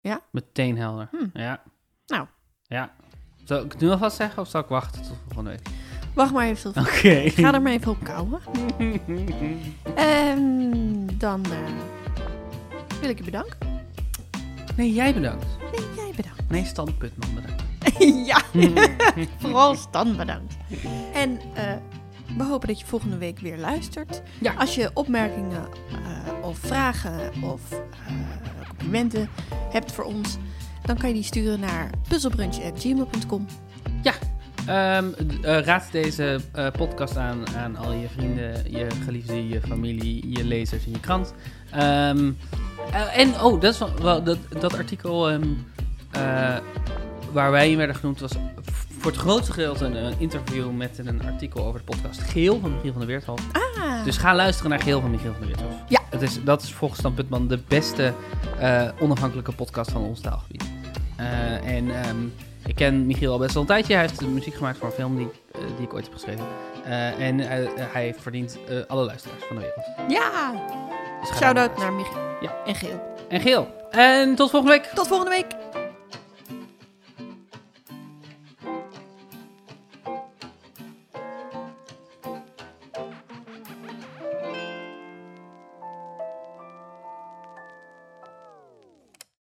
Ja? 0.00 0.20
Meteen 0.30 0.76
helder. 0.78 1.08
Hm. 1.10 1.38
Ja. 1.38 1.62
Nou. 2.06 2.26
Ja. 2.62 2.92
Zal 3.44 3.64
ik 3.64 3.72
het 3.72 3.80
nu 3.80 3.90
alvast 3.90 4.16
zeggen 4.16 4.42
of 4.42 4.48
zal 4.48 4.60
ik 4.60 4.66
wachten 4.68 5.02
tot 5.02 5.16
volgende 5.26 5.50
week? 5.50 5.66
Wacht 6.14 6.32
maar 6.32 6.46
even. 6.46 6.72
tot- 6.72 6.88
ga 6.88 7.54
er 7.54 7.62
maar 7.62 7.72
even 7.72 7.90
op 7.90 8.04
kouwen. 8.04 8.40
En 9.94 11.06
dan 11.18 11.44
eh, 11.44 11.58
wil 13.00 13.08
ik 13.10 13.18
je 13.18 13.24
bedanken. 13.24 13.58
Nee, 14.76 14.92
jij 14.92 15.14
bedankt. 15.14 15.46
Nee, 15.72 15.94
jij 15.96 16.12
bedankt. 16.16 16.48
Nee, 16.50 16.64
Stan 16.64 16.96
Putman 16.98 17.34
bedankt. 17.34 17.62
ja, 18.28 18.40
vooral 19.40 19.74
Stan 19.74 20.16
bedankt. 20.16 20.56
En 21.12 21.40
eh, 21.54 21.76
we 22.36 22.44
hopen 22.44 22.68
dat 22.68 22.80
je 22.80 22.86
volgende 22.86 23.16
week 23.18 23.38
weer 23.38 23.58
luistert. 23.58 24.22
Ja. 24.40 24.52
Als 24.54 24.74
je 24.74 24.90
opmerkingen 24.94 25.66
eh, 25.90 26.46
of 26.48 26.58
vragen 26.58 27.20
of 27.42 27.60
eh, 27.70 27.78
complimenten 28.68 29.28
hebt 29.70 29.92
voor 29.92 30.04
ons, 30.04 30.36
dan 30.84 30.96
kan 30.96 31.08
je 31.08 31.14
die 31.14 31.22
sturen 31.24 31.60
naar 31.60 31.90
puzzelbrunch.gmail.com. 32.08 33.46
Ehm, 34.66 35.04
d- 35.10 35.44
eh, 35.44 35.58
raad 35.60 35.88
deze 35.92 36.40
podcast 36.76 37.16
aan 37.16 37.48
aan 37.56 37.76
al 37.76 37.92
je 37.92 38.08
vrienden, 38.08 38.70
je 38.72 38.86
geliefden, 39.04 39.48
je 39.48 39.60
familie, 39.60 40.30
je 40.38 40.44
lezers 40.44 40.84
en 40.84 40.90
je 40.92 41.00
krant. 41.00 41.34
Ehm, 41.70 42.30
eh, 42.92 43.18
en, 43.18 43.40
oh, 43.40 43.60
dat, 43.60 43.72
is 43.74 43.78
wel, 44.00 44.22
dat, 44.22 44.38
dat 44.60 44.74
artikel 44.78 45.30
ehm, 45.30 45.42
eh, 46.10 46.56
waar 47.32 47.50
wij 47.50 47.70
in 47.70 47.76
werden 47.76 47.96
genoemd 47.96 48.20
was 48.20 48.32
voor 49.02 49.10
het 49.10 49.20
grootste 49.20 49.52
gedeelte 49.52 49.84
een, 49.84 49.94
een 50.04 50.14
interview 50.18 50.70
met 50.70 50.98
een 50.98 51.22
artikel 51.26 51.66
over 51.66 51.78
de 51.78 51.84
podcast 51.84 52.20
Geel 52.20 52.60
van 52.60 52.74
Michiel 52.74 52.90
van 52.90 53.00
der 53.00 53.08
Weerthof. 53.10 53.40
Ah, 53.52 54.04
Dus 54.04 54.16
ga 54.16 54.34
luisteren 54.34 54.70
naar 54.70 54.80
Geel 54.80 55.00
van 55.00 55.10
Michiel 55.10 55.32
van 55.32 55.40
der 55.46 55.48
Weerthof. 55.48 55.74
Ja. 55.88 56.00
Het 56.10 56.22
is, 56.22 56.44
dat 56.44 56.62
is 56.62 56.72
volgens 56.72 57.00
Putman 57.14 57.48
de 57.48 57.58
beste 57.68 58.12
eh, 58.58 58.88
onafhankelijke 59.00 59.52
podcast 59.52 59.90
van 59.90 60.02
ons 60.02 60.20
taalgebied. 60.20 60.64
Eh, 61.16 61.26
en 61.76 62.02
ehm, 62.02 62.16
ik 62.66 62.74
ken 62.74 63.06
Michiel 63.06 63.32
al 63.32 63.38
best 63.38 63.52
wel 63.52 63.62
een 63.62 63.68
tijdje. 63.68 63.92
Hij 63.92 64.02
heeft 64.02 64.18
de 64.18 64.26
muziek 64.26 64.54
gemaakt 64.54 64.78
voor 64.78 64.86
een 64.86 64.92
film 64.94 65.16
die, 65.16 65.30
eh, 65.52 65.60
die 65.76 65.86
ik 65.86 65.94
ooit 65.94 66.04
heb 66.04 66.12
geschreven. 66.12 66.44
En 67.18 67.38
hij 67.92 68.14
verdient 68.18 68.58
alle 68.88 69.04
luisteraars 69.04 69.44
van 69.44 69.56
de 69.56 69.62
wereld. 69.62 70.10
ja, 70.12 70.52
Dus 71.20 71.36
shout-out 71.38 71.78
naar 71.78 71.92
Michiel 71.92 72.20
Ja. 72.40 72.54
en 72.66 72.74
Geel. 72.74 73.02
En 73.28 73.40
Geel. 73.40 73.68
En 73.90 74.34
tot 74.34 74.50
volgende 74.50 74.74
week. 74.76 74.90
Tot 74.94 75.08
volgende 75.08 75.30
week. 75.30 75.46